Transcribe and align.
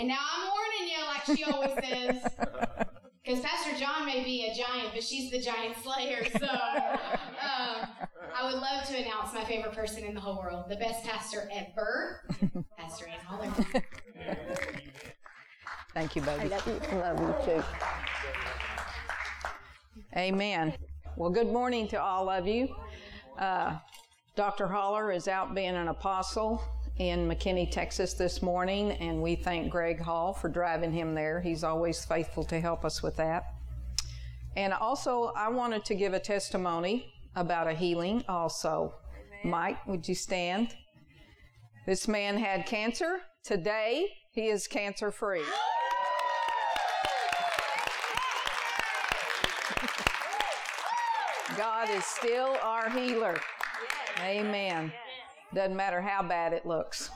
And 0.00 0.08
now 0.08 0.16
I'm 0.34 0.48
warning 0.48 0.88
you, 0.96 1.04
like 1.06 1.36
she 1.36 1.44
always 1.44 1.72
says. 1.86 2.22
Because 3.22 3.40
Pastor 3.44 3.78
John 3.78 4.06
may 4.06 4.24
be 4.24 4.46
a 4.46 4.54
giant, 4.54 4.94
but 4.94 5.04
she's 5.04 5.30
the 5.30 5.38
giant 5.38 5.76
slayer. 5.84 6.24
So 6.38 6.46
um, 6.46 7.86
I 8.34 8.44
would 8.44 8.54
love 8.54 8.88
to 8.88 8.96
announce 8.96 9.34
my 9.34 9.44
favorite 9.44 9.74
person 9.74 10.04
in 10.04 10.14
the 10.14 10.20
whole 10.20 10.38
world, 10.38 10.70
the 10.70 10.76
best 10.76 11.04
pastor 11.04 11.50
ever, 11.52 12.22
Pastor 12.78 13.08
Ann 13.08 13.20
Holler. 13.26 13.52
Thank 15.92 16.16
you, 16.16 16.22
baby. 16.22 16.44
I 16.44 16.46
love 16.46 16.66
you. 16.66 16.98
Love 16.98 17.20
you 17.20 17.34
too. 17.44 17.62
Amen. 20.16 20.72
Well, 21.16 21.28
good 21.28 21.48
morning 21.48 21.86
to 21.88 22.00
all 22.00 22.30
of 22.30 22.46
you. 22.46 22.74
Uh, 23.38 23.76
Dr. 24.34 24.66
Holler 24.66 25.12
is 25.12 25.28
out 25.28 25.54
being 25.54 25.76
an 25.76 25.88
apostle 25.88 26.62
in 27.00 27.26
McKinney, 27.26 27.68
Texas 27.70 28.12
this 28.12 28.42
morning, 28.42 28.92
and 28.92 29.22
we 29.22 29.34
thank 29.34 29.70
Greg 29.70 29.98
Hall 29.98 30.34
for 30.34 30.50
driving 30.50 30.92
him 30.92 31.14
there. 31.14 31.40
He's 31.40 31.64
always 31.64 32.04
faithful 32.04 32.44
to 32.44 32.60
help 32.60 32.84
us 32.84 33.02
with 33.02 33.16
that. 33.16 33.54
And 34.54 34.74
also, 34.74 35.32
I 35.34 35.48
wanted 35.48 35.82
to 35.86 35.94
give 35.94 36.12
a 36.12 36.20
testimony 36.20 37.10
about 37.36 37.68
a 37.68 37.72
healing 37.72 38.22
also. 38.28 38.96
Mike, 39.44 39.86
would 39.86 40.06
you 40.06 40.14
stand? 40.14 40.76
This 41.86 42.06
man 42.06 42.36
had 42.36 42.66
cancer. 42.66 43.20
Today, 43.44 44.08
he 44.32 44.48
is 44.48 44.66
cancer 44.66 45.10
free. 45.10 45.40
God 51.56 51.88
is 51.88 52.04
still 52.04 52.58
our 52.62 52.90
healer. 52.90 53.40
Amen. 54.22 54.92
Doesn't 55.54 55.76
matter 55.76 56.00
how 56.00 56.22
bad 56.22 56.52
it 56.52 56.64
looks. 56.64 57.10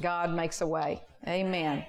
God 0.00 0.34
makes 0.34 0.60
a 0.60 0.66
way. 0.66 1.02
Amen. 1.28 1.84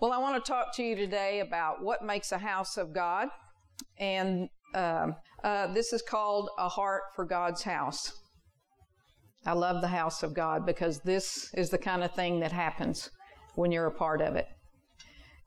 Well, 0.00 0.12
I 0.12 0.18
want 0.18 0.42
to 0.42 0.48
talk 0.48 0.74
to 0.76 0.82
you 0.82 0.96
today 0.96 1.40
about 1.40 1.82
what 1.82 2.04
makes 2.04 2.32
a 2.32 2.38
house 2.38 2.76
of 2.76 2.92
God. 2.92 3.28
And 3.98 4.48
um, 4.74 5.16
uh, 5.44 5.72
this 5.72 5.92
is 5.92 6.02
called 6.02 6.50
A 6.58 6.68
Heart 6.68 7.02
for 7.14 7.24
God's 7.24 7.62
House. 7.62 8.12
I 9.46 9.52
love 9.52 9.80
the 9.80 9.88
house 9.88 10.22
of 10.22 10.34
God 10.34 10.66
because 10.66 11.00
this 11.00 11.52
is 11.54 11.70
the 11.70 11.78
kind 11.78 12.02
of 12.02 12.14
thing 12.14 12.40
that 12.40 12.52
happens 12.52 13.10
when 13.54 13.72
you're 13.72 13.86
a 13.86 13.92
part 13.92 14.20
of 14.20 14.36
it. 14.36 14.46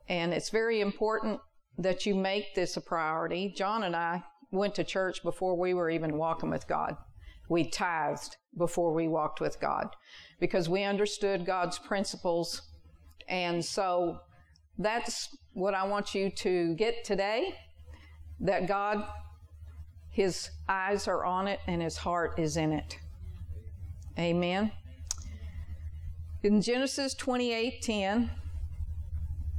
And 0.10 0.34
it's 0.34 0.50
very 0.50 0.82
important 0.82 1.40
that 1.78 2.06
you 2.06 2.16
make 2.16 2.56
this 2.56 2.78
a 2.78 2.82
priority. 2.82 3.54
John 3.56 3.84
and 3.84 3.96
I 3.96 4.24
went 4.52 4.76
to 4.76 4.84
church 4.84 5.24
before 5.24 5.58
we 5.58 5.74
were 5.74 5.90
even 5.90 6.18
walking 6.18 6.50
with 6.50 6.68
God. 6.68 6.96
We 7.52 7.66
tithed 7.66 8.38
before 8.58 8.94
we 8.94 9.10
walked 9.10 9.42
with 9.42 9.60
God 9.60 9.94
because 10.40 10.70
we 10.70 10.84
understood 10.84 11.46
God's 11.46 11.78
principles. 11.78 12.62
And 13.28 13.64
so 13.64 14.22
that's 14.78 15.36
what 15.52 15.74
I 15.74 15.86
want 15.86 16.16
you 16.16 16.30
to 16.30 16.74
get 16.76 17.04
today 17.04 17.54
that 18.40 18.70
God, 18.70 19.06
His 20.10 20.50
eyes 20.70 21.10
are 21.10 21.26
on 21.26 21.50
it 21.50 21.60
and 21.68 21.82
His 21.82 21.98
heart 21.98 22.40
is 22.40 22.56
in 22.56 22.72
it. 22.72 22.98
Amen. 24.18 24.72
In 26.44 26.62
Genesis 26.62 27.14
28 27.16 27.82
10, 27.82 28.32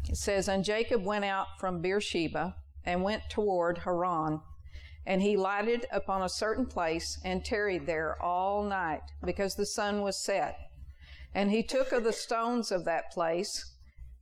it 0.08 0.16
says, 0.16 0.48
And 0.48 0.64
Jacob 0.64 1.04
went 1.04 1.26
out 1.26 1.60
from 1.60 1.82
Beersheba 1.82 2.56
and 2.86 3.02
went 3.02 3.24
toward 3.28 3.76
Haran. 3.84 4.40
And 5.06 5.22
he 5.22 5.36
lighted 5.36 5.86
upon 5.90 6.22
a 6.22 6.28
certain 6.28 6.66
place 6.66 7.18
and 7.24 7.44
tarried 7.44 7.86
there 7.86 8.20
all 8.22 8.62
night 8.62 9.02
because 9.24 9.54
the 9.54 9.66
sun 9.66 10.00
was 10.02 10.22
set. 10.22 10.56
And 11.34 11.50
he 11.50 11.62
took 11.62 11.92
of 11.92 12.04
the 12.04 12.12
stones 12.12 12.70
of 12.70 12.84
that 12.84 13.10
place 13.10 13.72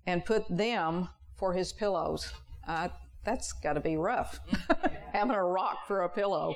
and 0.06 0.24
put 0.24 0.44
them 0.48 1.08
for 1.36 1.52
his 1.52 1.72
pillows. 1.72 2.32
Uh, 2.66 2.88
that's 3.24 3.52
got 3.52 3.74
to 3.74 3.80
be 3.80 3.96
rough, 3.96 4.40
having 5.12 5.34
a 5.34 5.44
rock 5.44 5.86
for 5.86 6.02
a 6.02 6.08
pillow. 6.08 6.54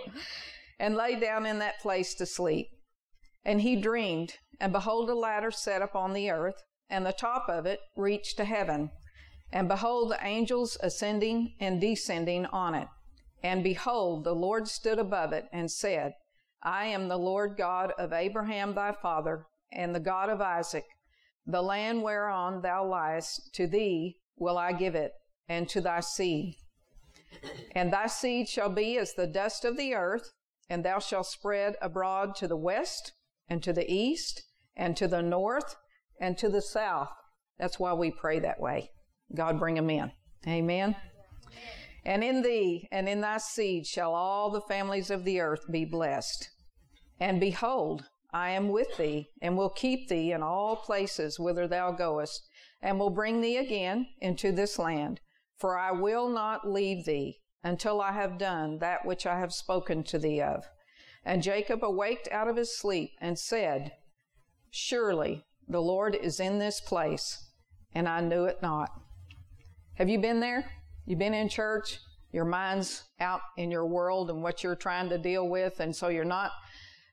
And 0.78 0.96
lay 0.96 1.18
down 1.18 1.46
in 1.46 1.58
that 1.58 1.80
place 1.80 2.14
to 2.14 2.26
sleep. 2.26 2.68
And 3.44 3.60
he 3.60 3.76
dreamed, 3.76 4.34
and 4.60 4.72
behold, 4.72 5.10
a 5.10 5.14
ladder 5.14 5.50
set 5.50 5.82
upon 5.82 6.12
the 6.12 6.30
earth, 6.30 6.62
and 6.88 7.04
the 7.04 7.12
top 7.12 7.48
of 7.48 7.66
it 7.66 7.80
reached 7.96 8.36
to 8.38 8.44
heaven. 8.44 8.90
And 9.52 9.68
behold, 9.68 10.10
the 10.10 10.24
angels 10.24 10.76
ascending 10.80 11.54
and 11.60 11.80
descending 11.80 12.46
on 12.46 12.74
it. 12.74 12.88
And 13.44 13.62
behold, 13.62 14.24
the 14.24 14.34
Lord 14.34 14.66
stood 14.68 14.98
above 14.98 15.34
it 15.34 15.44
and 15.52 15.70
said, 15.70 16.14
I 16.62 16.86
am 16.86 17.08
the 17.08 17.18
Lord 17.18 17.58
God 17.58 17.92
of 17.98 18.10
Abraham 18.10 18.74
thy 18.74 18.92
father, 18.92 19.44
and 19.70 19.94
the 19.94 20.00
God 20.00 20.30
of 20.30 20.40
Isaac. 20.40 20.86
The 21.46 21.60
land 21.60 22.02
whereon 22.02 22.62
thou 22.62 22.86
liest, 22.86 23.52
to 23.52 23.66
thee 23.66 24.16
will 24.38 24.56
I 24.56 24.72
give 24.72 24.94
it, 24.94 25.12
and 25.46 25.68
to 25.68 25.82
thy 25.82 26.00
seed. 26.00 26.56
And 27.72 27.92
thy 27.92 28.06
seed 28.06 28.48
shall 28.48 28.70
be 28.70 28.96
as 28.96 29.12
the 29.12 29.26
dust 29.26 29.66
of 29.66 29.76
the 29.76 29.92
earth, 29.92 30.32
and 30.70 30.82
thou 30.82 30.98
shalt 30.98 31.26
spread 31.26 31.76
abroad 31.82 32.34
to 32.36 32.48
the 32.48 32.56
west, 32.56 33.12
and 33.46 33.62
to 33.62 33.74
the 33.74 33.92
east, 33.92 34.42
and 34.74 34.96
to 34.96 35.06
the 35.06 35.20
north, 35.20 35.76
and 36.18 36.38
to 36.38 36.48
the 36.48 36.62
south. 36.62 37.10
That's 37.58 37.78
why 37.78 37.92
we 37.92 38.10
pray 38.10 38.38
that 38.38 38.58
way. 38.58 38.90
God 39.34 39.58
bring 39.58 39.74
them 39.74 39.90
in. 39.90 40.12
Amen. 40.48 40.96
And 42.04 42.22
in 42.22 42.42
thee 42.42 42.88
and 42.92 43.08
in 43.08 43.20
thy 43.20 43.38
seed 43.38 43.86
shall 43.86 44.14
all 44.14 44.50
the 44.50 44.60
families 44.60 45.10
of 45.10 45.24
the 45.24 45.40
earth 45.40 45.70
be 45.70 45.84
blessed. 45.84 46.50
And 47.18 47.40
behold, 47.40 48.04
I 48.32 48.50
am 48.50 48.68
with 48.68 48.96
thee, 48.96 49.28
and 49.40 49.56
will 49.56 49.70
keep 49.70 50.08
thee 50.08 50.32
in 50.32 50.42
all 50.42 50.76
places 50.76 51.38
whither 51.38 51.68
thou 51.68 51.92
goest, 51.92 52.46
and 52.82 52.98
will 52.98 53.10
bring 53.10 53.40
thee 53.40 53.56
again 53.56 54.08
into 54.20 54.50
this 54.50 54.78
land. 54.78 55.20
For 55.56 55.78
I 55.78 55.92
will 55.92 56.28
not 56.28 56.68
leave 56.68 57.04
thee 57.04 57.40
until 57.62 58.00
I 58.00 58.12
have 58.12 58.36
done 58.36 58.78
that 58.80 59.06
which 59.06 59.24
I 59.24 59.38
have 59.38 59.52
spoken 59.52 60.02
to 60.04 60.18
thee 60.18 60.40
of. 60.40 60.64
And 61.24 61.42
Jacob 61.42 61.82
awaked 61.82 62.28
out 62.30 62.48
of 62.48 62.56
his 62.56 62.76
sleep 62.76 63.12
and 63.20 63.38
said, 63.38 63.92
Surely 64.70 65.44
the 65.68 65.80
Lord 65.80 66.14
is 66.14 66.40
in 66.40 66.58
this 66.58 66.80
place, 66.80 67.50
and 67.94 68.08
I 68.08 68.20
knew 68.20 68.44
it 68.44 68.60
not. 68.60 68.90
Have 69.94 70.08
you 70.08 70.18
been 70.18 70.40
there? 70.40 70.72
You've 71.06 71.18
been 71.18 71.34
in 71.34 71.48
church, 71.48 71.98
your 72.32 72.44
mind's 72.44 73.04
out 73.20 73.40
in 73.56 73.70
your 73.70 73.86
world 73.86 74.30
and 74.30 74.42
what 74.42 74.62
you're 74.62 74.74
trying 74.74 75.08
to 75.10 75.18
deal 75.18 75.48
with, 75.48 75.80
and 75.80 75.94
so 75.94 76.08
you're 76.08 76.24
not 76.24 76.52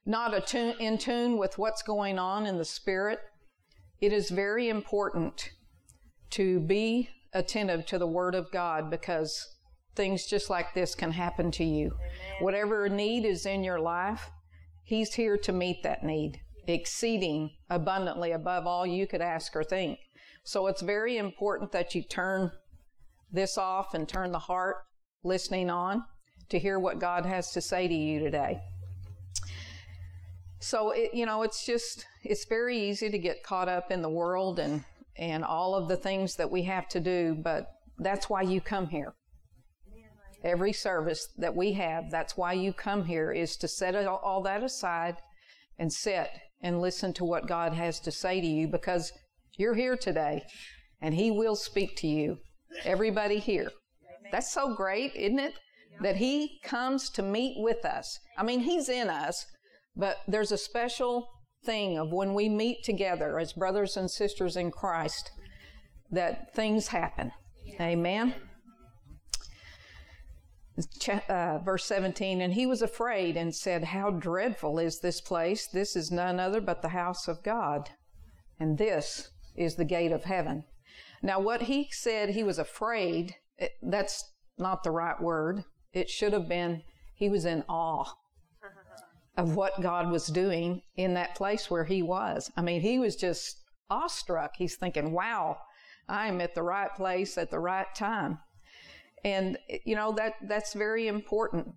not 0.04 0.34
attune, 0.34 0.74
in 0.80 0.98
tune 0.98 1.36
with 1.38 1.58
what's 1.58 1.82
going 1.82 2.18
on 2.18 2.46
in 2.46 2.58
the 2.58 2.64
spirit. 2.64 3.20
It 4.00 4.12
is 4.12 4.30
very 4.30 4.68
important 4.68 5.50
to 6.30 6.58
be 6.58 7.08
attentive 7.32 7.86
to 7.86 7.98
the 7.98 8.06
Word 8.06 8.34
of 8.34 8.50
God 8.50 8.90
because 8.90 9.46
things 9.94 10.26
just 10.26 10.50
like 10.50 10.74
this 10.74 10.94
can 10.94 11.12
happen 11.12 11.50
to 11.52 11.64
you. 11.64 11.86
Amen. 11.86 12.36
Whatever 12.40 12.88
need 12.88 13.24
is 13.24 13.46
in 13.46 13.62
your 13.62 13.78
life, 13.78 14.30
He's 14.82 15.14
here 15.14 15.36
to 15.38 15.52
meet 15.52 15.82
that 15.84 16.02
need, 16.02 16.40
exceeding 16.66 17.50
abundantly 17.70 18.32
above 18.32 18.66
all 18.66 18.86
you 18.86 19.06
could 19.06 19.20
ask 19.20 19.54
or 19.54 19.62
think. 19.62 19.98
So 20.42 20.66
it's 20.66 20.82
very 20.82 21.16
important 21.18 21.70
that 21.72 21.94
you 21.94 22.02
turn 22.02 22.50
this 23.32 23.56
off 23.56 23.94
and 23.94 24.08
turn 24.08 24.30
the 24.30 24.38
heart 24.38 24.76
listening 25.24 25.70
on 25.70 26.04
to 26.50 26.58
hear 26.58 26.78
what 26.78 26.98
God 26.98 27.24
has 27.24 27.50
to 27.52 27.60
say 27.60 27.88
to 27.88 27.94
you 27.94 28.20
today. 28.20 28.60
So 30.60 30.90
it, 30.92 31.14
you 31.14 31.26
know, 31.26 31.42
it's 31.42 31.66
just 31.66 32.06
it's 32.22 32.44
very 32.44 32.78
easy 32.78 33.10
to 33.10 33.18
get 33.18 33.42
caught 33.42 33.68
up 33.68 33.90
in 33.90 34.02
the 34.02 34.10
world 34.10 34.58
and 34.58 34.84
and 35.16 35.44
all 35.44 35.74
of 35.74 35.88
the 35.88 35.96
things 35.96 36.36
that 36.36 36.50
we 36.50 36.62
have 36.62 36.88
to 36.88 37.00
do, 37.00 37.34
but 37.34 37.66
that's 37.98 38.30
why 38.30 38.42
you 38.42 38.60
come 38.60 38.88
here. 38.88 39.14
Every 40.42 40.72
service 40.72 41.28
that 41.36 41.54
we 41.54 41.72
have, 41.74 42.10
that's 42.10 42.36
why 42.36 42.54
you 42.54 42.72
come 42.72 43.04
here 43.04 43.30
is 43.30 43.56
to 43.58 43.68
set 43.68 43.94
all 43.94 44.42
that 44.42 44.62
aside 44.62 45.16
and 45.78 45.92
sit 45.92 46.28
and 46.62 46.80
listen 46.80 47.12
to 47.14 47.24
what 47.24 47.46
God 47.46 47.74
has 47.74 48.00
to 48.00 48.10
say 48.10 48.40
to 48.40 48.46
you 48.46 48.66
because 48.66 49.12
you're 49.56 49.74
here 49.74 49.96
today 49.96 50.42
and 51.00 51.14
He 51.14 51.30
will 51.30 51.56
speak 51.56 51.96
to 51.98 52.06
you 52.06 52.38
everybody 52.84 53.38
here. 53.38 53.70
That's 54.30 54.52
so 54.52 54.74
great, 54.74 55.14
isn't 55.14 55.38
it? 55.38 55.54
That 56.00 56.16
He 56.16 56.58
comes 56.64 57.10
to 57.10 57.22
meet 57.22 57.56
with 57.58 57.84
us. 57.84 58.18
I 58.36 58.42
mean, 58.42 58.60
He's 58.60 58.88
in 58.88 59.10
us, 59.10 59.44
but 59.94 60.18
there's 60.26 60.52
a 60.52 60.58
special 60.58 61.28
thing 61.64 61.98
of 61.98 62.12
when 62.12 62.34
we 62.34 62.48
meet 62.48 62.82
together 62.82 63.38
as 63.38 63.52
brothers 63.52 63.96
and 63.96 64.10
sisters 64.10 64.56
in 64.56 64.70
Christ 64.70 65.30
that 66.10 66.54
things 66.54 66.88
happen. 66.88 67.32
Amen. 67.80 68.34
Uh, 71.28 71.58
verse 71.58 71.84
17, 71.84 72.40
and 72.40 72.54
he 72.54 72.64
was 72.64 72.80
afraid 72.80 73.36
and 73.36 73.54
said, 73.54 73.84
How 73.84 74.10
dreadful 74.10 74.78
is 74.78 75.00
this 75.00 75.20
place! 75.20 75.66
This 75.66 75.94
is 75.94 76.10
none 76.10 76.40
other 76.40 76.62
but 76.62 76.80
the 76.80 76.88
house 76.88 77.28
of 77.28 77.42
God, 77.42 77.90
and 78.58 78.78
this 78.78 79.30
is 79.54 79.76
the 79.76 79.84
gate 79.84 80.12
of 80.12 80.24
heaven. 80.24 80.64
Now, 81.22 81.38
what 81.38 81.62
he 81.62 81.88
said 81.92 82.30
he 82.30 82.42
was 82.42 82.58
afraid, 82.58 83.36
it, 83.56 83.72
that's 83.82 84.32
not 84.58 84.82
the 84.82 84.90
right 84.90 85.20
word. 85.20 85.64
It 85.92 86.10
should 86.10 86.32
have 86.32 86.48
been 86.48 86.82
he 87.14 87.28
was 87.28 87.44
in 87.44 87.62
awe 87.68 88.12
of 89.36 89.54
what 89.54 89.80
God 89.80 90.10
was 90.10 90.26
doing 90.26 90.82
in 90.96 91.14
that 91.14 91.36
place 91.36 91.70
where 91.70 91.84
he 91.84 92.02
was. 92.02 92.50
I 92.56 92.62
mean, 92.62 92.80
he 92.80 92.98
was 92.98 93.14
just 93.14 93.62
awestruck. 93.88 94.52
He's 94.56 94.76
thinking, 94.76 95.12
wow, 95.12 95.58
I'm 96.08 96.40
at 96.40 96.54
the 96.54 96.62
right 96.62 96.92
place 96.94 97.38
at 97.38 97.50
the 97.50 97.60
right 97.60 97.86
time. 97.94 98.38
And, 99.24 99.56
eh, 99.70 99.78
you 99.84 99.94
know, 99.94 100.12
that, 100.12 100.34
that's 100.48 100.74
very 100.74 101.06
important. 101.06 101.68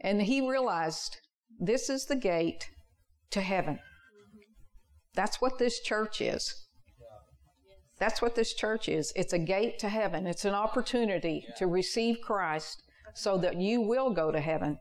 And 0.00 0.20
he 0.20 0.46
realized 0.46 1.16
this 1.58 1.88
is 1.88 2.06
the 2.06 2.16
gate 2.16 2.68
to 3.30 3.40
heaven. 3.40 3.74
Mm-hmm. 3.74 4.40
That's 5.14 5.40
what 5.40 5.58
this 5.58 5.80
church 5.80 6.20
is. 6.20 6.66
That's 8.00 8.22
what 8.22 8.34
this 8.34 8.54
church 8.54 8.88
is. 8.88 9.12
It's 9.14 9.34
a 9.34 9.38
gate 9.38 9.78
to 9.80 9.88
heaven. 9.90 10.26
It's 10.26 10.46
an 10.46 10.54
opportunity 10.54 11.46
to 11.58 11.66
receive 11.66 12.22
Christ 12.22 12.82
so 13.14 13.36
that 13.38 13.60
you 13.60 13.82
will 13.82 14.10
go 14.10 14.32
to 14.32 14.40
heaven. 14.40 14.78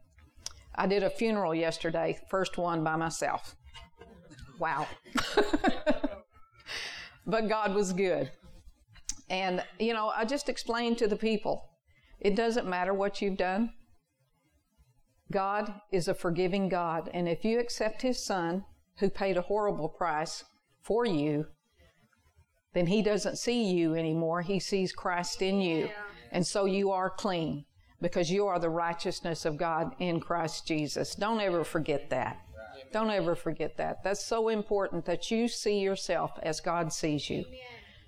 I 0.73 0.87
did 0.87 1.03
a 1.03 1.09
funeral 1.09 1.53
yesterday, 1.53 2.17
first 2.29 2.57
one 2.57 2.81
by 2.81 2.95
myself. 2.95 3.57
Wow. 4.57 4.87
but 7.27 7.49
God 7.49 7.75
was 7.75 7.91
good. 7.91 8.31
And, 9.29 9.63
you 9.79 9.93
know, 9.93 10.13
I 10.15 10.23
just 10.23 10.47
explained 10.47 10.97
to 10.99 11.07
the 11.07 11.17
people 11.17 11.65
it 12.21 12.35
doesn't 12.35 12.67
matter 12.67 12.93
what 12.93 13.21
you've 13.21 13.37
done. 13.37 13.73
God 15.31 15.73
is 15.91 16.07
a 16.07 16.13
forgiving 16.13 16.69
God. 16.69 17.09
And 17.13 17.27
if 17.27 17.43
you 17.43 17.59
accept 17.59 18.01
His 18.01 18.25
Son, 18.25 18.65
who 18.97 19.09
paid 19.09 19.37
a 19.37 19.41
horrible 19.41 19.89
price 19.89 20.43
for 20.81 21.05
you, 21.05 21.47
then 22.73 22.87
He 22.87 23.01
doesn't 23.01 23.37
see 23.37 23.71
you 23.71 23.95
anymore. 23.95 24.41
He 24.41 24.59
sees 24.59 24.91
Christ 24.91 25.41
in 25.41 25.61
you. 25.61 25.89
And 26.31 26.45
so 26.45 26.65
you 26.65 26.91
are 26.91 27.09
clean 27.09 27.65
because 28.01 28.31
you 28.31 28.47
are 28.47 28.59
the 28.59 28.69
righteousness 28.69 29.45
of 29.45 29.57
God 29.57 29.95
in 29.99 30.19
Christ 30.19 30.67
Jesus. 30.67 31.15
Don't 31.15 31.41
ever 31.41 31.63
forget 31.63 32.09
that. 32.09 32.39
Don't 32.91 33.09
ever 33.09 33.35
forget 33.35 33.77
that. 33.77 34.03
That's 34.03 34.23
so 34.23 34.49
important 34.49 35.05
that 35.05 35.29
you 35.29 35.47
see 35.47 35.79
yourself 35.79 36.31
as 36.41 36.59
God 36.59 36.91
sees 36.91 37.29
you 37.29 37.45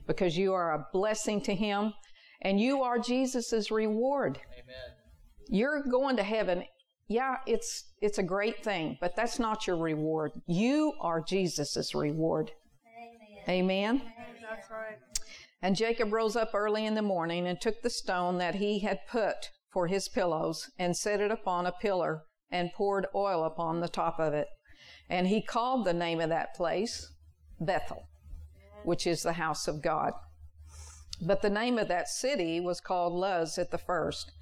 because 0.08 0.38
you 0.38 0.54
are 0.54 0.74
a 0.74 0.88
blessing 0.92 1.42
to 1.42 1.54
Him 1.54 1.94
and 2.42 2.60
you 2.60 2.82
are 2.82 2.98
Jesus' 2.98 3.70
reward. 3.70 4.40
Amen. 4.54 4.76
You're 5.48 5.84
going 5.84 6.18
to 6.18 6.24
heaven. 6.24 6.64
Yeah, 7.08 7.38
it's, 7.46 7.86
it's 8.02 8.18
a 8.18 8.24
great 8.24 8.64
thing, 8.64 8.98
but 9.00 9.16
that's 9.16 9.38
not 9.38 9.68
your 9.68 9.78
reward. 9.78 10.32
You 10.48 10.94
are 11.00 11.22
Jesus' 11.22 11.94
reward. 11.94 12.52
Amen. 13.50 14.02
That's 14.52 14.70
right. 14.70 14.98
And 15.62 15.78
Jacob 15.78 16.12
rose 16.12 16.36
up 16.36 16.52
early 16.54 16.86
in 16.86 16.96
the 16.96 17.02
morning 17.02 17.48
and 17.48 17.62
took 17.62 17.82
the 17.82 17.90
stone 17.90 18.38
that 18.40 18.56
he 18.56 18.80
had 18.80 19.08
put 19.08 19.50
for 19.72 19.88
his 19.88 20.10
pillows 20.10 20.70
and 20.78 20.98
set 20.98 21.22
it 21.22 21.32
upon 21.32 21.66
a 21.66 21.72
pillar 21.72 22.24
and 22.52 22.74
poured 22.74 23.08
oil 23.16 23.46
upon 23.46 23.80
the 23.80 23.88
top 23.88 24.20
of 24.20 24.34
it. 24.34 24.48
And 25.10 25.28
he 25.28 25.42
called 25.42 25.86
the 25.86 25.94
name 25.94 26.20
of 26.20 26.28
that 26.28 26.54
place 26.54 27.14
Bethel, 27.62 28.10
which 28.84 29.08
is 29.08 29.24
the 29.24 29.34
house 29.34 29.70
of 29.70 29.82
God. 29.82 30.12
But 31.22 31.42
the 31.42 31.50
name 31.50 31.78
of 31.78 31.88
that 31.88 32.10
city 32.10 32.60
was 32.60 32.82
called 32.82 33.14
Luz 33.14 33.58
at 33.58 33.72
the 33.72 33.78
first. 33.78 34.34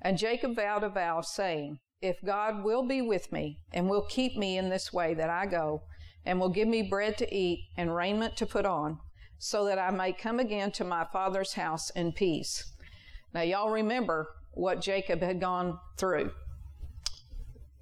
And 0.00 0.16
Jacob 0.16 0.54
vowed 0.54 0.84
a 0.84 0.88
vow, 0.88 1.22
saying, 1.22 1.80
If 2.00 2.22
God 2.24 2.62
will 2.62 2.86
be 2.86 3.02
with 3.02 3.32
me, 3.32 3.58
and 3.72 3.88
will 3.88 4.06
keep 4.06 4.36
me 4.36 4.56
in 4.58 4.68
this 4.68 4.92
way 4.92 5.12
that 5.14 5.30
I 5.30 5.46
go, 5.46 5.82
and 6.24 6.38
will 6.38 6.50
give 6.50 6.68
me 6.68 6.82
bread 6.82 7.18
to 7.18 7.34
eat 7.34 7.64
and 7.76 7.96
raiment 7.96 8.36
to 8.36 8.46
put 8.46 8.64
on, 8.64 9.00
so 9.38 9.64
that 9.66 9.78
I 9.78 9.90
may 9.90 10.12
come 10.12 10.40
again 10.40 10.70
to 10.72 10.84
my 10.84 11.04
father's 11.12 11.54
house 11.54 11.90
in 11.90 12.12
peace. 12.12 12.72
Now, 13.34 13.42
y'all 13.42 13.70
remember 13.70 14.28
what 14.52 14.80
Jacob 14.80 15.20
had 15.20 15.40
gone 15.40 15.78
through. 15.96 16.30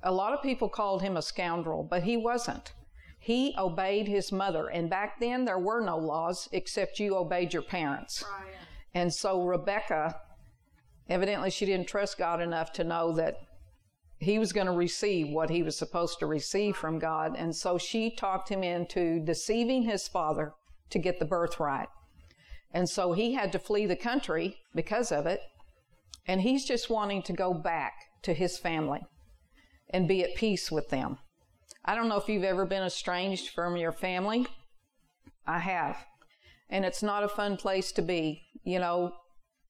A 0.03 0.13
lot 0.13 0.33
of 0.33 0.43
people 0.43 0.69
called 0.69 1.03
him 1.03 1.17
a 1.17 1.23
scoundrel, 1.23 1.83
but 1.83 2.03
he 2.03 2.17
wasn't. 2.17 2.73
He 3.19 3.55
obeyed 3.57 4.09
his 4.09 4.33
mother. 4.33 4.69
And 4.69 4.91
back 4.91 5.19
then, 5.21 5.45
there 5.45 5.59
were 5.59 5.81
no 5.81 5.97
laws 5.97 6.49
except 6.53 6.99
you 6.99 7.17
obeyed 7.17 7.55
your 7.55 7.63
parents. 7.63 8.23
Right. 8.23 8.53
And 8.93 9.15
so 9.15 9.43
Rebecca, 9.43 10.21
evidently, 11.09 11.51
she 11.51 11.65
didn't 11.65 11.89
trust 11.89 12.19
God 12.19 12.43
enough 12.43 12.73
to 12.75 12.85
know 12.85 13.13
that 13.13 13.39
he 14.19 14.39
was 14.39 14.53
going 14.53 14.67
to 14.67 14.73
receive 14.73 15.29
what 15.29 15.51
he 15.51 15.63
was 15.63 15.77
supposed 15.77 16.19
to 16.19 16.27
receive 16.27 16.77
from 16.77 16.99
God. 16.99 17.35
And 17.37 17.55
so 17.55 17.79
she 17.79 18.11
talked 18.11 18.49
him 18.49 18.63
into 18.63 19.21
deceiving 19.21 19.85
his 19.85 20.07
father 20.09 20.53
to 20.95 20.99
get 20.99 21.19
the 21.19 21.27
birthright. 21.27 21.89
And 22.73 22.89
so 22.89 23.13
he 23.13 23.35
had 23.35 23.53
to 23.53 23.59
flee 23.59 23.85
the 23.85 23.97
country 23.97 24.57
because 24.75 25.13
of 25.13 25.27
it. 25.27 25.41
And 26.27 26.41
he's 26.41 26.65
just 26.65 26.89
wanting 26.89 27.23
to 27.25 27.33
go 27.33 27.53
back 27.53 27.93
to 28.23 28.33
his 28.33 28.59
family 28.59 29.01
and 29.91 30.09
be 30.09 30.23
at 30.25 30.37
peace 30.37 30.73
with 30.73 30.89
them. 30.89 31.19
I 31.85 31.95
don't 31.95 32.09
know 32.09 32.17
if 32.17 32.29
you've 32.29 32.45
ever 32.45 32.65
been 32.65 32.83
estranged 32.85 33.51
from 33.51 33.77
your 33.77 33.93
family. 33.93 34.47
I 35.47 35.59
have. 35.59 35.99
And 36.71 36.85
it's 36.85 37.03
not 37.03 37.25
a 37.25 37.29
fun 37.29 37.57
place 37.57 37.93
to 37.93 38.03
be. 38.03 38.41
You 38.65 38.79
know, 38.79 39.13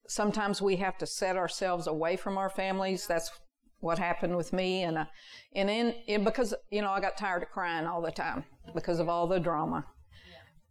sometimes 0.06 0.62
we 0.62 0.77
have 0.77 0.99
to 0.99 1.06
set 1.06 1.37
ourselves 1.37 1.87
away 1.87 2.17
from 2.17 2.38
our 2.38 2.50
families. 2.50 3.06
That's 3.06 3.31
what 3.81 3.99
happened 3.99 4.37
with 4.37 4.53
me. 4.53 4.82
And, 4.82 4.99
uh, 4.99 5.06
and 5.55 5.69
in, 5.69 6.23
because, 6.23 6.55
you 6.70 6.82
know, 6.82 6.91
I 6.91 7.00
got 7.00 7.17
tired 7.17 7.43
of 7.43 7.50
crying 7.50 7.87
all 7.87 8.03
the 8.03 8.12
time 8.12 8.44
because 8.75 9.00
of 9.00 9.09
all 9.09 9.27
the 9.27 9.41
drama. 9.41 9.85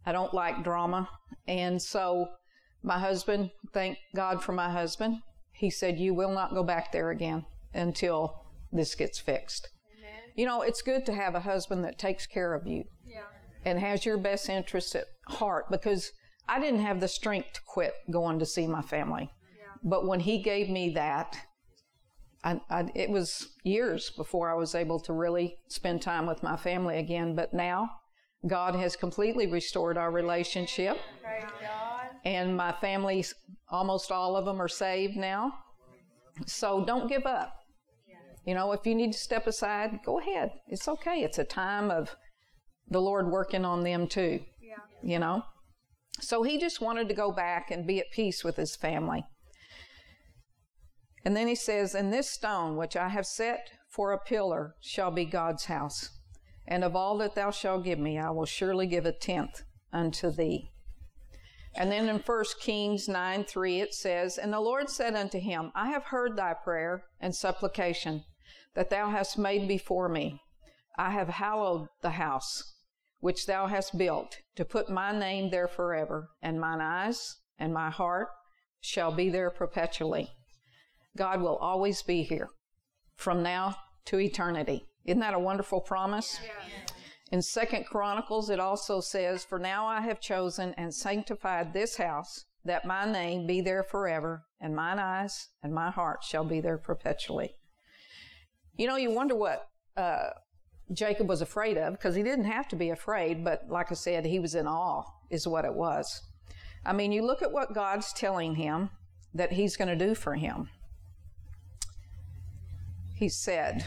I 0.06 0.12
don't 0.12 0.34
like 0.34 0.64
drama. 0.64 1.08
And 1.46 1.80
so 1.80 2.28
my 2.82 2.98
husband, 2.98 3.50
thank 3.72 3.98
God 4.14 4.42
for 4.42 4.52
my 4.52 4.70
husband, 4.70 5.18
he 5.52 5.70
said, 5.70 5.98
You 5.98 6.14
will 6.14 6.32
not 6.32 6.54
go 6.54 6.62
back 6.62 6.92
there 6.92 7.10
again 7.10 7.46
until 7.72 8.44
this 8.72 8.94
gets 8.94 9.18
fixed. 9.18 9.68
Amen. 9.98 10.22
You 10.34 10.46
know, 10.46 10.62
it's 10.62 10.82
good 10.82 11.06
to 11.06 11.14
have 11.14 11.34
a 11.34 11.40
husband 11.40 11.84
that 11.84 11.98
takes 11.98 12.26
care 12.26 12.54
of 12.54 12.66
you 12.66 12.84
yeah. 13.06 13.22
and 13.64 13.78
has 13.78 14.04
your 14.04 14.18
best 14.18 14.48
interests 14.48 14.94
at 14.94 15.06
heart 15.28 15.70
because 15.70 16.12
I 16.48 16.60
didn't 16.60 16.80
have 16.82 17.00
the 17.00 17.08
strength 17.08 17.54
to 17.54 17.60
quit 17.66 17.94
going 18.10 18.38
to 18.38 18.46
see 18.46 18.66
my 18.66 18.82
family. 18.82 19.30
Yeah. 19.56 19.72
But 19.82 20.06
when 20.06 20.20
he 20.20 20.42
gave 20.42 20.68
me 20.68 20.90
that, 20.90 21.36
I, 22.42 22.60
I, 22.68 22.90
it 22.94 23.08
was 23.08 23.48
years 23.62 24.10
before 24.10 24.50
I 24.50 24.54
was 24.54 24.74
able 24.74 25.00
to 25.00 25.12
really 25.12 25.56
spend 25.68 26.02
time 26.02 26.26
with 26.26 26.42
my 26.42 26.56
family 26.56 26.98
again. 26.98 27.34
But 27.34 27.54
now, 27.54 27.88
God 28.46 28.74
has 28.74 28.96
completely 28.96 29.46
restored 29.46 29.96
our 29.96 30.10
relationship. 30.10 30.98
And 32.24 32.56
my 32.56 32.72
family, 32.72 33.24
almost 33.68 34.10
all 34.10 34.36
of 34.36 34.44
them 34.44 34.60
are 34.60 34.68
saved 34.68 35.16
now. 35.16 35.52
So 36.46 36.84
don't 36.84 37.08
give 37.08 37.26
up. 37.26 37.54
You 38.46 38.54
know, 38.54 38.72
if 38.72 38.84
you 38.84 38.94
need 38.94 39.12
to 39.12 39.18
step 39.18 39.46
aside, 39.46 40.00
go 40.04 40.18
ahead. 40.18 40.50
It's 40.68 40.88
okay. 40.88 41.22
It's 41.22 41.38
a 41.38 41.44
time 41.44 41.90
of 41.90 42.14
the 42.88 43.00
Lord 43.00 43.30
working 43.30 43.64
on 43.64 43.82
them 43.82 44.06
too. 44.06 44.40
You 45.02 45.18
know? 45.18 45.42
So 46.20 46.42
he 46.42 46.58
just 46.58 46.80
wanted 46.80 47.08
to 47.08 47.14
go 47.14 47.32
back 47.32 47.70
and 47.70 47.86
be 47.86 47.98
at 48.00 48.10
peace 48.12 48.44
with 48.44 48.56
his 48.56 48.76
family. 48.76 49.24
And 51.24 51.34
then 51.34 51.48
he 51.48 51.54
says, 51.54 51.94
And 51.94 52.12
this 52.12 52.30
stone 52.30 52.76
which 52.76 52.96
I 52.96 53.08
have 53.08 53.26
set 53.26 53.70
for 53.90 54.12
a 54.12 54.18
pillar 54.18 54.74
shall 54.82 55.10
be 55.10 55.24
God's 55.24 55.64
house. 55.64 56.10
And 56.66 56.82
of 56.82 56.96
all 56.96 57.18
that 57.18 57.34
thou 57.34 57.50
shalt 57.50 57.84
give 57.84 57.98
me, 57.98 58.18
I 58.18 58.30
will 58.30 58.46
surely 58.46 58.86
give 58.86 59.06
a 59.06 59.12
tenth 59.12 59.62
unto 59.92 60.30
thee. 60.30 60.70
And 61.76 61.90
then 61.90 62.08
in 62.08 62.20
1 62.20 62.44
Kings 62.60 63.08
9 63.08 63.44
3, 63.44 63.80
it 63.80 63.94
says, 63.94 64.38
And 64.38 64.52
the 64.52 64.60
Lord 64.60 64.88
said 64.88 65.14
unto 65.14 65.38
him, 65.38 65.72
I 65.74 65.90
have 65.90 66.04
heard 66.04 66.36
thy 66.36 66.54
prayer 66.54 67.04
and 67.20 67.34
supplication 67.34 68.24
that 68.74 68.90
thou 68.90 69.10
hast 69.10 69.36
made 69.38 69.66
before 69.66 70.08
me. 70.08 70.40
I 70.96 71.10
have 71.10 71.28
hallowed 71.28 71.88
the 72.02 72.10
house 72.10 72.74
which 73.24 73.46
thou 73.46 73.66
hast 73.66 73.96
built 73.96 74.36
to 74.54 74.66
put 74.66 74.90
my 74.90 75.10
name 75.18 75.50
there 75.50 75.66
forever, 75.66 76.28
and 76.42 76.60
mine 76.60 76.82
eyes 76.82 77.36
and 77.58 77.72
my 77.72 77.88
heart 77.88 78.28
shall 78.80 79.10
be 79.10 79.30
there 79.30 79.50
perpetually. 79.50 80.28
God 81.16 81.40
will 81.40 81.56
always 81.56 82.02
be 82.02 82.22
here 82.22 82.50
from 83.16 83.42
now 83.42 83.76
to 84.04 84.20
eternity. 84.20 84.84
Isn't 85.04 85.20
that 85.20 85.34
a 85.34 85.38
wonderful 85.38 85.80
promise? 85.80 86.40
Yeah. 86.42 86.94
In 87.30 87.42
Second 87.42 87.86
Chronicles, 87.86 88.50
it 88.50 88.60
also 88.60 89.00
says, 89.00 89.44
For 89.44 89.58
now 89.58 89.86
I 89.86 90.00
have 90.00 90.20
chosen 90.20 90.74
and 90.76 90.94
sanctified 90.94 91.72
this 91.72 91.96
house, 91.96 92.44
that 92.64 92.84
my 92.84 93.10
name 93.10 93.46
be 93.46 93.60
there 93.60 93.82
forever, 93.82 94.44
and 94.60 94.74
mine 94.74 94.98
eyes 94.98 95.48
and 95.62 95.74
my 95.74 95.90
heart 95.90 96.22
shall 96.22 96.44
be 96.44 96.60
there 96.60 96.78
perpetually. 96.78 97.56
You 98.76 98.86
know, 98.86 98.96
you 98.96 99.10
wonder 99.10 99.34
what 99.34 99.68
uh, 99.96 100.30
Jacob 100.92 101.28
was 101.28 101.42
afraid 101.42 101.76
of, 101.76 101.94
because 101.94 102.14
he 102.14 102.22
didn't 102.22 102.46
have 102.46 102.68
to 102.68 102.76
be 102.76 102.90
afraid, 102.90 103.44
but 103.44 103.64
like 103.68 103.90
I 103.90 103.94
said, 103.94 104.24
he 104.24 104.38
was 104.38 104.54
in 104.54 104.66
awe, 104.66 105.04
is 105.30 105.46
what 105.46 105.64
it 105.64 105.74
was. 105.74 106.22
I 106.86 106.92
mean, 106.92 107.12
you 107.12 107.24
look 107.24 107.42
at 107.42 107.52
what 107.52 107.74
God's 107.74 108.12
telling 108.12 108.54
him 108.54 108.90
that 109.32 109.52
he's 109.52 109.76
going 109.76 109.96
to 109.96 110.06
do 110.06 110.14
for 110.14 110.34
him. 110.34 110.68
He 113.14 113.28
said, 113.28 113.86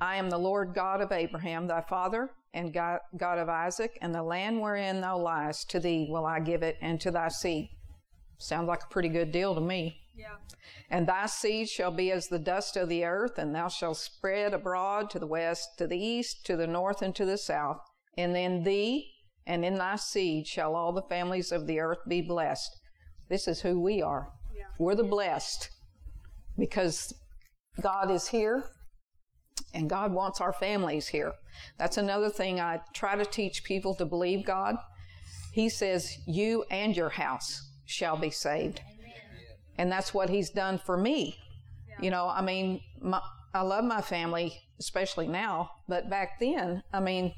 I 0.00 0.16
am 0.16 0.30
the 0.30 0.38
Lord 0.38 0.74
God 0.74 1.00
of 1.00 1.12
Abraham, 1.12 1.66
thy 1.66 1.80
father, 1.80 2.30
and 2.52 2.72
God, 2.72 3.00
God 3.16 3.38
of 3.38 3.48
Isaac, 3.48 3.98
and 4.02 4.14
the 4.14 4.22
land 4.22 4.60
wherein 4.60 5.00
thou 5.00 5.18
liest, 5.18 5.70
to 5.70 5.80
thee 5.80 6.06
will 6.10 6.26
I 6.26 6.40
give 6.40 6.62
it, 6.62 6.76
and 6.80 7.00
to 7.00 7.10
thy 7.10 7.28
seed. 7.28 7.70
Sounds 8.38 8.68
like 8.68 8.82
a 8.82 8.88
pretty 8.88 9.08
good 9.08 9.32
deal 9.32 9.54
to 9.54 9.60
me. 9.60 10.00
Yeah. 10.14 10.36
And 10.90 11.06
thy 11.06 11.26
seed 11.26 11.68
shall 11.68 11.90
be 11.90 12.10
as 12.12 12.28
the 12.28 12.38
dust 12.38 12.76
of 12.76 12.88
the 12.88 13.04
earth, 13.04 13.38
and 13.38 13.54
thou 13.54 13.68
shalt 13.68 13.96
spread 13.96 14.52
abroad 14.52 15.10
to 15.10 15.18
the 15.18 15.26
west, 15.26 15.78
to 15.78 15.86
the 15.86 15.98
east, 15.98 16.44
to 16.46 16.56
the 16.56 16.66
north, 16.66 17.02
and 17.02 17.14
to 17.14 17.24
the 17.24 17.38
south. 17.38 17.80
And 18.16 18.36
in 18.36 18.64
thee 18.64 19.12
and 19.46 19.64
in 19.64 19.76
thy 19.76 19.96
seed 19.96 20.46
shall 20.46 20.74
all 20.74 20.92
the 20.92 21.02
families 21.02 21.52
of 21.52 21.66
the 21.66 21.78
earth 21.80 22.00
be 22.08 22.20
blessed. 22.20 22.76
This 23.28 23.46
is 23.46 23.60
who 23.60 23.80
we 23.80 24.02
are. 24.02 24.28
Yeah. 24.54 24.64
We're 24.78 24.94
the 24.94 25.04
blessed 25.04 25.70
because 26.58 27.14
God 27.80 28.10
is 28.10 28.28
here 28.28 28.64
and 29.76 29.90
God 29.90 30.10
wants 30.12 30.40
our 30.40 30.54
families 30.54 31.08
here. 31.08 31.34
That's 31.76 31.98
another 31.98 32.30
thing 32.30 32.58
I 32.60 32.80
try 32.94 33.14
to 33.14 33.26
teach 33.26 33.62
people 33.62 33.94
to 33.96 34.06
believe 34.06 34.46
God. 34.46 34.76
He 35.52 35.68
says, 35.68 36.18
You 36.26 36.64
and 36.70 36.96
your 36.96 37.10
house 37.10 37.68
shall 37.84 38.16
be 38.16 38.30
saved. 38.30 38.80
Amen. 38.80 39.12
And 39.76 39.92
that's 39.92 40.14
what 40.14 40.30
He's 40.30 40.48
done 40.48 40.78
for 40.78 40.96
me. 40.96 41.36
Yeah. 41.88 41.94
You 42.00 42.10
know, 42.10 42.26
I 42.28 42.40
mean, 42.40 42.80
my, 43.02 43.20
I 43.52 43.60
love 43.60 43.84
my 43.84 44.00
family, 44.00 44.62
especially 44.80 45.28
now, 45.28 45.70
but 45.88 46.08
back 46.08 46.40
then, 46.40 46.82
I 46.92 47.00
mean, 47.00 47.34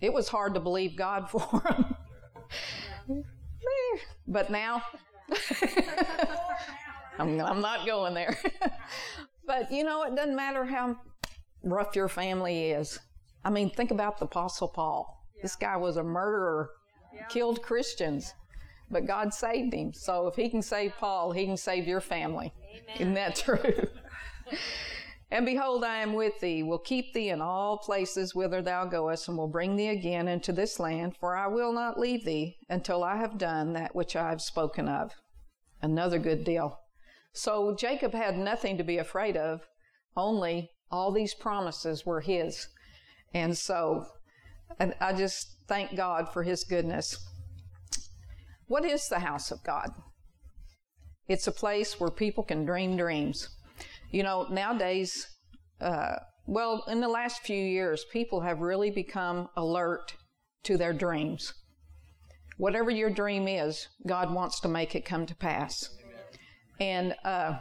it 0.00 0.12
was 0.12 0.28
hard 0.28 0.54
to 0.54 0.60
believe 0.60 0.96
God 0.96 1.28
for 1.30 1.62
them. 3.08 3.24
but 4.28 4.50
now, 4.50 4.82
I'm, 7.18 7.40
I'm 7.40 7.60
not 7.60 7.84
going 7.84 8.14
there. 8.14 8.38
But 9.48 9.72
you 9.72 9.82
know, 9.82 10.04
it 10.04 10.14
doesn't 10.14 10.36
matter 10.36 10.64
how 10.64 10.96
rough 11.64 11.96
your 11.96 12.08
family 12.08 12.70
is. 12.70 13.00
I 13.44 13.50
mean, 13.50 13.70
think 13.70 13.90
about 13.90 14.18
the 14.18 14.26
Apostle 14.26 14.68
Paul. 14.68 15.24
Yeah. 15.34 15.42
This 15.42 15.56
guy 15.56 15.76
was 15.76 15.96
a 15.96 16.02
murderer, 16.04 16.70
yeah. 17.12 17.24
killed 17.26 17.62
Christians, 17.62 18.34
but 18.90 19.06
God 19.06 19.32
saved 19.32 19.72
him. 19.72 19.92
So 19.92 20.26
if 20.28 20.36
he 20.36 20.48
can 20.48 20.62
save 20.62 20.92
Paul, 20.98 21.32
he 21.32 21.46
can 21.46 21.56
save 21.56 21.88
your 21.88 22.00
family. 22.00 22.52
Amen. 22.70 22.96
Isn't 22.96 23.14
that 23.14 23.36
true? 23.36 23.88
and 25.30 25.46
behold, 25.46 25.82
I 25.82 26.02
am 26.02 26.12
with 26.12 26.38
thee, 26.40 26.62
will 26.62 26.78
keep 26.78 27.14
thee 27.14 27.30
in 27.30 27.40
all 27.40 27.78
places 27.78 28.34
whither 28.34 28.62
thou 28.62 28.84
goest, 28.84 29.28
and 29.28 29.38
will 29.38 29.48
bring 29.48 29.76
thee 29.76 29.88
again 29.88 30.28
into 30.28 30.52
this 30.52 30.78
land, 30.78 31.16
for 31.16 31.34
I 31.34 31.46
will 31.46 31.72
not 31.72 31.98
leave 31.98 32.24
thee 32.24 32.58
until 32.68 33.02
I 33.02 33.16
have 33.16 33.38
done 33.38 33.72
that 33.72 33.94
which 33.94 34.14
I 34.14 34.28
have 34.28 34.42
spoken 34.42 34.88
of. 34.88 35.12
Another 35.80 36.18
good 36.18 36.44
deal. 36.44 36.80
So 37.32 37.74
Jacob 37.74 38.12
had 38.12 38.36
nothing 38.36 38.78
to 38.78 38.84
be 38.84 38.98
afraid 38.98 39.36
of, 39.36 39.60
only 40.16 40.70
all 40.90 41.12
these 41.12 41.34
promises 41.34 42.04
were 42.04 42.20
his. 42.20 42.68
And 43.32 43.56
so 43.56 44.06
and 44.78 44.94
I 45.00 45.12
just 45.12 45.56
thank 45.66 45.96
God 45.96 46.32
for 46.32 46.42
his 46.42 46.64
goodness. 46.64 47.16
What 48.66 48.84
is 48.84 49.08
the 49.08 49.20
house 49.20 49.50
of 49.50 49.64
God? 49.64 49.90
It's 51.26 51.46
a 51.46 51.52
place 51.52 51.98
where 51.98 52.10
people 52.10 52.44
can 52.44 52.64
dream 52.64 52.96
dreams. 52.96 53.48
You 54.10 54.22
know, 54.22 54.46
nowadays, 54.50 55.26
uh, 55.80 56.16
well, 56.46 56.84
in 56.88 57.00
the 57.00 57.08
last 57.08 57.42
few 57.42 57.62
years, 57.62 58.04
people 58.12 58.40
have 58.40 58.60
really 58.60 58.90
become 58.90 59.48
alert 59.56 60.14
to 60.64 60.76
their 60.76 60.92
dreams. 60.92 61.52
Whatever 62.56 62.90
your 62.90 63.10
dream 63.10 63.46
is, 63.46 63.88
God 64.06 64.32
wants 64.32 64.60
to 64.60 64.68
make 64.68 64.94
it 64.94 65.04
come 65.04 65.26
to 65.26 65.34
pass. 65.34 65.90
And 66.80 67.14
uh, 67.24 67.58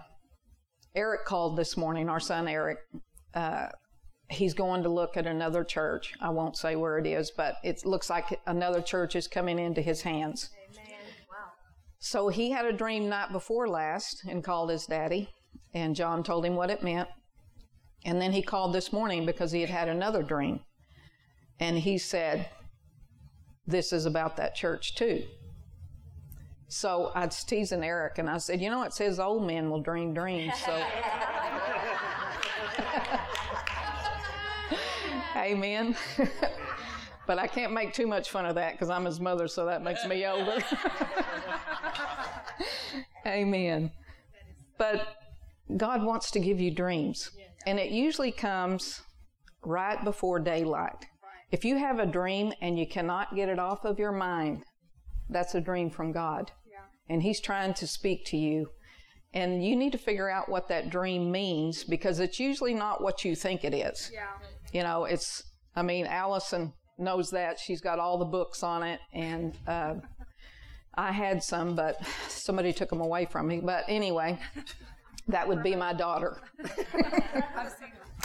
Eric 0.96 1.26
called 1.26 1.58
this 1.58 1.76
morning, 1.78 2.10
our 2.10 2.20
son 2.20 2.48
Eric, 2.48 2.80
uh, 3.34 3.68
he's 4.30 4.54
going 4.54 4.84
to 4.84 4.90
look 4.90 5.18
at 5.18 5.26
another 5.26 5.64
church. 5.64 6.14
I 6.22 6.30
won't 6.30 6.58
say 6.58 6.76
where 6.76 6.98
it 6.98 7.08
is, 7.08 7.32
but 7.32 7.56
it 7.64 7.86
looks 7.86 8.10
like 8.10 8.40
another 8.46 8.82
church 8.82 9.16
is 9.16 9.28
coming 9.28 9.60
into 9.60 9.82
his 9.82 10.02
hands. 10.02 10.50
Wow. 11.30 11.52
So 12.00 12.30
he 12.30 12.52
had 12.52 12.66
a 12.66 12.74
dream 12.74 13.10
night 13.10 13.32
before 13.32 13.68
last 13.68 14.24
and 14.28 14.44
called 14.44 14.70
his 14.70 14.86
daddy, 14.86 15.30
and 15.74 15.96
John 15.96 16.24
told 16.24 16.46
him 16.46 16.56
what 16.56 16.70
it 16.70 16.84
meant. 16.84 17.10
And 18.06 18.22
then 18.22 18.32
he 18.32 18.42
called 18.42 18.74
this 18.74 18.94
morning 18.94 19.26
because 19.26 19.52
he 19.52 19.62
had 19.62 19.70
had 19.70 19.90
another 19.90 20.24
dream. 20.24 20.62
And 21.60 21.80
he 21.80 21.98
said, 21.98 22.50
This 23.66 23.92
is 23.92 24.06
about 24.06 24.38
that 24.38 24.56
church 24.56 24.96
too. 24.96 25.24
So 26.70 27.12
I 27.16 27.26
was 27.26 27.44
teasing 27.44 27.84
Eric 27.84 28.18
and 28.18 28.30
I 28.30 28.38
said, 28.38 28.62
You 28.62 28.70
know, 28.70 28.84
it 28.84 28.94
says 28.94 29.20
old 29.20 29.48
men 29.48 29.70
will 29.70 29.82
dream 29.82 30.14
dreams. 30.14 30.54
So. 30.64 30.72
Amen. 35.36 35.96
but 37.28 37.40
I 37.40 37.48
can't 37.48 37.72
make 37.72 37.94
too 37.94 38.08
much 38.08 38.32
fun 38.32 38.46
of 38.46 38.56
that 38.56 38.74
because 38.74 38.90
I'm 38.90 39.06
his 39.06 39.20
mother, 39.20 39.48
so 39.48 39.66
that 39.66 39.84
makes 39.84 40.06
me 40.06 40.26
older. 40.26 40.58
Amen. 43.26 43.92
But 44.78 45.08
God 45.76 46.04
wants 46.04 46.32
to 46.32 46.40
give 46.40 46.60
you 46.60 46.72
dreams, 46.72 47.32
and 47.66 47.80
it 47.80 47.92
usually 47.92 48.32
comes 48.32 49.02
right 49.64 50.04
before 50.04 50.40
daylight. 50.40 51.06
If 51.52 51.64
you 51.64 51.78
have 51.78 52.00
a 52.00 52.06
dream 52.06 52.54
and 52.62 52.80
you 52.80 52.88
cannot 52.88 53.36
get 53.36 53.50
it 53.50 53.60
off 53.60 53.86
of 53.86 54.00
your 54.00 54.12
mind, 54.12 54.64
that's 55.30 55.56
a 55.56 55.62
dream 55.62 55.90
from 55.90 56.12
God. 56.12 56.52
And 57.10 57.24
He's 57.24 57.40
trying 57.40 57.74
to 57.76 57.88
speak 57.88 58.26
to 58.28 58.38
you. 58.38 58.70
And 59.34 59.64
you 59.64 59.76
need 59.76 59.92
to 59.92 59.98
figure 59.98 60.30
out 60.30 60.50
what 60.50 60.68
that 60.70 60.90
dream 60.90 61.32
means 61.32 61.84
because 61.84 62.20
it's 62.20 62.40
usually 62.40 62.74
not 62.74 63.02
what 63.04 63.24
you 63.24 63.36
think 63.36 63.64
it 63.64 63.74
is. 63.74 64.10
Yeah. 64.14 64.28
You 64.74 64.84
know, 64.84 65.06
it's, 65.06 65.44
I 65.76 65.82
mean, 65.84 66.06
Allison 66.06 66.74
knows 66.98 67.30
that. 67.32 67.60
She's 67.60 67.82
got 67.82 68.00
all 68.00 68.18
the 68.18 68.26
books 68.26 68.64
on 68.64 68.84
it. 68.84 69.00
And 69.14 69.58
uh, 69.68 69.96
I 70.96 71.12
had 71.12 71.44
some, 71.44 71.76
but 71.76 72.00
somebody 72.28 72.74
took 72.74 72.90
them 72.90 73.02
away 73.02 73.26
from 73.26 73.48
me. 73.48 73.60
But 73.60 73.84
anyway, 73.88 74.40
that 75.28 75.48
would 75.48 75.62
be 75.62 75.76
my 75.76 75.94
daughter. 75.94 76.42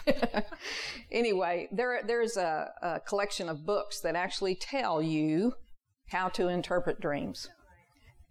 anyway, 1.12 1.68
there, 1.72 2.00
there's 2.06 2.36
a, 2.36 2.70
a 2.80 3.00
collection 3.00 3.48
of 3.48 3.66
books 3.66 4.00
that 4.00 4.16
actually 4.16 4.54
tell 4.54 5.02
you 5.02 5.52
how 6.12 6.28
to 6.28 6.48
interpret 6.48 7.00
dreams 7.00 7.48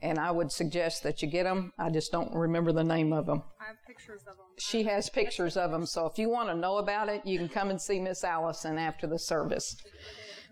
and 0.01 0.17
I 0.17 0.31
would 0.31 0.51
suggest 0.51 1.03
that 1.03 1.21
you 1.21 1.27
get 1.27 1.43
them. 1.43 1.73
I 1.77 1.89
just 1.89 2.11
don't 2.11 2.33
remember 2.33 2.71
the 2.71 2.83
name 2.83 3.13
of 3.13 3.25
them. 3.25 3.43
I 3.59 3.67
have 3.67 3.75
pictures 3.85 4.21
of 4.21 4.37
them. 4.37 4.45
She 4.57 4.83
has 4.83 5.09
pictures 5.09 5.57
of 5.57 5.71
them, 5.71 5.85
so 5.85 6.05
if 6.07 6.17
you 6.17 6.29
want 6.29 6.49
to 6.49 6.55
know 6.55 6.77
about 6.77 7.09
it, 7.09 7.25
you 7.25 7.37
can 7.37 7.49
come 7.49 7.69
and 7.69 7.79
see 7.79 7.99
Miss 7.99 8.23
Allison 8.23 8.77
after 8.77 9.07
the 9.07 9.19
service. 9.19 9.75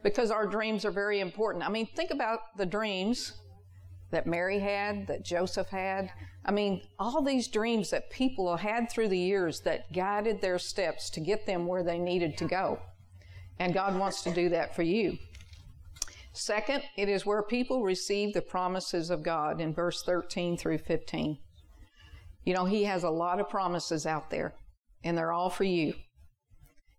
Because 0.03 0.31
our 0.31 0.47
dreams 0.47 0.85
are 0.85 0.91
very 0.91 1.19
important. 1.19 1.65
I 1.65 1.69
mean, 1.69 1.87
think 1.95 2.11
about 2.11 2.39
the 2.57 2.65
dreams 2.65 3.33
that 4.11 4.25
Mary 4.25 4.59
had, 4.59 5.07
that 5.07 5.25
Joseph 5.25 5.67
had. 5.67 6.09
I 6.45 6.51
mean, 6.51 6.81
all 6.97 7.21
these 7.21 7.47
dreams 7.47 7.89
that 7.89 8.09
people 8.09 8.55
had 8.55 8.89
through 8.89 9.09
the 9.09 9.19
years 9.19 9.61
that 9.61 9.91
guided 9.91 10.41
their 10.41 10.57
steps 10.57 11.09
to 11.11 11.19
get 11.19 11.45
them 11.45 11.67
where 11.67 11.83
they 11.83 11.97
needed 11.99 12.37
to 12.37 12.45
go. 12.45 12.79
And 13.59 13.73
God 13.73 13.99
wants 13.99 14.21
to 14.23 14.33
do 14.33 14.49
that 14.49 14.73
for 14.73 14.83
you. 14.83 15.17
Second, 16.39 16.83
it 16.95 17.09
is 17.09 17.25
where 17.25 17.43
people 17.43 17.83
receive 17.83 18.33
the 18.33 18.41
promises 18.41 19.09
of 19.09 19.23
God 19.23 19.59
in 19.59 19.73
verse 19.73 20.03
13 20.03 20.55
through 20.55 20.77
15. 20.77 21.37
You 22.45 22.53
know, 22.53 22.63
He 22.63 22.85
has 22.85 23.03
a 23.03 23.09
lot 23.09 23.41
of 23.41 23.49
promises 23.49 24.05
out 24.05 24.29
there, 24.29 24.55
and 25.03 25.17
they're 25.17 25.33
all 25.33 25.49
for 25.49 25.65
you. 25.65 25.95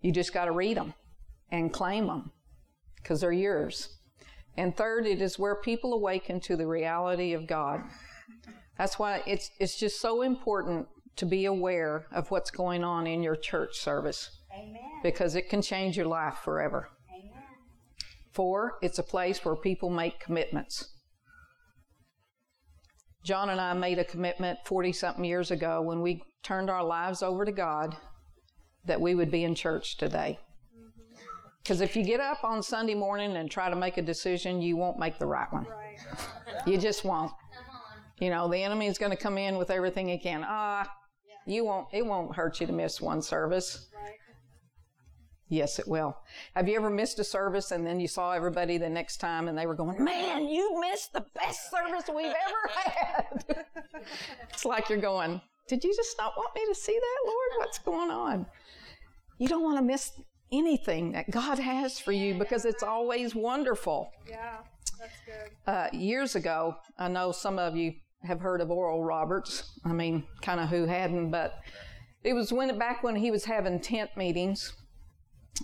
You 0.03 0.13
just 0.13 0.35
got 0.35 0.45
to 0.45 0.53
read 0.53 0.77
them 0.77 0.93
and 1.51 1.73
claim 1.73 2.07
them 2.07 2.33
because 2.97 3.23
they're 3.23 3.33
yours. 3.33 3.97
And 4.59 4.77
third, 4.77 5.07
it 5.07 5.23
is 5.23 5.39
where 5.39 5.57
people 5.57 5.95
awaken 5.95 6.41
to 6.41 6.55
the 6.55 6.67
reality 6.67 7.33
of 7.33 7.47
God. 7.47 7.81
That's 8.77 8.99
why 8.99 9.23
it's, 9.27 9.51
it's 9.59 9.79
just 9.79 10.03
so 10.03 10.21
important 10.21 10.87
to 11.17 11.25
be 11.25 11.47
aware 11.47 12.05
of 12.13 12.31
what's 12.31 12.51
going 12.51 12.85
on 12.85 13.07
in 13.07 13.23
your 13.23 13.37
church 13.37 13.79
service. 13.79 14.43
Amen. 14.55 15.01
Because 15.03 15.35
it 15.35 15.49
can 15.49 15.63
change 15.63 15.97
your 15.97 16.07
life 16.07 16.41
forever. 16.45 16.91
Four, 18.41 18.79
it's 18.81 18.99
a 18.99 19.03
place 19.03 19.45
where 19.45 19.55
people 19.55 19.91
make 19.91 20.19
commitments. 20.19 20.95
John 23.23 23.51
and 23.51 23.61
I 23.61 23.75
made 23.75 23.99
a 23.99 24.05
commitment 24.05 24.61
40 24.65 24.95
something 24.95 25.27
years 25.27 25.51
ago 25.51 25.83
when 25.83 26.01
we 26.01 26.23
turned 26.43 26.71
our 26.71 26.83
lives 26.83 27.23
over 27.23 27.45
to 27.45 27.53
God 27.53 27.99
that 28.87 28.99
we 28.99 29.15
would 29.15 29.31
be 29.31 29.45
in 29.45 29.55
church 29.55 29.99
today. 29.99 30.39
Because 31.63 31.83
if 31.83 31.95
you 31.95 32.03
get 32.03 32.21
up 32.21 32.43
on 32.43 32.63
Sunday 32.63 32.95
morning 32.95 33.37
and 33.37 33.51
try 33.51 33.69
to 33.69 33.77
make 33.77 33.99
a 33.99 34.03
decision, 34.03 34.63
you 34.63 34.75
won't 34.75 34.99
make 34.99 35.19
the 35.19 35.27
right 35.27 35.53
one. 35.53 35.67
You 36.67 36.79
just 36.79 37.05
won't. 37.05 37.33
You 38.21 38.31
know, 38.31 38.49
the 38.49 38.63
enemy 38.63 38.87
is 38.87 38.97
going 38.97 39.13
to 39.13 39.23
come 39.23 39.37
in 39.37 39.59
with 39.59 39.69
everything 39.69 40.09
he 40.09 40.19
can. 40.19 40.47
Ah, 40.49 40.91
you 41.47 41.67
won't. 41.67 41.89
It 41.93 42.07
won't 42.07 42.35
hurt 42.35 42.59
you 42.59 42.67
to 42.67 42.73
miss 42.73 43.03
one 43.03 43.21
service. 43.21 43.91
Yes, 45.51 45.81
it 45.81 45.89
will. 45.89 46.17
Have 46.55 46.69
you 46.69 46.77
ever 46.77 46.89
missed 46.89 47.19
a 47.19 47.25
service 47.25 47.73
and 47.73 47.85
then 47.85 47.99
you 47.99 48.07
saw 48.07 48.31
everybody 48.31 48.79
the 48.79 48.89
next 48.89 49.17
time 49.17 49.49
and 49.49 49.59
they 49.59 49.67
were 49.67 49.75
going, 49.75 50.03
Man, 50.03 50.49
you 50.49 50.81
missed 50.81 51.13
the 51.13 51.27
best 51.35 51.73
service 51.73 52.05
we've 52.09 52.27
ever 52.27 52.71
had? 52.85 53.45
it's 54.49 54.65
like 54.65 54.89
you're 54.89 55.01
going, 55.01 55.41
Did 55.67 55.83
you 55.83 55.95
just 55.95 56.17
not 56.19 56.35
want 56.37 56.55
me 56.55 56.63
to 56.69 56.75
see 56.75 56.97
that, 56.97 57.27
Lord? 57.27 57.49
What's 57.59 57.81
going 57.81 58.11
on? 58.13 58.47
You 59.39 59.49
don't 59.49 59.65
want 59.65 59.79
to 59.79 59.83
miss 59.83 60.13
anything 60.53 61.13
that 61.13 61.29
God 61.33 61.59
has 61.59 61.99
for 61.99 62.13
you 62.13 62.35
because 62.35 62.65
it's 62.65 62.85
always 62.85 63.35
wonderful. 63.35 64.13
Yeah, 64.29 64.59
that's 65.01 65.17
good. 65.27 65.51
Uh, 65.67 65.89
years 65.93 66.37
ago, 66.37 66.77
I 66.97 67.09
know 67.09 67.33
some 67.33 67.59
of 67.59 67.77
you 67.77 67.95
have 68.23 68.41
heard 68.41 68.61
of 68.61 68.71
Oral 68.71 69.03
Roberts. 69.03 69.81
I 69.85 69.93
mean, 69.93 70.23
kind 70.43 70.61
of 70.61 70.69
who 70.69 70.87
hadn't, 70.87 71.31
but 71.31 71.55
it 72.23 72.35
was 72.35 72.53
when 72.53 72.79
back 72.79 73.03
when 73.03 73.17
he 73.17 73.33
was 73.33 73.47
having 73.47 73.81
tent 73.81 74.11
meetings 74.17 74.75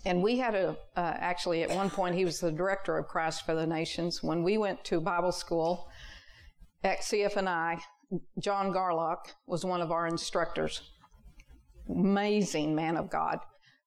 and 0.04 0.22
we 0.22 0.38
had 0.38 0.54
a 0.54 0.76
uh, 0.96 1.14
actually 1.16 1.62
at 1.62 1.70
one 1.70 1.90
point 1.90 2.14
he 2.14 2.24
was 2.24 2.40
the 2.40 2.52
director 2.52 2.96
of 2.98 3.08
Christ 3.08 3.44
for 3.44 3.54
the 3.54 3.66
Nations. 3.66 4.22
When 4.22 4.42
we 4.42 4.58
went 4.58 4.84
to 4.84 5.00
Bible 5.00 5.32
school 5.32 5.88
at 6.82 7.00
CFNI, 7.00 7.80
John 8.38 8.72
Garlock 8.72 9.34
was 9.46 9.64
one 9.64 9.80
of 9.80 9.90
our 9.90 10.06
instructors. 10.06 10.90
Amazing 11.88 12.74
man 12.74 12.96
of 12.96 13.10
God, 13.10 13.38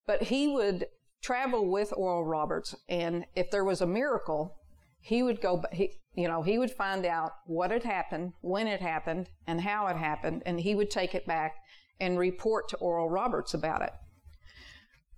but 0.07 0.23
he 0.23 0.47
would 0.47 0.87
travel 1.21 1.69
with 1.69 1.93
Oral 1.95 2.25
Roberts, 2.25 2.75
and 2.87 3.25
if 3.35 3.51
there 3.51 3.65
was 3.65 3.81
a 3.81 3.87
miracle, 3.87 4.57
he 5.01 5.23
would 5.23 5.41
go. 5.41 5.63
He, 5.71 5.99
you 6.15 6.27
know, 6.27 6.41
he 6.41 6.57
would 6.57 6.71
find 6.71 7.05
out 7.05 7.31
what 7.45 7.71
had 7.71 7.83
happened, 7.83 8.33
when 8.41 8.67
it 8.67 8.81
happened, 8.81 9.29
and 9.47 9.61
how 9.61 9.87
it 9.87 9.97
happened, 9.97 10.43
and 10.45 10.59
he 10.59 10.75
would 10.75 10.89
take 10.89 11.13
it 11.13 11.25
back 11.25 11.55
and 11.99 12.17
report 12.17 12.69
to 12.69 12.77
Oral 12.77 13.09
Roberts 13.09 13.53
about 13.53 13.81
it. 13.81 13.91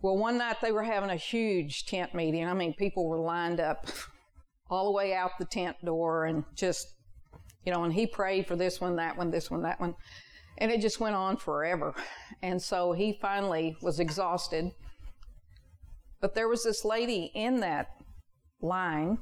Well, 0.01 0.17
one 0.17 0.39
night 0.39 0.57
they 0.61 0.71
were 0.71 0.83
having 0.83 1.11
a 1.11 1.15
huge 1.15 1.85
tent 1.85 2.15
meeting. 2.15 2.47
I 2.47 2.53
mean, 2.53 2.73
people 2.73 3.07
were 3.07 3.19
lined 3.19 3.59
up 3.59 3.85
all 4.69 4.85
the 4.85 4.97
way 4.97 5.13
out 5.13 5.31
the 5.37 5.45
tent 5.45 5.77
door 5.85 6.25
and 6.25 6.43
just, 6.55 6.87
you 7.65 7.71
know, 7.71 7.83
and 7.83 7.93
he 7.93 8.07
prayed 8.07 8.47
for 8.47 8.55
this 8.55 8.81
one, 8.81 8.95
that 8.95 9.15
one, 9.15 9.29
this 9.29 9.51
one, 9.51 9.61
that 9.61 9.79
one. 9.79 9.93
And 10.57 10.71
it 10.71 10.81
just 10.81 10.99
went 10.99 11.15
on 11.15 11.37
forever. 11.37 11.93
And 12.41 12.61
so 12.61 12.93
he 12.93 13.19
finally 13.21 13.75
was 13.81 13.99
exhausted. 13.99 14.71
But 16.19 16.33
there 16.33 16.47
was 16.47 16.63
this 16.63 16.83
lady 16.83 17.31
in 17.35 17.59
that 17.59 17.87
line. 18.61 19.19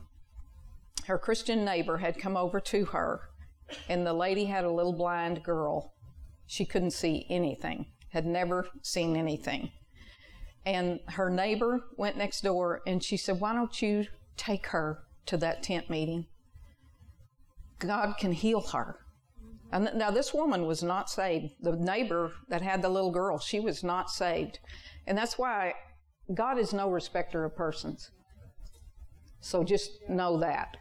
Her 1.07 1.17
Christian 1.17 1.65
neighbor 1.65 1.97
had 1.97 2.19
come 2.19 2.37
over 2.37 2.59
to 2.59 2.85
her, 2.85 3.21
and 3.87 4.05
the 4.05 4.13
lady 4.13 4.45
had 4.45 4.63
a 4.63 4.71
little 4.71 4.93
blind 4.93 5.43
girl. 5.43 5.93
She 6.45 6.65
couldn't 6.65 6.91
see 6.91 7.25
anything, 7.29 7.87
had 8.09 8.25
never 8.25 8.67
seen 8.83 9.15
anything. 9.15 9.71
And 10.65 10.99
her 11.07 11.29
neighbor 11.29 11.85
went 11.97 12.17
next 12.17 12.41
door 12.41 12.81
and 12.85 13.03
she 13.03 13.17
said, 13.17 13.39
Why 13.39 13.53
don't 13.53 13.81
you 13.81 14.05
take 14.37 14.67
her 14.67 15.03
to 15.25 15.37
that 15.37 15.63
tent 15.63 15.89
meeting? 15.89 16.27
God 17.79 18.15
can 18.19 18.33
heal 18.33 18.61
her. 18.61 18.97
And 19.71 19.91
now, 19.95 20.09
this 20.09 20.33
woman 20.33 20.65
was 20.65 20.81
not 20.81 21.09
saved. 21.09 21.53
The 21.61 21.73
neighbor 21.73 22.33
that 22.49 22.61
had 22.61 22.81
the 22.81 22.89
little 22.89 23.11
girl, 23.11 23.37
she 23.37 23.59
was 23.59 23.83
not 23.83 24.09
saved. 24.09 24.59
And 25.05 25.17
that's 25.17 25.37
why 25.37 25.75
God 26.33 26.57
is 26.57 26.73
no 26.73 26.89
respecter 26.89 27.45
of 27.45 27.55
persons. 27.55 28.11
So 29.39 29.63
just 29.63 29.91
know 30.09 30.39
that. 30.39 30.77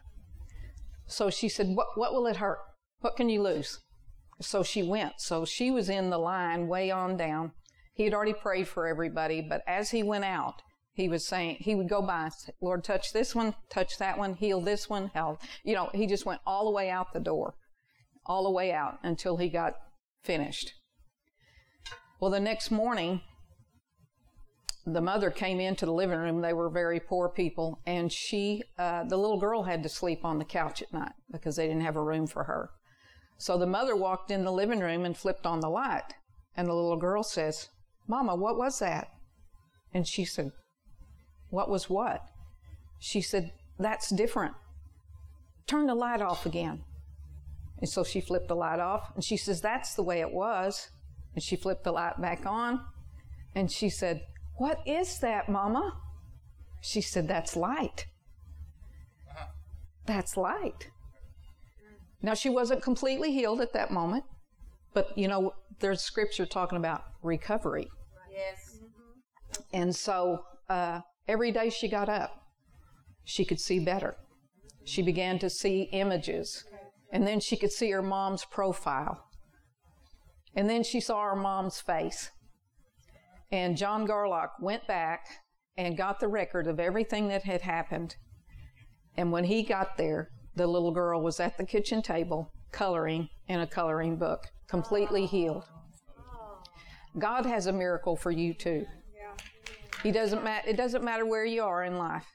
So 1.07 1.31
she 1.31 1.49
said, 1.49 1.69
What, 1.69 1.89
what 1.97 2.13
will 2.13 2.27
it 2.27 2.37
hurt? 2.37 2.59
What 3.01 3.17
can 3.17 3.29
you 3.29 3.43
lose? 3.43 3.81
So 4.41 4.63
she 4.63 4.83
went. 4.83 5.15
So 5.19 5.45
she 5.45 5.71
was 5.71 5.89
in 5.89 6.11
the 6.11 6.19
line 6.19 6.67
way 6.67 6.91
on 6.91 7.17
down. 7.17 7.53
He 7.99 8.05
had 8.05 8.15
already 8.15 8.33
prayed 8.33 8.69
for 8.69 8.87
everybody, 8.87 9.41
but 9.41 9.63
as 9.67 9.91
he 9.91 10.05
went 10.05 10.25
out, 10.25 10.63
he 10.93 11.09
was 11.09 11.27
saying, 11.27 11.57
he 11.59 11.75
would 11.75 11.89
go 11.89 12.01
by, 12.01 12.31
Lord, 12.63 12.85
touch 12.85 13.13
this 13.13 13.35
one, 13.35 13.57
touch 13.71 13.99
that 13.99 14.17
one, 14.17 14.35
heal 14.35 14.61
this 14.61 14.89
one, 14.89 15.11
help. 15.15 15.41
You 15.65 15.75
know, 15.75 15.91
he 15.93 16.07
just 16.07 16.25
went 16.25 16.41
all 16.47 16.65
the 16.65 16.71
way 16.71 16.91
out 16.91 17.13
the 17.13 17.19
door, 17.19 17.55
all 18.25 18.45
the 18.45 18.53
way 18.53 18.73
out 18.73 19.01
until 19.03 19.39
he 19.39 19.49
got 19.49 19.75
finished. 20.23 20.75
Well, 22.21 22.31
the 22.31 22.39
next 22.39 22.71
morning, 22.71 23.21
the 24.87 25.01
mother 25.01 25.33
came 25.33 25.59
into 25.59 25.85
the 25.85 25.93
living 25.93 26.21
room. 26.21 26.41
They 26.41 26.53
were 26.53 26.71
very 26.71 27.01
poor 27.01 27.29
people, 27.29 27.81
and 27.85 28.13
she, 28.13 28.63
uh, 28.79 29.05
the 29.09 29.17
little 29.17 29.41
girl, 29.41 29.65
had 29.65 29.83
to 29.83 29.89
sleep 29.89 30.25
on 30.25 30.39
the 30.39 30.45
couch 30.45 30.83
at 30.83 30.93
night 30.93 31.15
because 31.33 31.57
they 31.57 31.67
didn't 31.67 31.83
have 31.83 31.97
a 31.97 32.05
room 32.05 32.29
for 32.29 32.45
her. 32.45 32.71
So 33.39 33.59
the 33.59 33.67
mother 33.67 33.97
walked 33.97 34.31
in 34.31 34.45
the 34.45 34.53
living 34.53 34.79
room 34.79 35.05
and 35.05 35.17
flipped 35.17 35.47
on 35.47 35.59
the 35.59 35.69
light, 35.69 36.15
and 36.57 36.69
the 36.69 36.75
little 36.75 36.97
girl 36.97 37.25
says, 37.25 37.71
Mama, 38.09 38.35
what 38.35 38.57
was 38.57 38.79
that? 38.79 39.09
And 39.93 40.07
she 40.09 40.25
said, 40.25 40.51
What 41.51 41.69
was 41.69 41.89
what? 41.91 42.23
She 42.99 43.21
said, 43.21 43.53
That's 43.79 44.11
different. 44.11 44.55
Turn 45.67 45.87
the 45.87 45.95
light 45.95 46.23
off 46.23 46.47
again. 46.47 46.83
And 47.81 47.89
so 47.89 48.03
she 48.03 48.21
flipped 48.21 48.49
the 48.49 48.57
light 48.57 48.81
off 48.81 49.13
and 49.15 49.23
she 49.23 49.37
says, 49.37 49.61
That's 49.61 49.95
the 49.95 50.03
way 50.03 50.21
it 50.21 50.33
was. 50.33 50.91
And 51.35 51.43
she 51.43 51.55
flipped 51.55 51.85
the 51.85 51.93
light 51.93 52.21
back 52.21 52.47
on 52.47 52.81
and 53.55 53.71
she 53.71 53.91
said, 53.91 54.23
What 54.57 54.81
is 54.87 55.19
that, 55.21 55.49
Mama? 55.49 55.93
She 56.81 57.01
said, 57.01 57.29
That's 57.29 57.57
light. 57.57 58.07
That's 60.07 60.37
light. 60.37 60.91
Now, 62.23 62.35
she 62.35 62.49
wasn't 62.49 62.83
completely 62.83 63.33
healed 63.33 63.61
at 63.61 63.75
that 63.75 63.93
moment, 63.93 64.25
but 64.93 65.17
you 65.17 65.29
know, 65.29 65.53
there's 65.81 66.01
scripture 66.01 66.47
talking 66.47 66.79
about 66.79 67.05
recovery. 67.23 67.89
Yes. 68.39 68.79
And 69.73 69.95
so 69.95 70.45
uh, 70.69 71.01
every 71.27 71.51
day 71.51 71.71
she 71.71 71.89
got 71.89 72.09
up, 72.09 72.31
she 73.25 73.45
could 73.45 73.61
see 73.61 73.81
better. 73.81 74.17
She 74.85 75.03
began 75.03 75.39
to 75.41 75.51
see 75.51 75.89
images. 75.93 76.65
And 77.13 77.27
then 77.27 77.41
she 77.41 77.57
could 77.57 77.73
see 77.73 77.91
her 77.91 78.03
mom's 78.03 78.45
profile. 78.45 79.25
And 80.55 80.69
then 80.69 80.83
she 80.83 81.01
saw 81.01 81.25
her 81.25 81.37
mom's 81.37 81.81
face. 81.81 82.31
And 83.51 83.77
John 83.77 84.07
Garlock 84.07 84.51
went 84.61 84.87
back 84.87 85.27
and 85.77 85.97
got 85.97 86.21
the 86.21 86.29
record 86.29 86.67
of 86.67 86.81
everything 86.81 87.29
that 87.29 87.45
had 87.45 87.63
happened. 87.63 88.17
And 89.17 89.33
when 89.33 89.45
he 89.45 89.63
got 89.63 89.97
there, 89.97 90.29
the 90.55 90.67
little 90.67 90.91
girl 90.91 91.23
was 91.23 91.41
at 91.41 91.57
the 91.57 91.65
kitchen 91.65 92.03
table 92.03 92.53
coloring 92.73 93.29
in 93.47 93.61
a 93.61 93.67
coloring 93.67 94.17
book, 94.17 94.45
completely 94.69 95.25
healed. 95.27 95.65
God 97.19 97.47
has 97.47 97.67
a 97.67 97.73
miracle 97.73 98.17
for 98.17 98.31
you 98.31 98.55
too. 98.55 98.87
He 100.03 100.13
doesn't 100.13 100.45
matter. 100.45 100.69
It 100.69 100.77
doesn't 100.77 101.05
matter 101.05 101.27
where 101.27 101.45
you 101.45 101.63
are 101.63 101.85
in 101.85 101.99
life. 101.99 102.27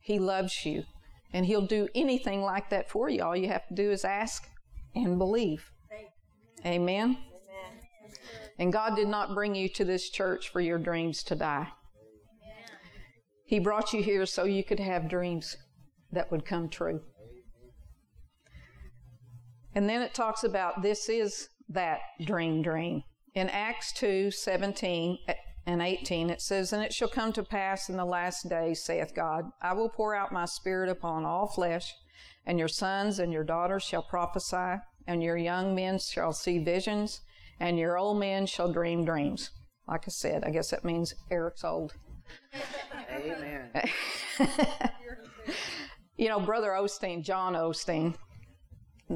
He 0.00 0.18
loves 0.18 0.66
you, 0.66 0.84
and 1.32 1.46
He'll 1.46 1.66
do 1.66 1.88
anything 1.94 2.42
like 2.42 2.70
that 2.70 2.90
for 2.90 3.08
you. 3.08 3.22
All 3.22 3.36
you 3.36 3.48
have 3.48 3.66
to 3.68 3.74
do 3.74 3.90
is 3.90 4.04
ask 4.04 4.48
and 4.94 5.18
believe. 5.18 5.70
Amen. 6.66 7.18
And 8.58 8.72
God 8.72 8.96
did 8.96 9.08
not 9.08 9.34
bring 9.34 9.54
you 9.54 9.68
to 9.70 9.84
this 9.84 10.10
church 10.10 10.50
for 10.50 10.60
your 10.60 10.78
dreams 10.78 11.22
to 11.24 11.34
die. 11.34 11.68
He 13.44 13.58
brought 13.58 13.92
you 13.92 14.02
here 14.02 14.26
so 14.26 14.44
you 14.44 14.64
could 14.64 14.80
have 14.80 15.08
dreams 15.08 15.56
that 16.10 16.30
would 16.30 16.44
come 16.44 16.68
true. 16.68 17.00
And 19.74 19.88
then 19.88 20.02
it 20.02 20.14
talks 20.14 20.44
about 20.44 20.82
this 20.82 21.08
is 21.08 21.48
that 21.68 22.00
dream 22.24 22.62
dream. 22.62 23.02
In 23.34 23.48
Acts 23.48 23.92
2 23.92 24.30
17 24.30 25.18
eh, 25.26 25.34
and 25.64 25.80
18, 25.80 26.28
it 26.28 26.42
says, 26.42 26.72
And 26.72 26.82
it 26.82 26.92
shall 26.92 27.08
come 27.08 27.32
to 27.32 27.42
pass 27.42 27.88
in 27.88 27.96
the 27.96 28.04
last 28.04 28.48
days, 28.48 28.84
saith 28.84 29.14
God, 29.14 29.46
I 29.62 29.72
will 29.72 29.88
pour 29.88 30.14
out 30.14 30.32
my 30.32 30.44
spirit 30.44 30.90
upon 30.90 31.24
all 31.24 31.46
flesh, 31.46 31.94
and 32.44 32.58
your 32.58 32.68
sons 32.68 33.18
and 33.18 33.32
your 33.32 33.44
daughters 33.44 33.82
shall 33.82 34.02
prophesy, 34.02 34.82
and 35.06 35.22
your 35.22 35.38
young 35.38 35.74
men 35.74 35.98
shall 35.98 36.34
see 36.34 36.58
visions, 36.58 37.22
and 37.58 37.78
your 37.78 37.96
old 37.96 38.18
men 38.18 38.44
shall 38.44 38.70
dream 38.70 39.04
dreams. 39.04 39.50
Like 39.88 40.04
I 40.06 40.10
said, 40.10 40.44
I 40.44 40.50
guess 40.50 40.70
that 40.70 40.84
means 40.84 41.14
Eric's 41.30 41.64
old. 41.64 41.94
Amen. 43.10 43.70
you 46.16 46.28
know, 46.28 46.40
Brother 46.40 46.68
Osteen, 46.70 47.24
John 47.24 47.54
Osteen, 47.54 48.14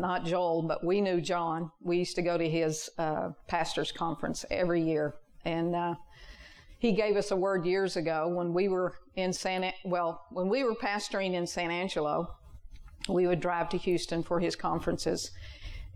not 0.00 0.24
Joel, 0.24 0.62
but 0.62 0.84
we 0.84 1.00
knew 1.00 1.20
John. 1.20 1.70
We 1.82 1.98
used 1.98 2.16
to 2.16 2.22
go 2.22 2.38
to 2.38 2.48
his 2.48 2.90
uh, 2.98 3.30
pastor's 3.48 3.92
conference 3.92 4.44
every 4.50 4.82
year, 4.82 5.14
and 5.44 5.74
uh, 5.74 5.94
he 6.78 6.92
gave 6.92 7.16
us 7.16 7.30
a 7.30 7.36
word 7.36 7.64
years 7.64 7.96
ago 7.96 8.28
when 8.28 8.52
we 8.52 8.68
were 8.68 8.94
in 9.16 9.32
San. 9.32 9.72
Well, 9.84 10.24
when 10.30 10.48
we 10.48 10.64
were 10.64 10.74
pastoring 10.74 11.34
in 11.34 11.46
San 11.46 11.70
Angelo, 11.70 12.36
we 13.08 13.26
would 13.26 13.40
drive 13.40 13.68
to 13.70 13.78
Houston 13.78 14.22
for 14.22 14.40
his 14.40 14.56
conferences, 14.56 15.30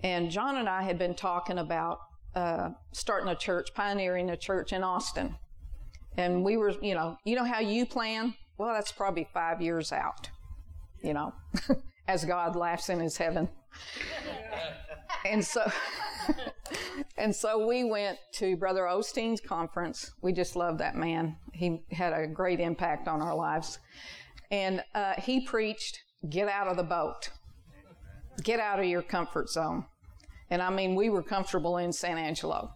and 0.03 0.31
John 0.31 0.57
and 0.57 0.69
I 0.69 0.83
had 0.83 0.99
been 0.99 1.15
talking 1.15 1.59
about 1.59 2.01
uh, 2.35 2.71
starting 2.93 3.29
a 3.29 3.35
church, 3.35 3.71
pioneering 3.75 4.31
a 4.31 4.37
church 4.37 4.73
in 4.73 4.83
Austin, 4.83 5.37
and 6.17 6.45
we 6.45 6.57
were, 6.57 6.75
you 6.83 6.95
know, 6.95 7.17
you 7.25 7.37
know 7.37 7.45
how 7.45 7.61
you 7.61 7.87
plan. 7.87 8.35
Well, 8.59 8.75
that's 8.75 8.93
probably 8.93 9.29
five 9.33 9.63
years 9.63 9.91
out, 9.93 10.29
you 11.03 11.15
know, 11.15 11.33
as 12.09 12.25
God 12.25 12.57
laughs 12.57 12.89
in 12.89 13.01
his 13.01 13.17
heaven 13.17 13.49
and 15.25 15.45
so 15.45 15.71
and 17.17 17.35
so 17.35 17.67
we 17.67 17.85
went 17.85 18.19
to 18.35 18.57
Brother 18.57 18.83
Osteen's 18.83 19.41
conference. 19.41 20.13
We 20.23 20.33
just 20.33 20.57
love 20.57 20.79
that 20.79 20.97
man. 20.97 21.37
He 21.53 21.83
had 21.91 22.13
a 22.13 22.27
great 22.27 22.61
impact 22.61 23.09
on 23.09 23.21
our 23.21 23.35
lives. 23.35 23.79
And 24.51 24.83
uh, 24.95 25.15
he 25.19 25.41
preached, 25.41 26.01
get 26.29 26.49
out 26.49 26.67
of 26.67 26.77
the 26.77 26.83
boat. 26.83 27.31
Get 28.43 28.59
out 28.59 28.79
of 28.79 28.87
your 28.87 29.03
comfort 29.03 29.51
zone. 29.51 29.85
And 30.51 30.63
I 30.63 30.71
mean, 30.71 30.95
we 30.95 31.11
were 31.11 31.23
comfortable 31.23 31.77
in 31.79 31.93
San 31.93 32.19
Angelo. 32.19 32.73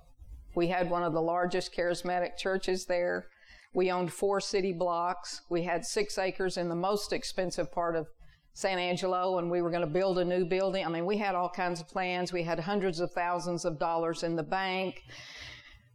We 0.55 0.69
had 0.69 0.89
one 0.89 1.03
of 1.03 1.13
the 1.13 1.23
largest 1.23 1.75
charismatic 1.75 2.37
churches 2.37 2.87
there. 2.87 3.27
We 3.73 3.91
owned 3.91 4.13
four 4.13 4.41
city 4.41 4.73
blocks. 4.73 5.41
We 5.51 5.65
had 5.65 5.85
six 5.85 6.17
acres 6.17 6.57
in 6.57 6.69
the 6.69 6.77
most 6.77 7.13
expensive 7.13 7.73
part 7.73 7.97
of 7.97 8.07
San 8.55 8.79
Angelo 8.79 9.39
and 9.39 9.51
we 9.51 9.63
were 9.63 9.71
going 9.71 9.83
to 9.83 9.87
build 9.87 10.19
a 10.19 10.25
new 10.25 10.45
building. 10.45 10.87
I 10.87 10.89
mean, 10.89 11.05
we 11.05 11.19
had 11.19 11.35
all 11.35 11.49
kinds 11.49 11.81
of 11.81 11.89
plans. 11.89 12.33
We 12.33 12.45
had 12.45 12.61
hundreds 12.61 13.01
of 13.01 13.11
thousands 13.11 13.65
of 13.65 13.81
dollars 13.81 14.23
in 14.23 14.37
the 14.37 14.45
bank. 14.45 15.03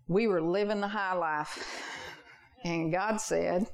We 0.08 0.28
were 0.28 0.42
living 0.42 0.82
the 0.82 0.88
high 0.90 1.16
life. 1.16 1.82
And 2.66 2.92
God 2.92 3.22
said, 3.22 3.66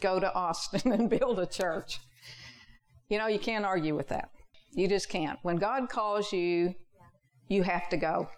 go 0.00 0.18
to 0.18 0.34
Austin 0.34 0.90
and 0.92 1.10
build 1.10 1.38
a 1.38 1.46
church. 1.46 2.00
You 3.10 3.18
know, 3.18 3.26
you 3.26 3.38
can't 3.38 3.66
argue 3.66 3.94
with 3.94 4.08
that. 4.08 4.30
You 4.74 4.88
just 4.88 5.10
can't. 5.10 5.38
When 5.42 5.56
God 5.56 5.90
calls 5.90 6.32
you, 6.32 6.74
you 7.48 7.62
have 7.62 7.90
to 7.90 7.98
go. 7.98 8.30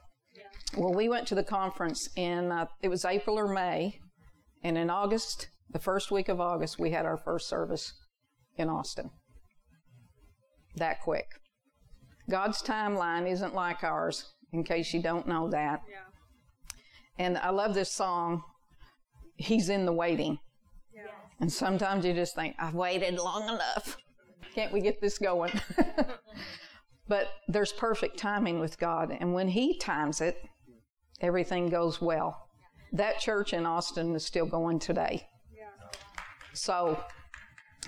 Well, 0.77 0.93
we 0.93 1.09
went 1.09 1.29
to 1.29 1.37
the 1.37 1.45
conference 1.45 2.09
in, 2.17 2.51
uh, 2.51 2.67
it 2.83 2.89
was 2.89 3.05
April 3.05 3.39
or 3.39 3.47
May, 3.47 4.01
and 4.65 4.77
in 4.77 4.91
August, 4.91 5.49
the 5.71 5.79
first 5.79 6.11
week 6.11 6.29
of 6.29 6.41
August, 6.41 6.81
we 6.81 6.91
had 6.91 7.07
our 7.07 7.17
first 7.17 7.49
service 7.49 7.93
in 8.57 8.69
Austin. 8.69 9.11
That 10.77 11.01
quick. 11.01 11.27
God's 12.31 12.63
timeline 12.63 13.31
isn't 13.31 13.55
like 13.55 13.85
ours, 13.85 14.33
in 14.53 14.65
case 14.65 14.95
you 14.95 15.03
don't 15.03 15.29
know 15.29 15.49
that. 15.51 15.83
Yeah. 15.89 15.99
And 17.19 17.39
I 17.39 17.51
love 17.51 17.75
this 17.75 17.93
song, 17.93 18.43
He's 19.37 19.69
in 19.69 19.85
the 19.85 19.93
Waiting. 19.93 20.39
Yeah. 20.95 21.03
And 21.41 21.53
sometimes 21.53 22.05
you 22.05 22.15
just 22.15 22.35
think, 22.35 22.57
I've 22.59 22.75
waited 22.75 23.19
long 23.19 23.49
enough. 23.49 23.97
Can't 24.55 24.73
we 24.73 24.81
get 24.81 25.01
this 25.01 25.19
going? 25.19 25.53
but 27.09 27.29
there's 27.49 27.73
perfect 27.73 28.19
timing 28.19 28.61
with 28.61 28.79
God. 28.79 29.17
And 29.19 29.35
when 29.35 29.49
He 29.49 29.77
times 29.79 30.21
it, 30.21 30.39
everything 31.21 31.69
goes 31.69 32.01
well. 32.01 32.49
That 32.93 33.19
church 33.19 33.53
in 33.53 33.67
Austin 33.67 34.15
is 34.15 34.25
still 34.25 34.47
going 34.47 34.79
today. 34.79 35.27
Yeah. 35.53 35.67
So, 36.53 37.03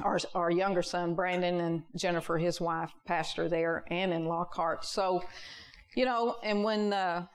our, 0.03 0.19
our 0.35 0.51
younger 0.51 0.83
son, 0.83 1.15
Brandon, 1.15 1.61
and 1.61 1.83
Jennifer, 1.97 2.39
his 2.39 2.61
wife, 2.61 2.91
pastor 3.07 3.49
there 3.49 3.85
and 3.91 4.13
in 4.13 4.27
Lockhart. 4.27 4.85
So, 4.85 5.23
you 5.95 6.05
know, 6.05 6.37
and 6.43 6.65
when 6.65 6.93
uh, 6.93 7.27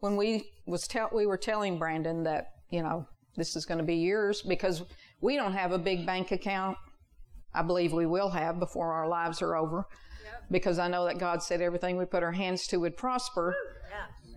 when 0.00 0.16
we 0.16 0.50
was 0.66 0.86
tell 0.86 1.10
we 1.12 1.26
were 1.26 1.38
telling 1.38 1.78
Brandon 1.78 2.22
that 2.24 2.46
you 2.70 2.82
know 2.82 3.06
this 3.36 3.56
is 3.56 3.64
going 3.66 3.78
to 3.78 3.84
be 3.84 3.96
yours 3.96 4.42
because 4.42 4.82
we 5.20 5.36
don't 5.36 5.52
have 5.52 5.72
a 5.72 5.78
big 5.78 6.06
bank 6.06 6.32
account. 6.32 6.76
I 7.54 7.62
believe 7.62 7.92
we 7.92 8.06
will 8.06 8.30
have 8.30 8.58
before 8.58 8.92
our 8.92 9.08
lives 9.08 9.42
are 9.42 9.56
over, 9.56 9.84
because 10.50 10.78
I 10.78 10.88
know 10.88 11.04
that 11.06 11.18
God 11.18 11.42
said 11.42 11.60
everything 11.60 11.96
we 11.96 12.04
put 12.04 12.22
our 12.22 12.32
hands 12.32 12.66
to 12.68 12.78
would 12.78 12.96
prosper. 12.96 13.54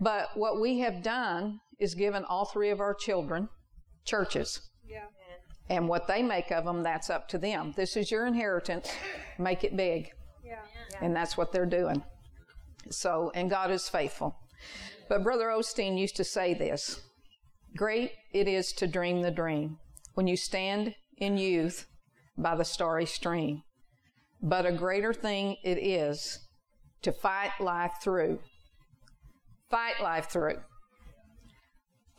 But 0.02 0.30
what 0.36 0.60
we 0.60 0.80
have 0.80 1.04
done 1.04 1.60
is 1.80 1.94
given 1.96 2.26
all 2.26 2.46
three 2.46 2.72
of 2.72 2.80
our 2.80 2.94
children 2.94 3.50
churches. 4.06 4.70
Yeah. 4.86 5.06
And 5.74 5.90
what 5.90 6.06
they 6.06 6.22
make 6.22 6.52
of 6.52 6.66
them, 6.66 6.84
that's 6.84 7.10
up 7.10 7.28
to 7.30 7.40
them. 7.40 7.74
This 7.76 7.98
is 7.98 8.12
your 8.12 8.28
inheritance. 8.28 8.92
Make 9.40 9.64
it 9.64 9.76
big. 9.76 10.12
Yeah. 10.46 10.60
And 11.02 11.16
that's 11.16 11.36
what 11.36 11.52
they're 11.52 11.66
doing. 11.66 12.04
So, 12.92 13.32
and 13.34 13.50
God 13.50 13.72
is 13.72 13.90
faithful. 13.90 14.38
But 15.10 15.24
Brother 15.24 15.48
Osteen 15.48 15.98
used 15.98 16.16
to 16.18 16.24
say 16.24 16.54
this 16.54 17.02
Great 17.76 18.12
it 18.34 18.48
is 18.48 18.72
to 18.74 18.86
dream 18.86 19.24
the 19.24 19.32
dream 19.32 19.80
when 20.14 20.28
you 20.28 20.38
stand 20.38 20.94
in 21.18 21.40
youth 21.40 21.88
by 22.38 22.56
the 22.56 22.66
starry 22.66 23.08
stream. 23.08 23.64
But 24.44 24.68
a 24.68 24.72
greater 24.72 25.12
thing 25.12 25.58
it 25.64 25.80
is 25.80 26.38
to 27.02 27.12
fight 27.12 27.54
life 27.60 27.94
through. 28.04 28.42
Fight 29.72 30.00
life 30.04 30.30
through. 30.30 30.60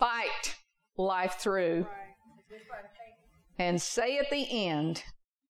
Fight 0.00 0.56
life 0.96 1.34
through. 1.38 1.86
And 3.58 3.80
say 3.80 4.18
at 4.18 4.30
the 4.30 4.46
end, 4.50 5.02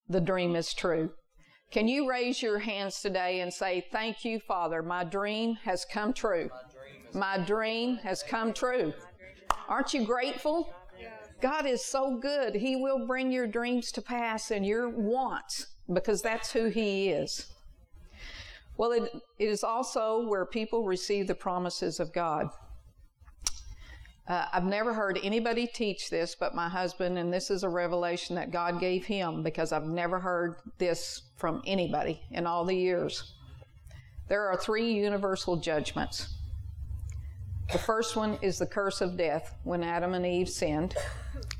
the 0.08 0.20
dream 0.20 0.56
is 0.56 0.74
true. 0.74 1.10
Can 1.70 1.88
you 1.88 2.08
raise 2.08 2.42
your 2.42 2.58
hands 2.58 3.00
today 3.00 3.40
and 3.40 3.52
say, 3.52 3.84
Thank 3.90 4.24
you, 4.24 4.38
Father, 4.38 4.82
my 4.82 5.04
dream 5.04 5.56
has 5.64 5.84
come 5.84 6.12
true? 6.12 6.50
My 7.12 7.38
dream 7.38 7.96
has 7.96 8.22
come 8.22 8.52
true. 8.52 8.92
Aren't 9.68 9.94
you 9.94 10.04
grateful? 10.04 10.72
God 11.40 11.66
is 11.66 11.84
so 11.84 12.16
good. 12.16 12.54
He 12.54 12.76
will 12.76 13.06
bring 13.06 13.30
your 13.30 13.46
dreams 13.46 13.92
to 13.92 14.02
pass 14.02 14.50
and 14.50 14.64
your 14.64 14.88
wants 14.88 15.66
because 15.92 16.22
that's 16.22 16.52
who 16.52 16.68
He 16.68 17.10
is. 17.10 17.46
Well, 18.76 18.92
it, 18.92 19.10
it 19.38 19.48
is 19.48 19.62
also 19.62 20.26
where 20.26 20.46
people 20.46 20.84
receive 20.84 21.26
the 21.26 21.34
promises 21.34 22.00
of 22.00 22.12
God. 22.12 22.48
Uh, 24.26 24.46
I've 24.52 24.64
never 24.64 24.94
heard 24.94 25.18
anybody 25.22 25.66
teach 25.66 26.08
this 26.08 26.34
but 26.34 26.54
my 26.54 26.68
husband, 26.68 27.18
and 27.18 27.32
this 27.32 27.50
is 27.50 27.62
a 27.62 27.68
revelation 27.68 28.36
that 28.36 28.50
God 28.50 28.80
gave 28.80 29.04
him 29.04 29.42
because 29.42 29.70
I've 29.70 29.84
never 29.84 30.18
heard 30.18 30.56
this 30.78 31.22
from 31.36 31.62
anybody 31.66 32.22
in 32.30 32.46
all 32.46 32.64
the 32.64 32.76
years. 32.76 33.34
There 34.28 34.48
are 34.48 34.56
three 34.56 34.92
universal 34.92 35.56
judgments. 35.56 36.34
The 37.70 37.78
first 37.78 38.16
one 38.16 38.38
is 38.40 38.58
the 38.58 38.66
curse 38.66 39.02
of 39.02 39.18
death 39.18 39.54
when 39.64 39.82
Adam 39.82 40.14
and 40.14 40.24
Eve 40.24 40.48
sinned. 40.48 40.94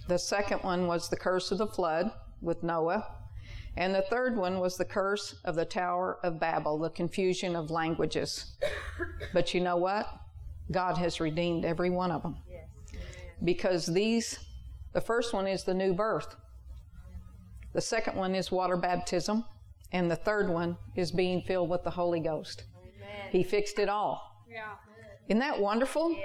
The 0.08 0.18
second 0.18 0.60
one 0.62 0.86
was 0.86 1.08
the 1.08 1.16
curse 1.16 1.50
of 1.50 1.58
the 1.58 1.66
flood 1.66 2.10
with 2.40 2.62
Noah. 2.62 3.06
And 3.76 3.94
the 3.94 4.02
third 4.02 4.36
one 4.36 4.60
was 4.60 4.76
the 4.76 4.84
curse 4.84 5.34
of 5.44 5.56
the 5.56 5.64
Tower 5.64 6.18
of 6.22 6.38
Babel, 6.38 6.78
the 6.78 6.90
confusion 6.90 7.56
of 7.56 7.70
languages. 7.70 8.56
But 9.32 9.52
you 9.52 9.60
know 9.60 9.76
what? 9.76 10.08
God 10.70 10.96
has 10.98 11.20
redeemed 11.20 11.64
every 11.64 11.90
one 11.90 12.10
of 12.10 12.22
them. 12.22 12.36
Because 13.42 13.86
these, 13.86 14.38
the 14.92 15.00
first 15.00 15.32
one 15.32 15.46
is 15.46 15.64
the 15.64 15.74
new 15.74 15.92
birth, 15.92 16.36
the 17.72 17.80
second 17.80 18.16
one 18.16 18.34
is 18.34 18.52
water 18.52 18.76
baptism, 18.76 19.44
and 19.92 20.10
the 20.10 20.16
third 20.16 20.48
one 20.48 20.76
is 20.96 21.10
being 21.10 21.42
filled 21.42 21.68
with 21.68 21.82
the 21.82 21.90
Holy 21.90 22.20
Ghost. 22.20 22.64
He 23.30 23.42
fixed 23.42 23.78
it 23.78 23.88
all. 23.88 24.44
Yeah. 24.48 24.74
Isn't 25.28 25.40
that 25.40 25.58
wonderful? 25.58 26.16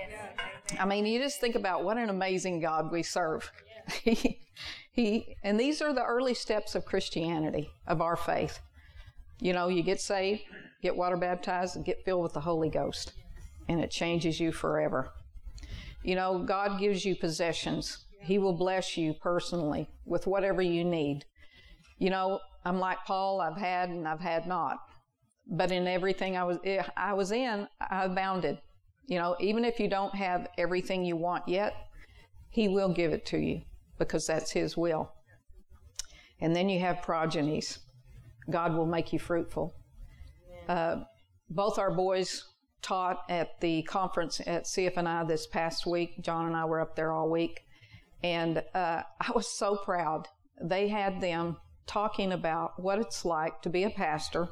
I 0.79 0.85
mean, 0.85 1.05
you 1.05 1.19
just 1.19 1.39
think 1.39 1.55
about 1.55 1.83
what 1.83 1.97
an 1.97 2.09
amazing 2.09 2.59
God 2.59 2.91
we 2.91 3.01
serve. 3.01 3.49
he, 4.03 4.41
he, 4.91 5.35
and 5.43 5.59
these 5.59 5.81
are 5.81 5.93
the 5.93 6.03
early 6.03 6.33
steps 6.33 6.75
of 6.75 6.85
Christianity, 6.85 7.69
of 7.87 8.01
our 8.01 8.15
faith. 8.15 8.59
You 9.39 9.53
know, 9.53 9.69
you 9.69 9.81
get 9.81 10.01
saved, 10.01 10.41
get 10.83 10.95
water 10.95 11.17
baptized, 11.17 11.75
and 11.75 11.85
get 11.85 12.03
filled 12.03 12.23
with 12.23 12.33
the 12.33 12.41
Holy 12.41 12.69
Ghost, 12.69 13.13
and 13.69 13.79
it 13.79 13.91
changes 13.91 14.39
you 14.39 14.51
forever. 14.51 15.11
You 16.03 16.15
know, 16.15 16.39
God 16.39 16.79
gives 16.79 17.05
you 17.05 17.15
possessions. 17.15 18.05
He 18.19 18.39
will 18.39 18.57
bless 18.57 18.97
you 18.97 19.13
personally 19.13 19.87
with 20.05 20.27
whatever 20.27 20.61
you 20.61 20.83
need. 20.83 21.23
You 21.99 22.09
know, 22.09 22.39
I'm 22.65 22.79
like 22.79 22.97
Paul, 23.05 23.39
I've 23.39 23.57
had 23.57 23.89
and 23.89 24.07
I've 24.07 24.19
had 24.19 24.47
not. 24.47 24.79
But 25.47 25.71
in 25.71 25.87
everything 25.87 26.35
I 26.35 26.43
was 26.43 26.57
I 26.97 27.13
was 27.13 27.31
in, 27.31 27.67
I 27.79 28.05
abounded. 28.05 28.57
You 29.05 29.19
know, 29.19 29.35
even 29.39 29.63
if 29.63 29.79
you 29.79 29.87
don't 29.87 30.13
have 30.15 30.47
everything 30.57 31.05
you 31.05 31.15
want 31.15 31.47
yet, 31.47 31.73
he 32.49 32.67
will 32.67 32.89
give 32.89 33.13
it 33.13 33.25
to 33.27 33.37
you 33.37 33.61
because 33.97 34.25
that's 34.25 34.51
his 34.51 34.75
will. 34.75 35.11
And 36.41 36.55
then 36.55 36.69
you 36.69 36.79
have 36.79 37.01
progenies. 37.01 37.79
God 38.49 38.73
will 38.73 38.85
make 38.85 39.13
you 39.13 39.19
fruitful. 39.19 39.75
Uh, 40.67 41.03
both 41.49 41.79
our 41.79 41.91
boys 41.91 42.45
taught 42.81 43.23
at 43.29 43.59
the 43.61 43.83
conference 43.83 44.39
at 44.45 44.65
CFNI 44.65 45.27
this 45.27 45.47
past 45.47 45.85
week. 45.85 46.21
John 46.21 46.47
and 46.47 46.55
I 46.55 46.65
were 46.65 46.79
up 46.79 46.95
there 46.95 47.11
all 47.11 47.29
week. 47.29 47.61
And 48.23 48.63
uh, 48.73 49.03
I 49.19 49.31
was 49.33 49.47
so 49.57 49.77
proud. 49.77 50.27
They 50.61 50.87
had 50.87 51.21
them 51.21 51.57
talking 51.87 52.31
about 52.31 52.81
what 52.81 52.99
it's 52.99 53.25
like 53.25 53.61
to 53.61 53.69
be 53.69 53.83
a 53.83 53.89
pastor 53.89 54.49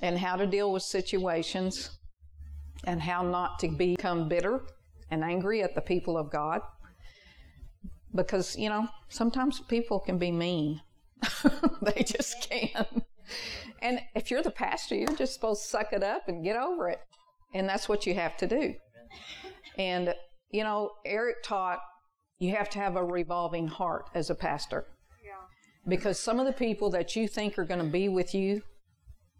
and 0.00 0.18
how 0.18 0.36
to 0.36 0.46
deal 0.46 0.72
with 0.72 0.82
situations 0.82 1.98
and 2.84 3.00
how 3.00 3.22
not 3.22 3.58
to 3.60 3.68
become 3.68 4.28
bitter 4.28 4.62
and 5.10 5.22
angry 5.22 5.62
at 5.62 5.74
the 5.74 5.80
people 5.80 6.16
of 6.16 6.30
God. 6.30 6.60
Because, 8.14 8.56
you 8.56 8.68
know, 8.68 8.88
sometimes 9.08 9.60
people 9.60 9.98
can 9.98 10.18
be 10.18 10.30
mean. 10.30 10.80
they 11.82 12.02
just 12.02 12.48
can. 12.48 12.86
And 13.80 14.00
if 14.14 14.30
you're 14.30 14.42
the 14.42 14.50
pastor, 14.50 14.94
you're 14.94 15.16
just 15.16 15.34
supposed 15.34 15.62
to 15.62 15.68
suck 15.68 15.92
it 15.92 16.02
up 16.02 16.28
and 16.28 16.44
get 16.44 16.56
over 16.56 16.88
it. 16.88 17.00
And 17.52 17.68
that's 17.68 17.88
what 17.88 18.06
you 18.06 18.14
have 18.14 18.36
to 18.38 18.46
do. 18.46 18.74
And, 19.78 20.14
you 20.50 20.64
know, 20.64 20.90
Eric 21.04 21.42
taught 21.42 21.80
you 22.38 22.54
have 22.54 22.68
to 22.70 22.78
have 22.78 22.96
a 22.96 23.04
revolving 23.04 23.68
heart 23.68 24.10
as 24.14 24.30
a 24.30 24.34
pastor. 24.34 24.86
Yeah. 25.24 25.32
Because 25.88 26.18
some 26.18 26.40
of 26.40 26.46
the 26.46 26.52
people 26.52 26.90
that 26.90 27.14
you 27.16 27.28
think 27.28 27.58
are 27.58 27.64
going 27.64 27.84
to 27.84 27.90
be 27.90 28.08
with 28.08 28.34
you 28.34 28.62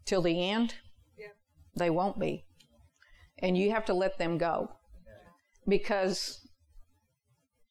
till 0.06 0.22
the 0.22 0.48
end, 0.48 0.76
Yeah. 1.18 1.28
they 1.76 1.90
won't 1.90 2.18
be. 2.18 2.44
And 3.38 3.58
you 3.58 3.70
have 3.72 3.84
to 3.86 3.94
let 3.94 4.18
them 4.18 4.38
go. 4.38 4.70
Because, 5.66 6.43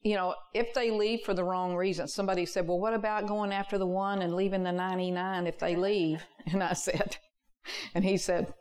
you 0.03 0.15
know, 0.15 0.35
if 0.53 0.73
they 0.73 0.91
leave 0.91 1.21
for 1.21 1.33
the 1.33 1.43
wrong 1.43 1.75
reason, 1.75 2.07
somebody 2.07 2.45
said, 2.45 2.67
Well, 2.67 2.79
what 2.79 2.93
about 2.93 3.27
going 3.27 3.53
after 3.53 3.77
the 3.77 3.87
one 3.87 4.21
and 4.21 4.35
leaving 4.35 4.63
the 4.63 4.71
99 4.71 5.47
if 5.47 5.59
they 5.59 5.75
leave? 5.75 6.23
And 6.45 6.61
I 6.61 6.73
said, 6.73 7.17
And 7.95 8.03
he 8.03 8.17
said, 8.17 8.53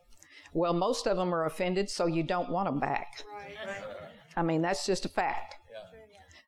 Well, 0.53 0.73
most 0.73 1.07
of 1.07 1.17
them 1.17 1.35
are 1.35 1.47
offended, 1.47 1.91
so 1.91 2.07
you 2.07 2.23
don't 2.23 2.51
want 2.51 2.69
them 2.69 2.79
back. 2.79 3.25
Right. 3.35 3.57
I 4.37 4.43
mean, 4.43 4.63
that's 4.63 4.87
just 4.87 5.05
a 5.05 5.09
fact. 5.09 5.57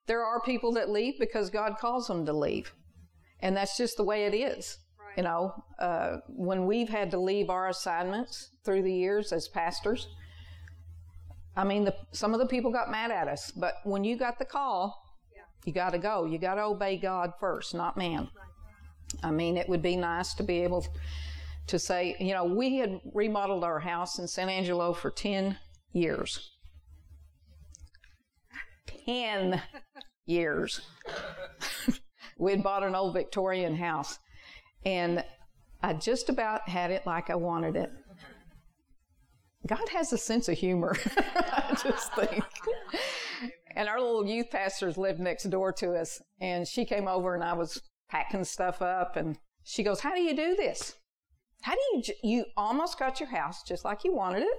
There 0.07 0.23
are 0.23 0.41
people 0.41 0.73
that 0.73 0.91
leave 0.91 1.19
because 1.19 1.49
God 1.51 1.77
calls 1.81 2.07
them 2.07 2.27
to 2.27 2.33
leave. 2.33 2.73
And 3.41 3.57
that's 3.57 3.77
just 3.77 3.97
the 3.97 4.05
way 4.05 4.27
it 4.27 4.35
is. 4.35 4.79
You 5.17 5.23
know, 5.23 5.65
uh, 5.79 6.17
when 6.29 6.67
we've 6.67 6.89
had 6.89 7.11
to 7.13 7.19
leave 7.19 7.49
our 7.49 7.69
assignments 7.69 8.51
through 8.65 8.83
the 8.83 8.93
years 8.93 9.33
as 9.33 9.49
pastors, 9.49 10.09
I 11.57 11.65
mean, 11.65 11.85
the, 11.85 11.95
some 12.13 12.35
of 12.35 12.41
the 12.41 12.47
people 12.47 12.71
got 12.73 12.91
mad 12.91 13.11
at 13.11 13.29
us, 13.29 13.51
but 13.51 13.75
when 13.85 14.03
you 14.05 14.17
got 14.17 14.39
the 14.39 14.45
call, 14.45 15.01
You 15.65 15.73
got 15.73 15.91
to 15.91 15.99
go. 15.99 16.27
You 16.27 16.39
got 16.39 16.57
to 16.57 16.63
obey 16.63 16.97
God 16.99 17.33
first, 17.41 17.75
not 17.75 17.97
man. 17.97 18.29
I 19.23 19.31
mean, 19.31 19.57
it 19.57 19.69
would 19.69 19.83
be 19.83 19.97
nice 19.97 20.35
to 20.35 20.43
be 20.43 20.61
able 20.61 20.87
to 21.69 21.79
say, 21.79 22.17
you 22.21 22.35
know, 22.35 22.45
we 22.45 22.77
had 22.77 23.01
remodeled 23.15 23.65
our 23.65 23.81
house 23.81 24.19
in 24.19 24.29
San 24.29 24.49
Angelo 24.49 24.93
for 24.93 25.11
10 25.11 25.57
years. 25.93 26.51
10 29.07 29.63
years. 30.27 30.81
we 32.39 32.51
had 32.53 32.63
bought 32.63 32.83
an 32.83 32.95
old 32.95 33.15
Victorian 33.15 33.77
house, 33.77 34.19
and 34.85 35.25
I 35.83 35.95
just 35.95 36.29
about 36.29 36.69
had 36.69 36.91
it 36.91 37.07
like 37.07 37.31
I 37.31 37.37
wanted 37.37 37.77
it. 37.77 37.91
God 39.67 39.89
has 39.91 40.13
a 40.13 40.19
sense 40.19 40.49
of 40.49 40.59
humor, 40.59 40.97
I 41.17 41.77
just 41.83 42.13
think. 42.15 42.45
And 43.77 43.89
our 43.89 44.01
little 44.01 44.27
youth 44.27 44.51
pastors 44.51 44.99
lived 44.99 45.21
next 45.21 45.45
door 45.45 45.73
to 45.75 45.95
us, 45.95 46.21
and 46.41 46.67
she 46.67 46.85
came 46.85 47.09
over 47.09 47.35
and 47.35 47.43
I 47.43 47.55
was 47.55 47.81
packing 48.09 48.45
stuff 48.45 48.83
up, 48.83 49.17
and 49.17 49.37
she 49.65 49.83
goes, 49.83 50.01
How 50.01 50.15
do 50.15 50.21
you 50.21 50.37
do 50.37 50.55
this? 50.55 50.95
How 51.63 51.73
do 51.75 51.81
you, 51.95 52.03
you 52.23 52.45
almost 52.57 52.99
got 52.99 53.21
your 53.21 53.31
house 53.31 53.63
just 53.67 53.85
like 53.85 54.05
you 54.05 54.15
wanted 54.15 54.43
it, 54.43 54.59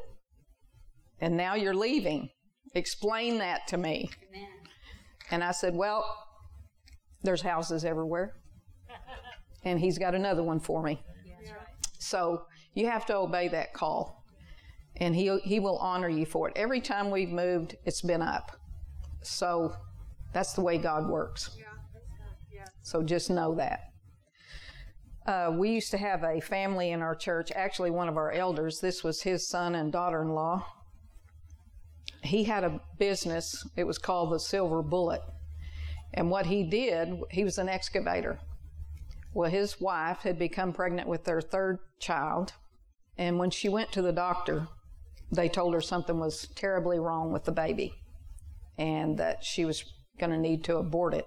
and 1.20 1.38
now 1.38 1.56
you're 1.56 1.76
leaving. 1.76 2.30
Explain 2.74 3.38
that 3.38 3.68
to 3.68 3.78
me. 3.78 4.10
Amen. 4.30 4.50
And 5.32 5.44
I 5.44 5.52
said, 5.52 5.76
Well, 5.76 6.04
there's 7.24 7.42
houses 7.42 7.86
everywhere. 7.86 8.34
And 9.64 9.80
he's 9.80 9.98
got 9.98 10.14
another 10.14 10.44
one 10.44 10.60
for 10.60 10.84
me. 10.84 11.02
So 11.98 12.46
you 12.76 12.88
have 12.88 13.06
to 13.08 13.16
obey 13.16 13.48
that 13.48 13.74
call. 13.74 14.25
And 14.98 15.16
he, 15.16 15.38
he 15.44 15.60
will 15.60 15.78
honor 15.78 16.10
you 16.10 16.26
for 16.26 16.48
it. 16.50 16.54
Every 16.56 16.80
time 16.80 17.12
we've 17.12 17.30
moved, 17.30 17.76
it's 17.86 18.02
been 18.02 18.22
up. 18.22 18.52
So 19.22 19.76
that's 20.34 20.54
the 20.54 20.62
way 20.62 20.78
God 20.78 21.10
works. 21.10 21.58
So 22.82 23.02
just 23.02 23.30
know 23.30 23.56
that. 23.56 23.92
Uh, 25.26 25.52
we 25.58 25.72
used 25.72 25.90
to 25.90 25.98
have 25.98 26.24
a 26.24 26.40
family 26.40 26.92
in 26.92 27.02
our 27.02 27.16
church, 27.16 27.52
actually, 27.56 27.90
one 27.90 28.08
of 28.08 28.16
our 28.16 28.32
elders, 28.32 28.80
this 28.80 29.04
was 29.04 29.24
his 29.24 29.48
son 29.48 29.74
and 29.74 29.92
daughter 29.92 30.22
in 30.22 30.30
law. 30.30 30.64
He 32.22 32.44
had 32.44 32.64
a 32.64 32.80
business, 33.00 33.68
it 33.76 33.86
was 33.86 33.98
called 33.98 34.32
the 34.32 34.40
Silver 34.40 34.84
Bullet. 34.84 35.22
And 36.14 36.30
what 36.30 36.46
he 36.46 36.64
did, 36.64 37.10
he 37.32 37.44
was 37.44 37.58
an 37.58 37.70
excavator. 37.70 38.40
Well, 39.34 39.50
his 39.50 39.82
wife 39.82 40.20
had 40.20 40.38
become 40.38 40.72
pregnant 40.72 41.08
with 41.08 41.24
their 41.24 41.42
third 41.42 41.80
child, 42.00 42.54
and 43.18 43.40
when 43.40 43.50
she 43.50 43.68
went 43.68 43.92
to 43.94 44.04
the 44.04 44.14
doctor, 44.14 44.68
they 45.32 45.50
told 45.50 45.74
her 45.74 45.82
something 45.82 46.20
was 46.20 46.48
terribly 46.56 47.00
wrong 47.00 47.32
with 47.32 47.46
the 47.46 47.52
baby 47.52 47.94
and 48.78 49.18
that 49.18 49.44
she 49.44 49.66
was 49.66 49.84
going 50.20 50.32
to 50.32 50.38
need 50.38 50.64
to 50.64 50.78
abort 50.78 51.14
it. 51.14 51.26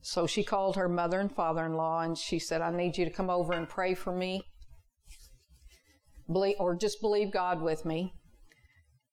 So 0.00 0.26
she 0.26 0.44
called 0.44 0.76
her 0.76 0.88
mother 0.88 1.18
and 1.18 1.34
father 1.34 1.64
in 1.64 1.74
law 1.74 2.00
and 2.00 2.16
she 2.16 2.38
said, 2.38 2.60
I 2.60 2.70
need 2.70 2.98
you 2.98 3.04
to 3.04 3.10
come 3.10 3.30
over 3.30 3.52
and 3.52 3.68
pray 3.68 3.94
for 3.94 4.12
me. 4.12 4.42
Believe, 6.30 6.56
or 6.58 6.74
just 6.74 7.00
believe 7.00 7.32
God 7.32 7.62
with 7.62 7.84
me. 7.84 8.12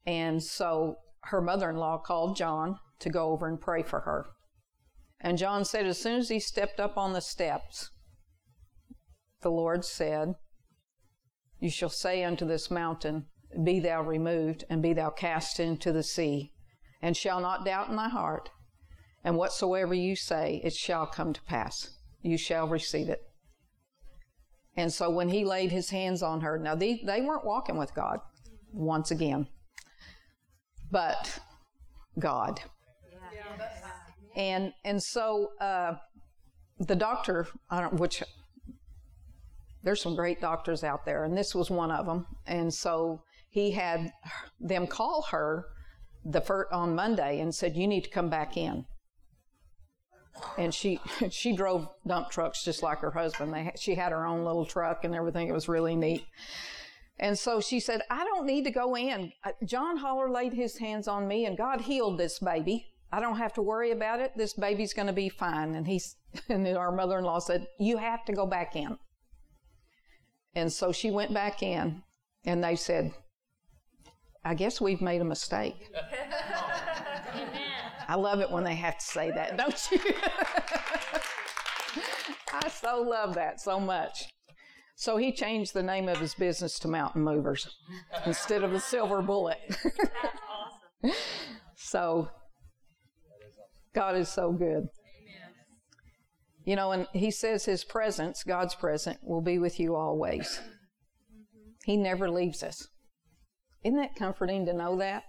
And 0.06 0.44
so 0.44 0.98
her 1.26 1.42
mother 1.42 1.70
in 1.70 1.78
law 1.78 1.98
called 1.98 2.36
John 2.36 2.78
to 3.00 3.10
go 3.10 3.32
over 3.32 3.48
and 3.48 3.60
pray 3.60 3.84
for 3.84 4.02
her. 4.02 4.26
And 5.20 5.38
John 5.38 5.64
said, 5.66 5.86
as 5.86 6.00
soon 6.00 6.20
as 6.20 6.30
he 6.30 6.40
stepped 6.40 6.80
up 6.80 6.98
on 6.98 7.14
the 7.14 7.22
steps, 7.22 7.92
the 9.42 9.52
Lord 9.52 9.86
said, 9.86 10.36
You 11.60 11.70
shall 11.70 11.90
say 11.90 12.24
unto 12.24 12.46
this 12.46 12.72
mountain, 12.72 13.28
Be 13.64 13.80
thou 13.80 14.02
removed, 14.02 14.64
and 14.70 14.82
be 14.82 14.94
thou 14.94 15.10
cast 15.10 15.60
into 15.60 15.92
the 15.92 16.04
sea, 16.04 16.52
and 17.02 17.16
shall 17.16 17.42
not 17.42 17.66
doubt 17.66 17.90
in 17.90 17.96
thy 17.96 18.10
heart, 18.10 18.50
and 19.24 19.38
whatsoever 19.38 19.94
you 19.94 20.16
say, 20.16 20.62
it 20.64 20.74
shall 20.74 21.06
come 21.06 21.34
to 21.34 21.42
pass. 21.44 21.98
You 22.22 22.38
shall 22.38 22.68
receive 22.68 23.10
it. 23.10 23.22
And 24.76 24.92
so 24.92 25.10
when 25.10 25.30
he 25.30 25.44
laid 25.44 25.72
his 25.72 25.90
hands 25.90 26.24
on 26.24 26.42
her, 26.42 26.58
now 26.58 26.76
they, 26.76 27.02
they 27.06 27.22
weren't 27.22 27.46
walking 27.46 27.78
with 27.78 27.94
God 27.94 28.20
once 28.72 29.12
again, 29.12 29.48
but 30.90 31.40
God. 32.18 32.62
And 34.36 34.74
and 34.86 35.04
so 35.04 35.52
uh, 35.60 35.96
the 36.80 36.96
doctor, 36.96 37.48
I 37.70 37.82
don't, 37.82 37.96
which 37.96 38.24
there's 39.84 40.02
some 40.02 40.16
great 40.16 40.40
doctors 40.40 40.84
out 40.86 41.06
there, 41.06 41.26
and 41.26 41.38
this 41.38 41.54
was 41.54 41.70
one 41.70 41.92
of 41.92 42.06
them. 42.06 42.26
And 42.48 42.74
so 42.74 43.24
he 43.52 43.72
had 43.72 44.14
them 44.60 44.88
call 44.88 45.28
her 45.30 45.66
the 46.26 46.42
first, 46.42 46.72
on 46.72 46.96
Monday 46.96 47.40
and 47.40 47.54
said, 47.54 47.76
"You 47.76 47.88
need 47.88 48.06
to 48.06 48.10
come 48.10 48.30
back 48.30 48.58
in." 48.58 48.86
And 50.58 50.74
she 50.74 51.00
she 51.30 51.56
drove 51.56 51.88
dump 52.08 52.30
trucks 52.30 52.64
just 52.64 52.82
like 52.82 53.00
her 53.00 53.12
husband. 53.12 53.54
They 53.54 53.72
she 53.78 53.96
had 53.96 54.12
her 54.12 54.26
own 54.26 54.44
little 54.44 54.66
truck 54.66 55.04
and 55.04 55.14
everything. 55.14 55.48
It 55.48 55.54
was 55.54 55.70
really 55.70 55.96
neat. 55.96 56.26
And 57.20 57.38
so 57.38 57.62
she 57.62 57.80
said, 57.80 58.02
"I 58.10 58.24
don't 58.24 58.48
need 58.48 58.64
to 58.64 58.72
go 58.72 58.96
in. 58.96 59.34
John 59.66 59.98
Holler 59.98 60.32
laid 60.32 60.54
his 60.54 60.78
hands 60.78 61.08
on 61.08 61.28
me, 61.28 61.46
and 61.46 61.58
God 61.58 61.82
healed 61.82 62.18
this 62.18 62.40
baby." 62.40 62.88
I 63.14 63.20
don't 63.20 63.38
have 63.38 63.54
to 63.56 63.62
worry 63.62 63.92
about 63.92 64.22
it. 64.22 64.32
This 64.38 64.54
baby's 64.54 64.94
going 64.94 65.08
to 65.08 65.14
be 65.14 65.28
fine. 65.28 65.76
And 65.76 65.86
he's, 65.86 66.16
and 66.50 66.66
our 66.66 66.94
mother-in-law 66.94 67.40
said, 67.40 67.68
you 67.78 67.98
have 67.98 68.24
to 68.26 68.32
go 68.34 68.46
back 68.46 68.76
in. 68.76 68.98
And 70.56 70.72
so 70.72 70.92
she 70.92 71.12
went 71.12 71.34
back 71.34 71.62
in 71.62 72.04
and 72.46 72.64
they 72.64 72.76
said, 72.76 73.14
I 74.44 74.56
guess 74.56 74.82
we've 74.82 75.02
made 75.02 75.22
a 75.22 75.26
mistake. 75.26 75.76
I 78.08 78.16
love 78.16 78.40
it 78.40 78.52
when 78.52 78.64
they 78.64 78.76
have 78.76 78.98
to 78.98 79.06
say 79.06 79.32
that, 79.32 79.58
don't 79.58 79.92
you? 79.92 80.00
I 82.54 82.68
so 82.70 83.02
love 83.02 83.36
that 83.36 83.62
so 83.62 83.80
much. 83.80 84.26
So 84.96 85.18
he 85.18 85.32
changed 85.32 85.74
the 85.74 85.84
name 85.84 86.10
of 86.10 86.18
his 86.18 86.34
business 86.36 86.78
to 86.80 86.88
Mountain 86.88 87.24
Movers 87.24 87.68
instead 88.26 88.64
of 88.64 88.72
the 88.72 88.80
Silver 88.80 89.22
Bullet. 89.22 89.60
awesome. 91.04 91.16
so 91.76 92.30
God 93.94 94.16
is 94.16 94.30
so 94.30 94.52
good. 94.52 94.88
Amen. 94.88 94.88
You 96.64 96.76
know, 96.76 96.92
and 96.92 97.08
He 97.14 97.32
says 97.32 97.66
His 97.66 97.84
presence, 97.84 98.44
God's 98.44 98.76
presence, 98.76 99.18
will 99.22 99.42
be 99.42 99.60
with 99.60 99.80
you 99.80 99.96
always. 99.96 100.60
Mm-hmm. 100.62 100.70
He 101.86 101.98
never 101.98 102.30
leaves 102.30 102.64
us. 102.64 102.88
Isn't 103.84 104.00
that 104.00 104.16
comforting 104.16 104.66
to 104.66 104.74
know 104.74 104.98
that? 104.98 105.24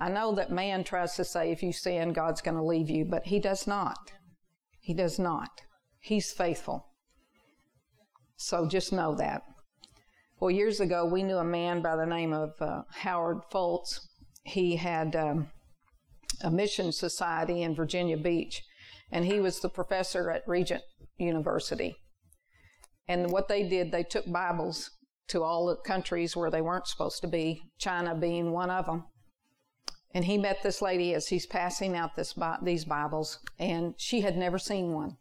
I 0.00 0.08
know 0.08 0.34
that 0.34 0.50
man 0.50 0.84
tries 0.84 1.14
to 1.16 1.24
say 1.24 1.50
if 1.50 1.62
you 1.62 1.72
sin, 1.72 2.12
God's 2.12 2.40
going 2.40 2.56
to 2.56 2.62
leave 2.62 2.88
you, 2.88 3.04
but 3.04 3.26
He 3.26 3.38
does 3.38 3.66
not. 3.66 4.12
He 4.80 4.94
does 4.94 5.18
not. 5.18 5.50
He's 5.98 6.32
faithful. 6.32 6.86
So 8.36 8.66
just 8.66 8.92
know 8.92 9.14
that. 9.16 9.42
Well, 10.40 10.50
years 10.50 10.80
ago, 10.80 11.04
we 11.04 11.22
knew 11.22 11.36
a 11.36 11.44
man 11.44 11.82
by 11.82 11.96
the 11.96 12.06
name 12.06 12.32
of 12.32 12.52
uh, 12.60 12.82
Howard 12.90 13.42
Foltz. 13.52 14.00
He 14.44 14.76
had. 14.76 15.14
Um, 15.14 15.48
a 16.42 16.50
mission 16.50 16.92
society 16.92 17.62
in 17.62 17.74
Virginia 17.74 18.16
Beach, 18.16 18.62
and 19.10 19.24
he 19.24 19.40
was 19.40 19.60
the 19.60 19.68
professor 19.68 20.30
at 20.30 20.46
Regent 20.46 20.82
University. 21.18 21.96
And 23.08 23.30
what 23.30 23.48
they 23.48 23.68
did, 23.68 23.92
they 23.92 24.04
took 24.04 24.30
Bibles 24.30 24.90
to 25.28 25.42
all 25.42 25.66
the 25.66 25.76
countries 25.76 26.36
where 26.36 26.50
they 26.50 26.60
weren't 26.60 26.86
supposed 26.86 27.20
to 27.22 27.28
be, 27.28 27.62
China 27.78 28.14
being 28.14 28.52
one 28.52 28.70
of 28.70 28.86
them. 28.86 29.04
And 30.12 30.24
he 30.24 30.38
met 30.38 30.62
this 30.62 30.82
lady 30.82 31.14
as 31.14 31.28
he's 31.28 31.46
passing 31.46 31.96
out 31.96 32.16
this, 32.16 32.34
these 32.62 32.84
Bibles, 32.84 33.38
and 33.58 33.94
she 33.96 34.22
had 34.22 34.36
never 34.36 34.58
seen 34.58 34.92
one. 34.92 35.16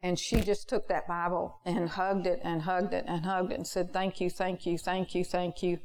And 0.00 0.18
she 0.18 0.42
just 0.42 0.68
took 0.68 0.86
that 0.88 1.08
Bible 1.08 1.60
and 1.64 1.88
hugged 1.88 2.26
it 2.26 2.38
and 2.44 2.62
hugged 2.62 2.92
it 2.92 3.04
and 3.08 3.24
hugged 3.24 3.52
it 3.52 3.56
and 3.56 3.66
said, 3.66 3.92
Thank 3.92 4.20
you, 4.20 4.30
thank 4.30 4.66
you, 4.66 4.78
thank 4.78 5.14
you, 5.14 5.24
thank 5.24 5.62
you, 5.62 5.78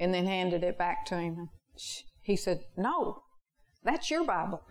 and 0.00 0.12
then 0.12 0.26
handed 0.26 0.64
it 0.64 0.78
back 0.78 1.04
to 1.06 1.18
him. 1.18 1.50
He 2.22 2.36
said, 2.36 2.60
No, 2.76 3.22
that's 3.84 4.10
your 4.10 4.24
Bible. 4.24 4.62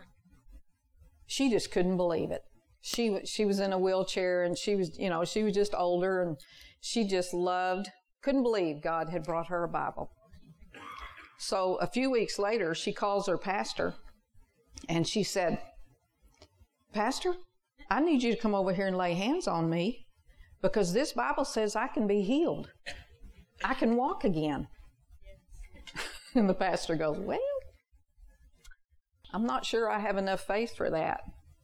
She 1.27 1.49
just 1.49 1.71
couldn't 1.71 1.97
believe 1.97 2.31
it. 2.31 2.41
She 2.85 3.19
she 3.25 3.45
was 3.45 3.59
in 3.59 3.73
a 3.73 3.79
wheelchair 3.79 4.43
and 4.43 4.55
she 4.55 4.75
was 4.75 4.97
you 4.99 5.09
know 5.09 5.25
she 5.25 5.41
was 5.41 5.53
just 5.53 5.73
older 5.73 6.21
and 6.21 6.37
she 6.81 7.03
just 7.03 7.33
loved 7.33 7.89
couldn't 8.21 8.43
believe 8.43 8.81
God 8.81 9.09
had 9.09 9.23
brought 9.23 9.47
her 9.47 9.63
a 9.63 9.67
Bible. 9.67 10.11
So 11.37 11.75
a 11.75 11.87
few 11.87 12.09
weeks 12.09 12.39
later, 12.39 12.73
she 12.73 12.93
calls 12.93 13.27
her 13.27 13.37
pastor 13.37 13.95
and 14.87 15.07
she 15.07 15.23
said, 15.23 15.59
Pastor, 16.93 17.35
I 17.89 18.01
need 18.01 18.23
you 18.23 18.33
to 18.33 18.39
come 18.39 18.55
over 18.55 18.73
here 18.73 18.87
and 18.87 18.97
lay 18.97 19.13
hands 19.13 19.47
on 19.47 19.69
me 19.69 20.07
because 20.61 20.93
this 20.93 21.13
Bible 21.13 21.45
says 21.45 21.75
I 21.75 21.87
can 21.87 22.07
be 22.07 22.21
healed. 22.21 22.69
I 23.63 23.73
can 23.73 23.95
walk 23.95 24.23
again. 24.23 24.67
and 26.35 26.49
the 26.49 26.53
pastor 26.53 26.95
goes, 26.95 27.17
Well, 27.17 27.39
I'm 29.33 29.45
not 29.45 29.65
sure 29.65 29.89
I 29.89 29.99
have 29.99 30.17
enough 30.17 30.41
faith 30.41 30.75
for 30.75 30.89
that. 30.89 31.21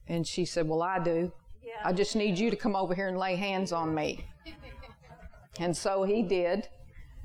And 0.08 0.26
she 0.28 0.46
said, 0.46 0.68
Well, 0.68 0.82
I 0.82 1.00
do. 1.00 1.32
Yeah. 1.64 1.74
I 1.84 1.94
just 1.94 2.16
need 2.16 2.38
you 2.38 2.50
to 2.50 2.56
come 2.56 2.76
over 2.76 2.94
here 2.94 3.08
and 3.08 3.18
lay 3.18 3.36
hands 3.36 3.72
on 3.72 3.94
me. 3.94 4.26
and 5.60 5.76
so 5.76 6.04
he 6.04 6.24
did, 6.24 6.68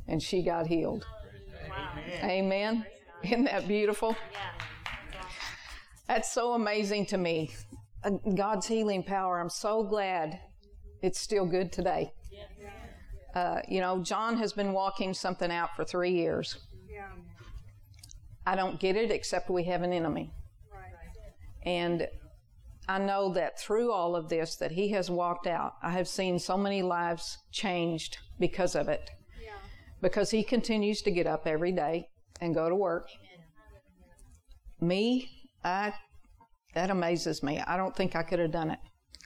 and 0.09 0.23
she 0.23 0.43
got 0.43 0.67
healed. 0.67 1.07
Wow. 1.69 1.99
Amen. 2.23 2.87
Isn't 3.23 3.45
that 3.45 3.67
beautiful? 3.67 4.17
Yeah. 4.33 4.39
That's 6.09 6.31
so 6.31 6.53
amazing 6.53 7.07
to 7.07 7.19
me. 7.19 7.53
Uh, 8.05 8.11
God's 8.35 8.67
healing 8.67 9.03
power. 9.03 9.41
I'm 9.41 9.51
so 9.51 9.83
glad 9.83 10.39
it's 11.03 11.19
still 11.19 11.47
good 11.47 11.73
today. 11.73 12.13
Uh, 13.35 13.61
you 13.69 13.83
know, 13.83 14.01
John 14.03 14.39
has 14.39 14.55
been 14.55 14.73
walking 14.73 15.13
something 15.13 15.51
out 15.51 15.77
for 15.77 15.85
three 15.85 16.13
years. 16.13 16.57
I 18.47 18.55
don't 18.55 18.79
get 18.79 18.97
it 18.97 19.11
except 19.11 19.51
we 19.51 19.65
have 19.65 19.83
an 19.83 19.93
enemy. 19.93 20.33
Right. 20.73 20.93
And 21.65 22.09
I 22.89 22.99
know 22.99 23.33
that 23.33 23.59
through 23.59 23.93
all 23.93 24.15
of 24.15 24.29
this 24.29 24.57
that 24.57 24.73
he 24.73 24.89
has 24.91 25.11
walked 25.11 25.47
out. 25.47 25.75
I 25.83 25.91
have 25.91 26.07
seen 26.07 26.39
so 26.39 26.57
many 26.57 26.83
lives 26.83 27.39
changed 27.51 28.19
because 28.39 28.77
of 28.77 28.89
it. 28.89 29.11
Yeah. 29.43 29.53
Because 30.01 30.31
he 30.31 30.45
continues 30.45 31.03
to 31.03 31.11
get 31.11 31.27
up 31.27 31.47
every 31.47 31.73
day 31.73 32.09
and 32.41 32.55
go 32.55 32.69
to 32.69 32.77
work. 32.77 33.09
Me, 34.81 35.31
I 35.65 35.95
that 36.75 36.91
amazes 36.91 37.43
me. 37.43 37.59
I 37.67 37.77
don't 37.77 37.97
think 37.97 38.15
I 38.15 38.23
could 38.23 38.39
have 38.39 38.51
done 38.53 38.71
it. 38.71 38.79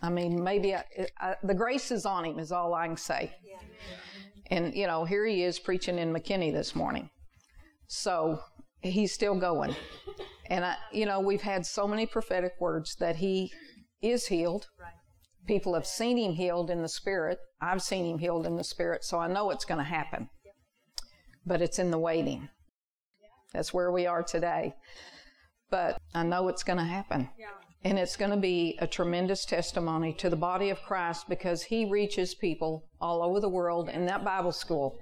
I 0.03 0.09
mean, 0.09 0.43
maybe 0.43 0.75
I, 0.75 0.85
I, 1.19 1.35
the 1.43 1.55
grace 1.55 1.91
is 1.91 2.07
on 2.07 2.25
him 2.25 2.39
is 2.39 2.53
all 2.53 2.73
I 2.75 2.87
can 2.87 2.97
say. 2.97 3.35
And 4.47 4.75
you 4.75 4.87
know, 4.87 5.05
here 5.05 5.27
he 5.27 5.43
is 5.43 5.59
preaching 5.59 5.99
in 5.99 6.13
McKinney 6.13 6.53
this 6.53 6.75
morning. 6.75 7.11
So 7.89 8.41
he's 8.83 9.13
still 9.13 9.35
going. 9.35 9.75
And 10.51 10.65
I, 10.65 10.77
you 10.93 11.07
know, 11.07 11.21
we've 11.21 11.43
had 11.43 11.65
so 11.65 11.87
many 11.87 12.07
prophetic 12.07 12.55
words 12.61 12.97
that 12.97 13.17
he 13.17 13.53
is 14.03 14.27
healed. 14.27 14.67
People 15.47 15.75
have 15.75 15.87
seen 15.87 16.19
him 16.19 16.33
healed 16.33 16.71
in 16.71 16.83
the 16.83 16.89
spirit. 16.89 17.39
I've 17.63 17.81
seen 17.81 18.05
him 18.05 18.19
healed 18.19 18.47
in 18.47 18.57
the 18.57 18.65
spirit, 18.65 19.05
so 19.05 19.19
I 19.19 19.29
know 19.29 19.51
it's 19.51 19.65
going 19.65 19.79
to 19.79 19.85
happen. 19.85 20.29
But 21.47 21.63
it's 21.63 21.79
in 21.79 21.91
the 21.91 21.99
waiting. 21.99 22.49
That's 23.53 23.73
where 23.73 23.91
we 23.91 24.07
are 24.07 24.23
today. 24.23 24.75
But 25.71 25.99
I 26.15 26.25
know 26.25 26.49
it's 26.49 26.65
going 26.65 26.79
to 26.79 26.85
happen. 26.85 27.31
Yeah. 27.39 27.49
And 27.83 27.99
it's 27.99 28.17
going 28.17 28.33
to 28.33 28.37
be 28.37 28.77
a 28.81 28.87
tremendous 28.87 29.45
testimony 29.45 30.13
to 30.15 30.29
the 30.29 30.37
body 30.37 30.69
of 30.69 30.83
Christ 30.83 31.29
because 31.29 31.63
he 31.63 31.87
reaches 31.87 32.35
people 32.35 32.85
all 33.01 33.23
over 33.23 33.41
the 33.41 33.49
world 33.49 33.89
in 33.89 34.05
that 34.07 34.25
Bible 34.25 34.53
school. 34.53 34.99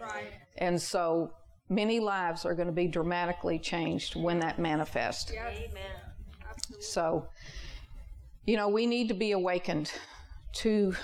Right. 0.00 0.32
And 0.56 0.80
so 0.80 1.32
many 1.74 2.00
lives 2.00 2.44
are 2.44 2.54
going 2.54 2.68
to 2.68 2.72
be 2.72 2.86
dramatically 2.86 3.58
changed 3.58 4.16
when 4.16 4.38
that 4.40 4.58
manifests. 4.58 5.32
Yes. 5.32 5.58
So, 6.80 7.28
you 8.46 8.56
know, 8.56 8.68
we 8.68 8.86
need 8.86 9.08
to 9.08 9.14
be 9.14 9.32
awakened 9.32 9.92
to 10.54 10.94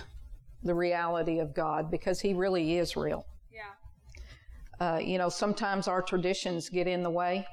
the 0.62 0.74
reality 0.74 1.38
of 1.38 1.54
God 1.54 1.90
because 1.90 2.20
He 2.20 2.34
really 2.34 2.78
is 2.78 2.96
real. 2.96 3.26
Yeah. 3.52 4.94
Uh, 4.94 4.98
you 4.98 5.18
know, 5.18 5.28
sometimes 5.28 5.88
our 5.88 6.02
traditions 6.02 6.68
get 6.68 6.86
in 6.86 7.02
the 7.02 7.10
way 7.10 7.46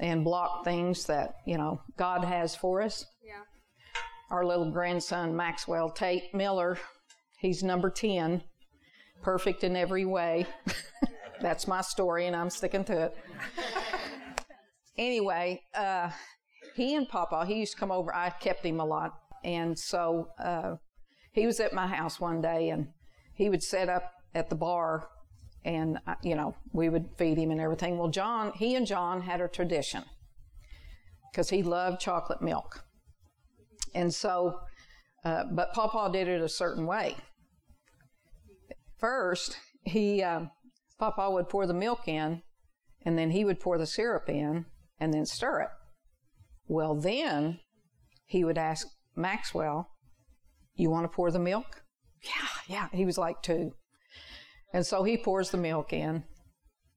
and 0.00 0.24
block 0.24 0.64
things 0.64 1.04
that, 1.06 1.36
you 1.46 1.58
know, 1.58 1.80
God 1.96 2.24
has 2.24 2.56
for 2.56 2.82
us. 2.82 3.04
Yeah. 3.24 3.34
Our 4.30 4.44
little 4.44 4.70
grandson, 4.70 5.36
Maxwell 5.36 5.90
Tate 5.90 6.34
Miller, 6.34 6.78
he's 7.38 7.62
number 7.62 7.90
10, 7.90 8.42
perfect 9.20 9.64
in 9.64 9.76
every 9.76 10.04
way. 10.04 10.46
That's 11.42 11.66
my 11.66 11.80
story, 11.80 12.28
and 12.28 12.36
I'm 12.36 12.50
sticking 12.50 12.84
to 12.84 13.06
it. 13.06 13.16
anyway, 14.96 15.60
uh, 15.74 16.10
he 16.76 16.94
and 16.94 17.08
Papa, 17.08 17.44
he 17.46 17.54
used 17.54 17.72
to 17.72 17.78
come 17.78 17.90
over. 17.90 18.14
I 18.14 18.30
kept 18.30 18.64
him 18.64 18.78
a 18.78 18.84
lot. 18.84 19.18
And 19.42 19.76
so 19.76 20.28
uh, 20.38 20.76
he 21.32 21.46
was 21.46 21.58
at 21.58 21.72
my 21.72 21.88
house 21.88 22.20
one 22.20 22.40
day, 22.40 22.70
and 22.70 22.86
he 23.34 23.50
would 23.50 23.62
set 23.62 23.88
up 23.88 24.12
at 24.36 24.50
the 24.50 24.54
bar, 24.54 25.08
and, 25.64 25.98
uh, 26.06 26.14
you 26.22 26.36
know, 26.36 26.54
we 26.72 26.88
would 26.88 27.08
feed 27.18 27.38
him 27.38 27.50
and 27.50 27.60
everything. 27.60 27.98
Well, 27.98 28.08
John, 28.08 28.52
he 28.54 28.76
and 28.76 28.86
John 28.86 29.22
had 29.22 29.40
a 29.40 29.48
tradition 29.48 30.04
because 31.30 31.50
he 31.50 31.64
loved 31.64 32.00
chocolate 32.00 32.40
milk. 32.40 32.84
And 33.96 34.14
so, 34.14 34.60
uh, 35.24 35.44
but 35.50 35.72
Papa 35.72 36.10
did 36.12 36.28
it 36.28 36.40
a 36.40 36.48
certain 36.48 36.86
way. 36.86 37.16
First, 38.98 39.58
he, 39.84 40.22
uh, 40.22 40.42
Papa 41.02 41.28
would 41.28 41.48
pour 41.48 41.66
the 41.66 41.74
milk 41.74 42.06
in, 42.06 42.42
and 43.04 43.18
then 43.18 43.32
he 43.32 43.44
would 43.44 43.58
pour 43.58 43.76
the 43.76 43.86
syrup 43.86 44.28
in, 44.28 44.66
and 45.00 45.12
then 45.12 45.26
stir 45.26 45.62
it. 45.62 45.68
Well, 46.68 46.94
then 46.94 47.58
he 48.24 48.44
would 48.44 48.56
ask 48.56 48.86
Maxwell, 49.16 49.90
You 50.76 50.90
want 50.90 51.02
to 51.02 51.08
pour 51.08 51.32
the 51.32 51.40
milk? 51.40 51.82
Yeah, 52.22 52.48
yeah. 52.68 52.88
He 52.92 53.04
was 53.04 53.18
like 53.18 53.42
two. 53.42 53.72
And 54.72 54.86
so 54.86 55.02
he 55.02 55.16
pours 55.16 55.50
the 55.50 55.56
milk 55.56 55.92
in. 55.92 56.22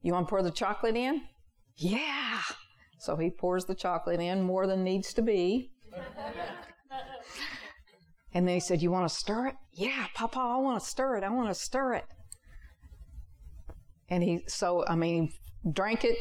You 0.02 0.12
want 0.12 0.28
to 0.28 0.30
pour 0.30 0.42
the 0.44 0.52
chocolate 0.52 0.94
in? 0.94 1.22
Yeah. 1.74 2.42
So 3.00 3.16
he 3.16 3.28
pours 3.28 3.64
the 3.64 3.74
chocolate 3.74 4.20
in 4.20 4.40
more 4.40 4.68
than 4.68 4.84
needs 4.84 5.12
to 5.14 5.22
be. 5.22 5.72
And 8.32 8.46
then 8.46 8.54
he 8.54 8.60
said, 8.60 8.82
You 8.82 8.90
want 8.90 9.08
to 9.08 9.14
stir 9.14 9.46
it? 9.46 9.54
Yeah, 9.72 10.08
Papa, 10.14 10.38
I 10.38 10.56
want 10.58 10.78
to 10.78 10.86
stir 10.86 11.16
it. 11.16 11.24
I 11.24 11.30
want 11.30 11.48
to 11.48 11.54
stir 11.54 11.94
it. 11.94 12.04
And 14.08 14.22
he, 14.22 14.44
so, 14.46 14.84
I 14.86 14.94
mean, 14.94 15.32
drank 15.72 16.04
it, 16.04 16.16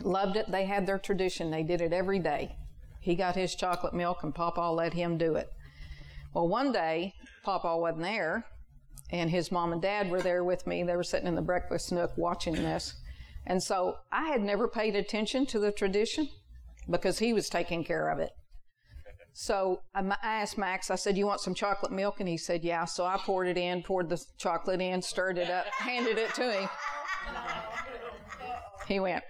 loved 0.00 0.36
it. 0.36 0.50
They 0.50 0.64
had 0.64 0.86
their 0.86 0.98
tradition. 0.98 1.50
They 1.50 1.62
did 1.62 1.80
it 1.80 1.92
every 1.92 2.18
day. 2.18 2.56
He 3.00 3.14
got 3.14 3.36
his 3.36 3.54
chocolate 3.54 3.94
milk 3.94 4.22
and 4.22 4.34
Papa 4.34 4.60
let 4.60 4.94
him 4.94 5.18
do 5.18 5.34
it. 5.34 5.52
Well, 6.34 6.48
one 6.48 6.72
day, 6.72 7.14
Papa 7.42 7.76
wasn't 7.76 8.02
there, 8.02 8.46
and 9.10 9.30
his 9.30 9.50
mom 9.50 9.72
and 9.72 9.80
dad 9.80 10.10
were 10.10 10.20
there 10.20 10.44
with 10.44 10.66
me. 10.66 10.82
They 10.82 10.96
were 10.96 11.02
sitting 11.02 11.28
in 11.28 11.34
the 11.34 11.42
breakfast 11.42 11.92
nook 11.92 12.16
watching 12.16 12.54
this. 12.54 12.94
And 13.46 13.62
so 13.62 13.96
I 14.12 14.28
had 14.28 14.42
never 14.42 14.68
paid 14.68 14.94
attention 14.94 15.46
to 15.46 15.58
the 15.58 15.72
tradition 15.72 16.28
because 16.90 17.18
he 17.18 17.32
was 17.32 17.48
taking 17.48 17.84
care 17.84 18.10
of 18.10 18.18
it. 18.18 18.32
So 19.40 19.82
I 19.94 20.02
asked 20.24 20.58
Max, 20.58 20.90
I 20.90 20.96
said, 20.96 21.16
You 21.16 21.24
want 21.24 21.40
some 21.40 21.54
chocolate 21.54 21.92
milk? 21.92 22.18
And 22.18 22.28
he 22.28 22.36
said, 22.36 22.64
Yeah. 22.64 22.84
So 22.84 23.06
I 23.06 23.16
poured 23.18 23.46
it 23.46 23.56
in, 23.56 23.84
poured 23.84 24.08
the 24.08 24.20
chocolate 24.36 24.80
in, 24.80 25.00
stirred 25.00 25.38
it 25.38 25.48
up, 25.48 25.64
handed 25.78 26.18
it 26.18 26.34
to 26.34 26.52
him. 26.52 26.68
He 28.88 28.98
went, 28.98 29.22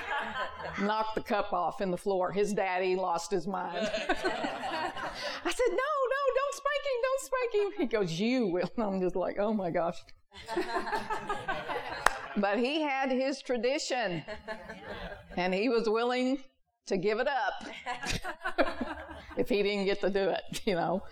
knocked 0.80 1.14
the 1.14 1.20
cup 1.20 1.52
off 1.52 1.82
in 1.82 1.90
the 1.90 1.98
floor. 1.98 2.32
His 2.32 2.54
daddy 2.54 2.96
lost 2.96 3.30
his 3.30 3.46
mind. 3.46 3.76
I 3.86 5.50
said, 5.50 5.70
No, 5.70 5.76
no, 5.76 6.22
don't 6.34 6.54
spank 6.54 6.82
him, 6.86 7.02
don't 7.02 7.20
spank 7.20 7.52
him. 7.52 7.72
He 7.76 7.86
goes, 7.86 8.18
You 8.18 8.46
will. 8.46 8.70
And 8.78 8.86
I'm 8.86 8.98
just 9.02 9.14
like, 9.14 9.36
Oh 9.38 9.52
my 9.52 9.70
gosh. 9.70 10.02
but 12.38 12.58
he 12.58 12.80
had 12.80 13.10
his 13.10 13.42
tradition, 13.42 14.24
and 15.36 15.52
he 15.52 15.68
was 15.68 15.86
willing 15.86 16.38
to 16.86 16.96
give 16.96 17.18
it 17.18 17.28
up 17.28 17.64
if 19.36 19.48
he 19.48 19.62
didn't 19.62 19.86
get 19.86 20.00
to 20.00 20.10
do 20.10 20.28
it, 20.28 20.42
you 20.64 20.74
know. 20.74 21.02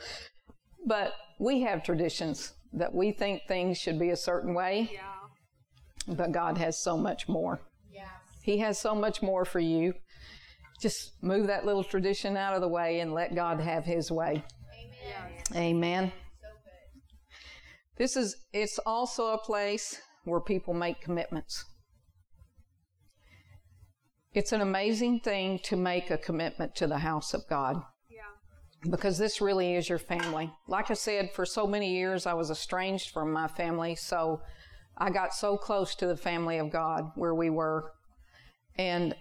But 0.87 1.15
we 1.39 1.61
have 1.63 1.83
traditions 1.85 2.53
that 2.73 2.93
we 2.95 3.13
think 3.13 3.43
things 3.47 3.79
should 3.79 3.99
be 3.99 4.11
a 4.11 4.17
certain 4.17 4.55
way, 4.55 4.91
Yeah. 4.93 6.15
but 6.17 6.33
God 6.33 6.59
has 6.59 6.83
so 6.83 6.97
much 6.97 7.29
more. 7.29 7.61
Yeah. 7.91 8.09
He 8.43 8.59
has 8.59 8.79
so 8.79 8.95
much 8.95 9.23
more 9.23 9.45
for 9.45 9.61
you. 9.61 9.95
Just 10.81 11.23
move 11.23 11.47
that 11.47 11.65
little 11.65 11.85
tradition 11.85 12.37
out 12.37 12.55
of 12.55 12.61
the 12.61 12.69
way 12.69 13.01
and 13.01 13.15
let 13.15 13.35
God 13.35 13.61
have 13.61 13.85
his 13.85 14.11
way. 14.11 14.43
Amen. 14.75 15.33
Amen. 15.55 16.13
This 17.99 18.17
is 18.17 18.37
it's 18.53 18.79
also 18.85 19.29
a 19.29 19.39
place 19.39 20.01
where 20.25 20.41
people 20.41 20.75
make 20.75 21.01
commitments. 21.01 21.65
It's 24.35 24.53
an 24.53 24.63
amazing 24.63 25.21
thing 25.21 25.59
to 25.65 25.77
make 25.77 26.11
a 26.11 26.17
commitment 26.17 26.75
to 26.77 26.87
the 26.87 26.99
house 26.99 27.35
of 27.35 27.47
God 27.49 27.83
Yeah. 28.09 28.23
because 28.91 29.19
this 29.19 29.41
really 29.41 29.75
is 29.75 29.89
your 29.89 29.99
family. 29.99 30.51
Like 30.67 30.91
I 30.91 30.95
said, 30.95 31.31
for 31.33 31.45
so 31.45 31.67
many 31.67 31.93
years 31.93 32.27
I 32.27 32.35
was 32.35 32.51
estranged 32.51 33.11
from 33.11 33.33
my 33.33 33.47
family, 33.47 33.95
so 33.95 34.41
I 34.97 35.11
got 35.11 35.35
so 35.35 35.57
close 35.57 35.95
to 35.97 36.07
the 36.07 36.17
family 36.17 36.59
of 36.59 36.71
God 36.71 37.13
where 37.15 37.35
we 37.35 37.51
were, 37.51 37.93
and 38.77 39.15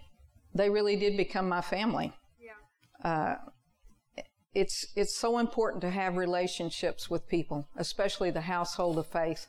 they 0.54 0.70
really 0.70 0.96
did 0.96 1.18
become 1.18 1.50
my 1.50 1.62
family. 1.62 2.14
Yeah. 2.40 3.10
Uh, 3.10 3.36
it's 4.54 4.86
it's 4.96 5.16
so 5.18 5.38
important 5.38 5.82
to 5.82 5.90
have 5.90 6.18
relationships 6.18 7.10
with 7.10 7.28
people, 7.28 7.68
especially 7.78 8.32
the 8.32 8.42
household 8.42 8.98
of 8.98 9.08
faith, 9.08 9.48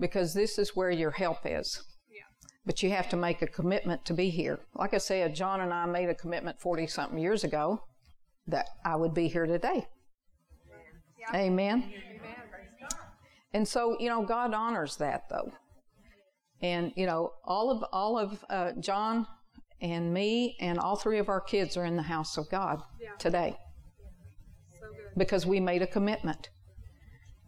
because 0.00 0.32
this 0.34 0.58
is 0.58 0.76
where 0.76 0.90
your 0.90 1.10
help 1.12 1.40
is. 1.44 1.82
Yeah. 2.66 2.72
But 2.72 2.82
you 2.82 2.90
have 2.90 3.08
to 3.10 3.16
make 3.16 3.42
a 3.42 3.46
commitment 3.46 4.04
to 4.06 4.14
be 4.14 4.30
here. 4.30 4.58
Like 4.74 4.94
I 4.94 4.98
said, 4.98 5.34
John 5.34 5.60
and 5.60 5.72
I 5.72 5.86
made 5.86 6.08
a 6.08 6.14
commitment 6.14 6.60
40 6.60 6.86
something 6.86 7.18
years 7.18 7.44
ago 7.44 7.80
that 8.48 8.66
I 8.84 8.96
would 8.96 9.14
be 9.14 9.28
here 9.28 9.46
today. 9.46 9.86
Yeah. 11.18 11.36
Amen. 11.40 11.82
Amen. 11.84 11.92
And 13.54 13.66
so, 13.66 13.96
you 14.00 14.08
know, 14.08 14.22
God 14.24 14.52
honors 14.52 14.96
that 14.96 15.22
though. 15.30 15.50
And, 16.62 16.92
you 16.96 17.06
know, 17.06 17.30
all 17.44 17.70
of, 17.70 17.84
all 17.92 18.18
of 18.18 18.44
uh, 18.50 18.72
John 18.80 19.26
and 19.80 20.12
me 20.12 20.56
and 20.60 20.78
all 20.78 20.96
three 20.96 21.18
of 21.18 21.28
our 21.28 21.40
kids 21.40 21.76
are 21.76 21.84
in 21.84 21.96
the 21.96 22.02
house 22.02 22.36
of 22.38 22.48
God 22.50 22.80
Yeah. 23.00 23.10
today 23.18 23.56
So 24.80 24.86
good. 24.88 25.18
because 25.18 25.46
we 25.46 25.60
made 25.60 25.82
a 25.82 25.86
commitment. 25.86 26.50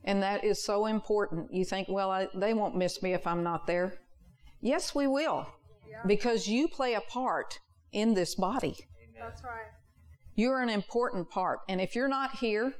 And 0.04 0.22
that 0.22 0.44
is 0.44 0.64
so 0.64 0.86
important. 0.86 1.52
You 1.52 1.64
think, 1.64 1.88
well, 1.90 2.10
I, 2.10 2.28
they 2.34 2.54
won't 2.54 2.76
miss 2.76 3.02
me 3.02 3.12
if 3.14 3.26
I'm 3.26 3.42
not 3.42 3.66
there. 3.66 3.94
Yes, 4.60 4.94
we 4.94 5.06
will. 5.06 5.46
Yeah. 5.88 6.02
Because 6.06 6.48
you 6.48 6.68
play 6.68 6.94
a 6.94 7.00
part 7.00 7.58
in 7.92 8.14
this 8.14 8.34
body. 8.34 8.76
That's 9.18 9.42
right. 9.42 9.66
You're 10.34 10.60
an 10.60 10.68
important 10.68 11.30
part. 11.30 11.60
And 11.68 11.80
if 11.80 11.94
you're 11.94 12.08
not 12.08 12.36
here, 12.36 12.74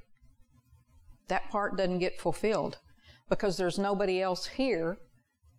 that 1.29 1.51
part 1.51 1.77
doesn't 1.77 1.99
get 1.99 2.21
fulfilled 2.21 2.79
because 3.29 3.57
there's 3.57 3.79
nobody 3.79 4.23
else 4.23 4.47
here 4.47 4.99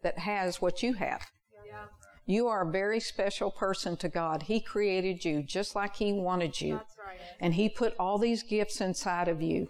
that 0.01 0.19
has 0.19 0.61
what 0.61 0.81
you 0.81 0.93
have. 0.93 1.25
Yeah. 1.65 1.85
You 2.25 2.47
are 2.47 2.67
a 2.67 2.71
very 2.71 2.99
special 2.99 3.51
person 3.51 3.97
to 3.97 4.09
God. 4.09 4.43
He 4.43 4.59
created 4.59 5.25
you 5.25 5.43
just 5.43 5.75
like 5.75 5.97
He 5.97 6.13
wanted 6.13 6.61
you. 6.61 6.75
That's 6.75 6.95
right. 6.97 7.19
And 7.39 7.53
He 7.53 7.69
put 7.69 7.95
all 7.99 8.17
these 8.17 8.43
gifts 8.43 8.81
inside 8.81 9.27
of 9.27 9.41
you 9.41 9.67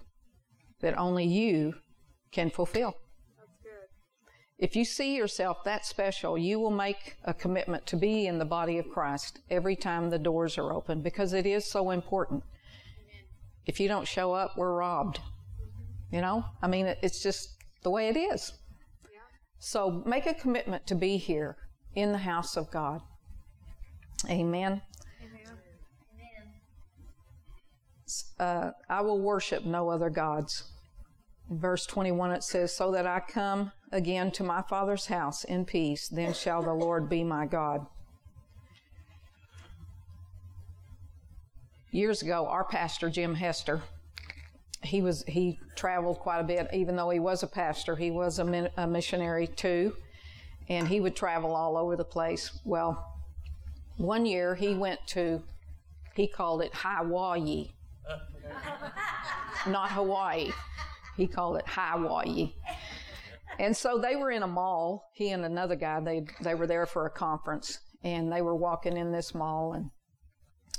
that 0.82 0.98
only 0.98 1.26
you 1.26 1.74
can 2.32 2.50
fulfill. 2.50 2.96
If 4.60 4.76
you 4.76 4.84
see 4.84 5.16
yourself 5.16 5.64
that 5.64 5.86
special, 5.86 6.38
you 6.38 6.60
will 6.60 6.72
make 6.72 7.16
a 7.24 7.34
commitment 7.34 7.88
to 7.88 7.96
be 7.96 8.28
in 8.28 8.40
the 8.40 8.46
body 8.46 8.78
of 8.78 8.90
Christ 8.90 9.40
every 9.50 9.78
time 9.78 10.10
the 10.10 10.20
doors 10.20 10.58
are 10.58 10.74
open 10.74 11.02
because 11.02 11.32
it 11.32 11.46
is 11.46 11.66
so 11.66 11.92
important. 11.92 12.44
If 13.66 13.80
you 13.80 13.88
don't 13.88 14.08
show 14.08 14.34
up, 14.34 14.58
we're 14.58 14.74
robbed. 14.74 15.22
You 16.12 16.20
know? 16.20 16.44
I 16.62 16.68
mean, 16.68 16.94
it's 17.02 17.24
just 17.24 17.56
the 17.84 17.90
way 17.90 18.10
it 18.10 18.18
is. 18.18 18.52
So 19.60 20.04
make 20.06 20.26
a 20.26 20.34
commitment 20.34 20.86
to 20.88 20.96
be 20.96 21.16
here 21.16 21.56
in 21.96 22.12
the 22.12 22.18
house 22.18 22.58
of 22.58 22.70
God. 22.70 23.02
Amen. 24.30 24.82
Amen. 25.22 25.42
uh, 28.40 28.72
I 28.90 29.02
will 29.02 29.20
worship 29.20 29.66
no 29.66 29.90
other 29.90 30.10
gods. 30.10 30.64
Verse 31.50 31.88
21, 31.88 32.32
it 32.32 32.44
says, 32.44 32.76
So 32.76 32.92
that 32.92 33.08
I 33.08 33.20
come 33.20 33.72
again 33.92 34.30
to 34.32 34.44
my 34.44 34.62
Father's 34.62 35.08
house 35.08 35.44
in 35.44 35.66
peace, 35.66 36.08
then 36.08 36.34
shall 36.34 36.62
the 36.62 36.74
Lord 36.74 37.10
be 37.10 37.24
my 37.24 37.48
God. 37.48 37.88
Years 41.92 42.22
ago, 42.22 42.46
our 42.48 42.64
pastor, 42.64 43.10
Jim 43.10 43.34
Hester, 43.34 43.82
he 44.84 45.02
was 45.02 45.24
he 45.28 45.60
traveled 45.76 46.20
quite 46.20 46.40
a 46.40 46.44
bit. 46.44 46.68
Even 46.72 46.96
though 46.96 47.10
he 47.10 47.20
was 47.20 47.42
a 47.42 47.48
pastor, 47.48 47.96
he 47.96 48.12
was 48.12 48.38
a, 48.38 48.44
min, 48.44 48.70
a 48.78 48.86
missionary 48.86 49.48
too, 49.48 49.96
and 50.70 50.88
he 50.88 51.02
would 51.02 51.16
travel 51.16 51.56
all 51.56 51.78
over 51.78 51.96
the 51.96 52.06
place. 52.06 52.60
Well, 52.64 53.18
one 53.98 54.28
year 54.28 54.54
he 54.54 54.76
went 54.76 55.00
to, 55.08 55.42
he 56.14 56.28
called 56.28 56.62
it 56.62 56.72
Hawaii, 56.76 57.72
not 59.68 59.92
Hawaii. 59.92 60.52
He 61.20 61.28
called 61.28 61.58
it 61.58 61.66
Hawaii. 61.68 62.54
And 63.60 63.76
so 63.76 63.98
they 63.98 64.16
were 64.16 64.32
in 64.32 64.42
a 64.42 64.48
mall. 64.48 65.10
He 65.14 65.32
and 65.32 65.44
another 65.44 65.76
guy. 65.76 66.00
They 66.00 66.26
they 66.42 66.56
were 66.56 66.66
there 66.66 66.86
for 66.86 67.06
a 67.06 67.10
conference, 67.10 67.80
and 68.04 68.32
they 68.32 68.42
were 68.42 68.56
walking 68.56 68.96
in 68.96 69.12
this 69.12 69.36
mall, 69.36 69.74
and 69.74 69.90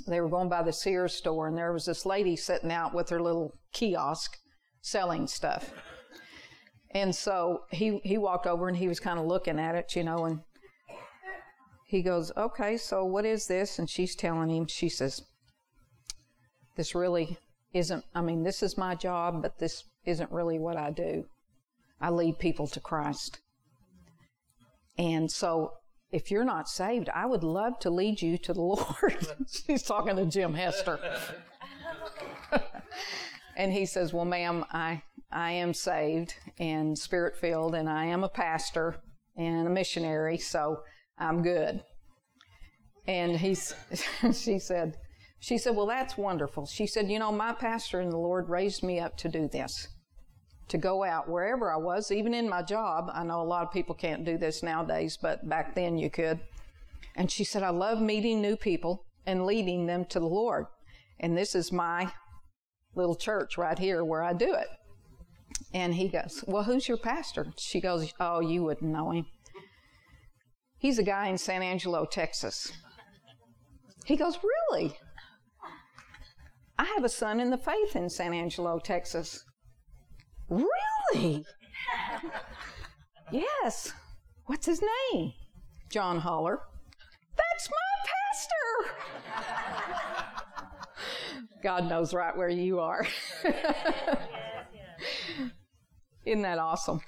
they 0.07 0.19
were 0.19 0.29
going 0.29 0.49
by 0.49 0.63
the 0.63 0.73
Sears 0.73 1.13
store, 1.13 1.47
and 1.47 1.55
there 1.55 1.71
was 1.71 1.85
this 1.85 2.07
lady 2.07 2.35
sitting 2.35 2.71
out 2.71 2.91
with 2.91 3.09
her 3.09 3.21
little 3.21 3.53
kiosk 3.71 4.39
selling 4.81 5.27
stuff. 5.27 5.71
And 6.89 7.15
so 7.15 7.65
he 7.69 7.99
he 8.03 8.17
walked 8.17 8.47
over 8.47 8.67
and 8.67 8.77
he 8.77 8.87
was 8.87 8.99
kind 8.99 9.19
of 9.19 9.27
looking 9.27 9.59
at 9.59 9.75
it, 9.75 9.95
you 9.95 10.03
know, 10.03 10.25
and 10.25 10.39
he 11.85 12.01
goes, 12.01 12.31
"Okay, 12.35 12.77
so 12.77 13.05
what 13.05 13.25
is 13.25 13.45
this?" 13.45 13.77
And 13.77 13.87
she's 13.87 14.15
telling 14.15 14.49
him. 14.49 14.65
She 14.65 14.89
says, 14.89 15.21
"This 16.77 16.95
really 16.95 17.37
isn't. 17.73 18.05
I 18.15 18.21
mean, 18.21 18.41
this 18.41 18.63
is 18.63 18.75
my 18.75 18.95
job, 18.95 19.43
but 19.43 19.59
this 19.59 19.83
isn't 20.05 20.31
really 20.31 20.59
what 20.59 20.77
I 20.77 20.91
do. 20.91 21.25
I 21.99 22.09
lead 22.09 22.39
people 22.39 22.67
to 22.67 22.79
Christ. 22.79 23.39
And 24.97 25.31
so." 25.31 25.73
If 26.11 26.29
you're 26.29 26.43
not 26.43 26.67
saved, 26.67 27.07
I 27.15 27.25
would 27.25 27.41
love 27.41 27.79
to 27.79 27.89
lead 27.89 28.21
you 28.21 28.37
to 28.39 28.51
the 28.51 28.59
Lord. 28.73 29.27
she's 29.47 29.81
talking 29.81 30.17
to 30.17 30.25
Jim 30.25 30.53
Hester. 30.53 30.99
and 33.55 33.71
he 33.71 33.85
says, 33.85 34.13
Well, 34.13 34.25
ma'am, 34.25 34.65
I, 34.71 35.03
I 35.31 35.51
am 35.53 35.73
saved 35.73 36.33
and 36.59 36.97
spirit 36.97 37.37
filled, 37.37 37.75
and 37.75 37.89
I 37.89 38.05
am 38.05 38.23
a 38.23 38.29
pastor 38.29 38.97
and 39.37 39.67
a 39.67 39.69
missionary, 39.69 40.37
so 40.37 40.81
I'm 41.17 41.41
good. 41.41 41.83
And 43.07 43.37
he's, 43.37 43.73
she 44.33 44.59
said, 44.59 44.97
she 45.41 45.57
said, 45.57 45.75
Well, 45.75 45.87
that's 45.87 46.17
wonderful. 46.17 46.67
She 46.67 46.85
said, 46.85 47.09
You 47.09 47.17
know, 47.17 47.31
my 47.31 47.51
pastor 47.51 47.99
and 47.99 48.11
the 48.11 48.17
Lord 48.17 48.47
raised 48.47 48.83
me 48.83 48.99
up 48.99 49.17
to 49.17 49.27
do 49.27 49.47
this, 49.47 49.87
to 50.67 50.77
go 50.77 51.03
out 51.03 51.27
wherever 51.27 51.73
I 51.73 51.77
was, 51.77 52.11
even 52.11 52.35
in 52.35 52.47
my 52.47 52.61
job. 52.61 53.09
I 53.11 53.23
know 53.23 53.41
a 53.41 53.43
lot 53.43 53.63
of 53.63 53.73
people 53.73 53.95
can't 53.95 54.23
do 54.23 54.37
this 54.37 54.61
nowadays, 54.61 55.17
but 55.19 55.49
back 55.49 55.73
then 55.73 55.97
you 55.97 56.11
could. 56.11 56.39
And 57.15 57.31
she 57.31 57.43
said, 57.43 57.63
I 57.63 57.71
love 57.71 57.99
meeting 57.99 58.39
new 58.39 58.55
people 58.55 59.03
and 59.25 59.47
leading 59.47 59.87
them 59.87 60.05
to 60.05 60.19
the 60.19 60.27
Lord. 60.27 60.65
And 61.19 61.35
this 61.35 61.55
is 61.55 61.71
my 61.71 62.13
little 62.93 63.15
church 63.15 63.57
right 63.57 63.79
here 63.79 64.05
where 64.05 64.23
I 64.23 64.33
do 64.33 64.53
it. 64.53 64.67
And 65.73 65.95
he 65.95 66.07
goes, 66.07 66.43
Well, 66.45 66.63
who's 66.63 66.87
your 66.87 66.97
pastor? 66.97 67.47
She 67.57 67.81
goes, 67.81 68.13
Oh, 68.19 68.41
you 68.41 68.63
wouldn't 68.63 68.91
know 68.91 69.09
him. 69.09 69.25
He's 70.77 70.99
a 70.99 71.03
guy 71.03 71.29
in 71.29 71.39
San 71.39 71.63
Angelo, 71.63 72.05
Texas. 72.05 72.71
He 74.05 74.15
goes, 74.15 74.37
Really? 74.43 74.95
I 76.81 76.85
have 76.95 77.03
a 77.03 77.09
son 77.09 77.39
in 77.39 77.51
the 77.51 77.59
faith 77.59 77.95
in 77.95 78.09
San 78.09 78.33
Angelo, 78.33 78.79
Texas. 78.79 79.45
Really? 80.49 81.45
yes. 83.31 83.93
What's 84.47 84.65
his 84.65 84.81
name? 85.13 85.33
John 85.91 86.17
Holler. 86.17 86.59
That's 87.37 87.69
my 87.69 87.75
pastor. 89.29 89.53
God 91.63 91.87
knows 91.87 92.15
right 92.15 92.35
where 92.35 92.49
you 92.49 92.79
are. 92.79 93.05
Isn't 96.25 96.41
that 96.41 96.57
awesome? 96.57 96.99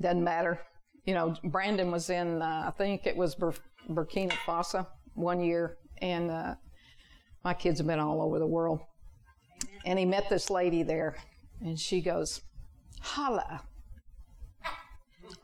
Doesn't 0.00 0.22
matter. 0.22 0.60
You 1.04 1.14
know, 1.14 1.34
Brandon 1.42 1.90
was 1.90 2.10
in, 2.10 2.40
uh, 2.40 2.66
I 2.68 2.70
think 2.78 3.08
it 3.08 3.16
was 3.16 3.34
Bur- 3.34 3.54
Burkina 3.90 4.34
Faso 4.46 4.86
one 5.14 5.40
year, 5.40 5.78
and 6.00 6.30
uh, 6.30 6.54
my 7.44 7.54
kids 7.54 7.78
have 7.78 7.86
been 7.86 7.98
all 7.98 8.22
over 8.22 8.38
the 8.38 8.46
world. 8.46 8.80
And 9.84 9.98
he 9.98 10.04
met 10.04 10.28
this 10.28 10.50
lady 10.50 10.82
there, 10.82 11.16
and 11.60 11.78
she 11.78 12.00
goes, 12.00 12.42
Holla. 13.00 13.62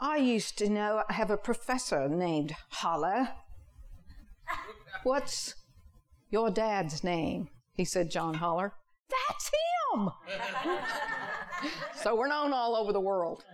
I 0.00 0.16
used 0.18 0.58
to 0.58 0.68
know, 0.68 1.02
I 1.08 1.12
have 1.14 1.30
a 1.30 1.36
professor 1.36 2.08
named 2.08 2.54
Holla. 2.70 3.34
What's 5.02 5.54
your 6.30 6.50
dad's 6.50 7.02
name? 7.02 7.48
He 7.74 7.84
said, 7.84 8.10
John 8.10 8.34
Holler. 8.34 8.74
That's 9.10 9.50
him! 9.94 10.10
So 11.94 12.16
we're 12.16 12.28
known 12.28 12.52
all 12.52 12.76
over 12.76 12.92
the 12.92 13.00
world. 13.00 13.44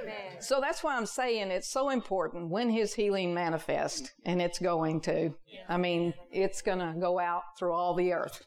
Amen. 0.00 0.40
So 0.40 0.60
that's 0.60 0.82
why 0.82 0.96
I'm 0.96 1.06
saying 1.06 1.50
it's 1.50 1.70
so 1.70 1.90
important 1.90 2.50
when 2.50 2.70
his 2.70 2.94
healing 2.94 3.34
manifests, 3.34 4.10
and 4.24 4.40
it's 4.40 4.58
going 4.58 5.00
to. 5.02 5.30
I 5.68 5.76
mean, 5.76 6.14
it's 6.30 6.62
going 6.62 6.78
to 6.78 6.94
go 6.98 7.18
out 7.18 7.42
through 7.58 7.72
all 7.72 7.94
the 7.94 8.12
earth. 8.12 8.42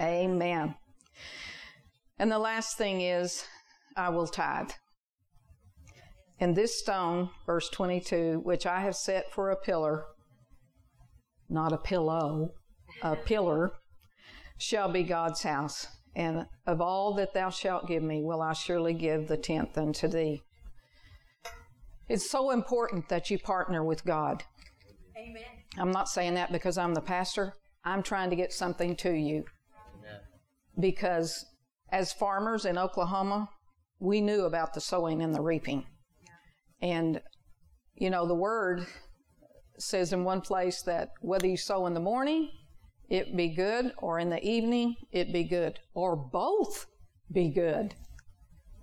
Amen. 0.00 0.74
And 2.18 2.30
the 2.30 2.38
last 2.38 2.76
thing 2.76 3.00
is, 3.00 3.44
I 3.96 4.10
will 4.10 4.26
tithe. 4.26 4.70
And 6.38 6.56
this 6.56 6.78
stone, 6.78 7.30
verse 7.44 7.68
22, 7.68 8.40
which 8.42 8.66
I 8.66 8.80
have 8.80 8.96
set 8.96 9.32
for 9.32 9.50
a 9.50 9.56
pillar, 9.56 10.04
not 11.48 11.72
a 11.72 11.76
pillow, 11.76 12.50
a 13.02 13.16
pillar, 13.16 13.72
shall 14.56 14.90
be 14.90 15.02
God's 15.02 15.42
house. 15.42 15.86
And 16.16 16.46
of 16.66 16.80
all 16.80 17.14
that 17.14 17.34
thou 17.34 17.50
shalt 17.50 17.86
give 17.86 18.02
me, 18.02 18.22
will 18.22 18.42
I 18.42 18.52
surely 18.52 18.94
give 18.94 19.28
the 19.28 19.36
tenth 19.36 19.78
unto 19.78 20.08
thee. 20.08 20.42
It's 22.08 22.28
so 22.28 22.50
important 22.50 23.08
that 23.08 23.30
you 23.30 23.38
partner 23.38 23.84
with 23.84 24.04
God. 24.04 24.42
Amen. 25.16 25.42
I'm 25.78 25.92
not 25.92 26.08
saying 26.08 26.34
that 26.34 26.50
because 26.50 26.76
I'm 26.76 26.94
the 26.94 27.00
pastor. 27.00 27.54
I'm 27.84 28.02
trying 28.02 28.30
to 28.30 28.36
get 28.36 28.52
something 28.52 28.96
to 28.96 29.12
you. 29.12 29.44
Because 30.78 31.44
as 31.92 32.12
farmers 32.12 32.64
in 32.64 32.78
Oklahoma, 32.78 33.48
we 33.98 34.20
knew 34.20 34.42
about 34.44 34.72
the 34.72 34.80
sowing 34.80 35.22
and 35.22 35.34
the 35.34 35.42
reaping. 35.42 35.84
And, 36.82 37.20
you 37.94 38.10
know, 38.10 38.26
the 38.26 38.34
word 38.34 38.86
says 39.78 40.12
in 40.12 40.24
one 40.24 40.40
place 40.40 40.82
that 40.82 41.10
whether 41.20 41.46
you 41.46 41.56
sow 41.56 41.86
in 41.86 41.94
the 41.94 42.00
morning, 42.00 42.50
it 43.10 43.36
be 43.36 43.48
good, 43.48 43.92
or 43.98 44.18
in 44.20 44.30
the 44.30 44.42
evening, 44.42 44.94
it 45.12 45.32
be 45.32 45.44
good, 45.44 45.80
or 45.94 46.16
both 46.16 46.86
be 47.32 47.48
good. 47.48 47.94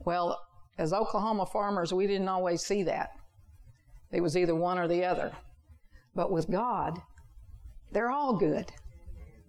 Well, 0.05 0.39
as 0.78 0.93
Oklahoma 0.93 1.45
farmers, 1.45 1.93
we 1.93 2.07
didn't 2.07 2.28
always 2.28 2.61
see 2.61 2.84
that. 2.84 3.11
It 4.11 4.21
was 4.21 4.38
either 4.38 4.53
one 4.53 4.78
or 4.78 4.88
the 4.88 5.03
other. 5.03 5.32
But 6.13 6.32
with 6.32 6.51
God, 6.51 7.01
they're 7.91 8.11
all 8.11 8.38
good. 8.38 8.71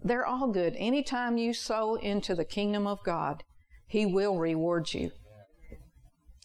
They're 0.03 0.25
all 0.25 0.47
good. 0.47 0.75
Anytime 0.77 1.37
you 1.37 1.53
sow 1.53 1.95
into 1.95 2.33
the 2.33 2.45
kingdom 2.45 2.87
of 2.87 3.03
God, 3.03 3.43
He 3.87 4.05
will 4.05 4.37
reward 4.37 4.93
you. 4.93 5.11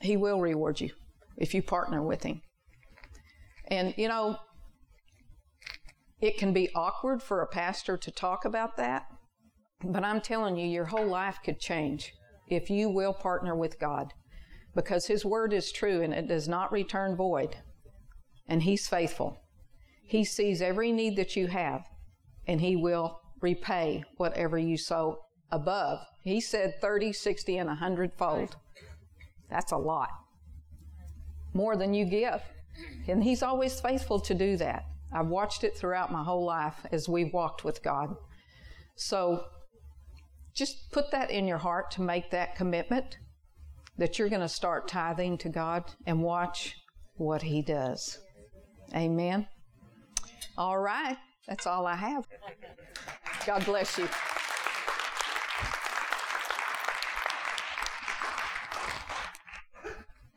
He 0.00 0.16
will 0.16 0.40
reward 0.40 0.80
you 0.80 0.90
if 1.36 1.54
you 1.54 1.62
partner 1.62 2.02
with 2.02 2.24
Him. 2.24 2.42
And, 3.68 3.94
you 3.96 4.08
know, 4.08 4.36
It 6.24 6.38
can 6.38 6.54
be 6.54 6.70
awkward 6.74 7.22
for 7.22 7.42
a 7.42 7.46
pastor 7.46 7.98
to 7.98 8.10
talk 8.10 8.46
about 8.46 8.78
that, 8.78 9.08
but 9.84 10.02
I'm 10.04 10.22
telling 10.22 10.56
you, 10.56 10.66
your 10.66 10.86
whole 10.86 11.06
life 11.06 11.36
could 11.44 11.60
change 11.60 12.14
if 12.48 12.70
you 12.70 12.88
will 12.88 13.12
partner 13.12 13.54
with 13.54 13.78
God 13.78 14.14
because 14.74 15.06
His 15.06 15.22
word 15.22 15.52
is 15.52 15.70
true 15.70 16.00
and 16.00 16.14
it 16.14 16.26
does 16.26 16.48
not 16.48 16.72
return 16.72 17.14
void. 17.14 17.56
And 18.48 18.62
He's 18.62 18.88
faithful. 18.88 19.38
He 20.02 20.24
sees 20.24 20.62
every 20.62 20.92
need 20.92 21.16
that 21.16 21.36
you 21.36 21.48
have 21.48 21.82
and 22.46 22.62
He 22.62 22.74
will 22.74 23.20
repay 23.42 24.02
whatever 24.16 24.56
you 24.56 24.78
sow 24.78 25.18
above. 25.50 25.98
He 26.22 26.40
said 26.40 26.80
30, 26.80 27.12
60, 27.12 27.58
and 27.58 27.68
100 27.68 28.12
fold. 28.16 28.56
That's 29.50 29.72
a 29.72 29.76
lot. 29.76 30.08
More 31.52 31.76
than 31.76 31.92
you 31.92 32.06
give. 32.06 32.40
And 33.06 33.22
He's 33.22 33.42
always 33.42 33.78
faithful 33.78 34.20
to 34.20 34.32
do 34.32 34.56
that. 34.56 34.86
I've 35.14 35.28
watched 35.28 35.64
it 35.64 35.76
throughout 35.76 36.10
my 36.10 36.24
whole 36.24 36.44
life 36.44 36.84
as 36.90 37.08
we've 37.08 37.32
walked 37.32 37.64
with 37.64 37.82
God. 37.82 38.16
So 38.96 39.44
just 40.54 40.90
put 40.90 41.10
that 41.12 41.30
in 41.30 41.46
your 41.46 41.58
heart 41.58 41.90
to 41.92 42.02
make 42.02 42.30
that 42.32 42.56
commitment 42.56 43.18
that 43.96 44.18
you're 44.18 44.28
going 44.28 44.40
to 44.40 44.48
start 44.48 44.88
tithing 44.88 45.38
to 45.38 45.48
God 45.48 45.84
and 46.06 46.22
watch 46.22 46.76
what 47.16 47.42
He 47.42 47.62
does. 47.62 48.18
Amen. 48.94 49.46
All 50.58 50.78
right. 50.78 51.16
That's 51.46 51.66
all 51.66 51.86
I 51.86 51.96
have. 51.96 52.26
God 53.46 53.64
bless 53.64 53.98
you. 53.98 54.08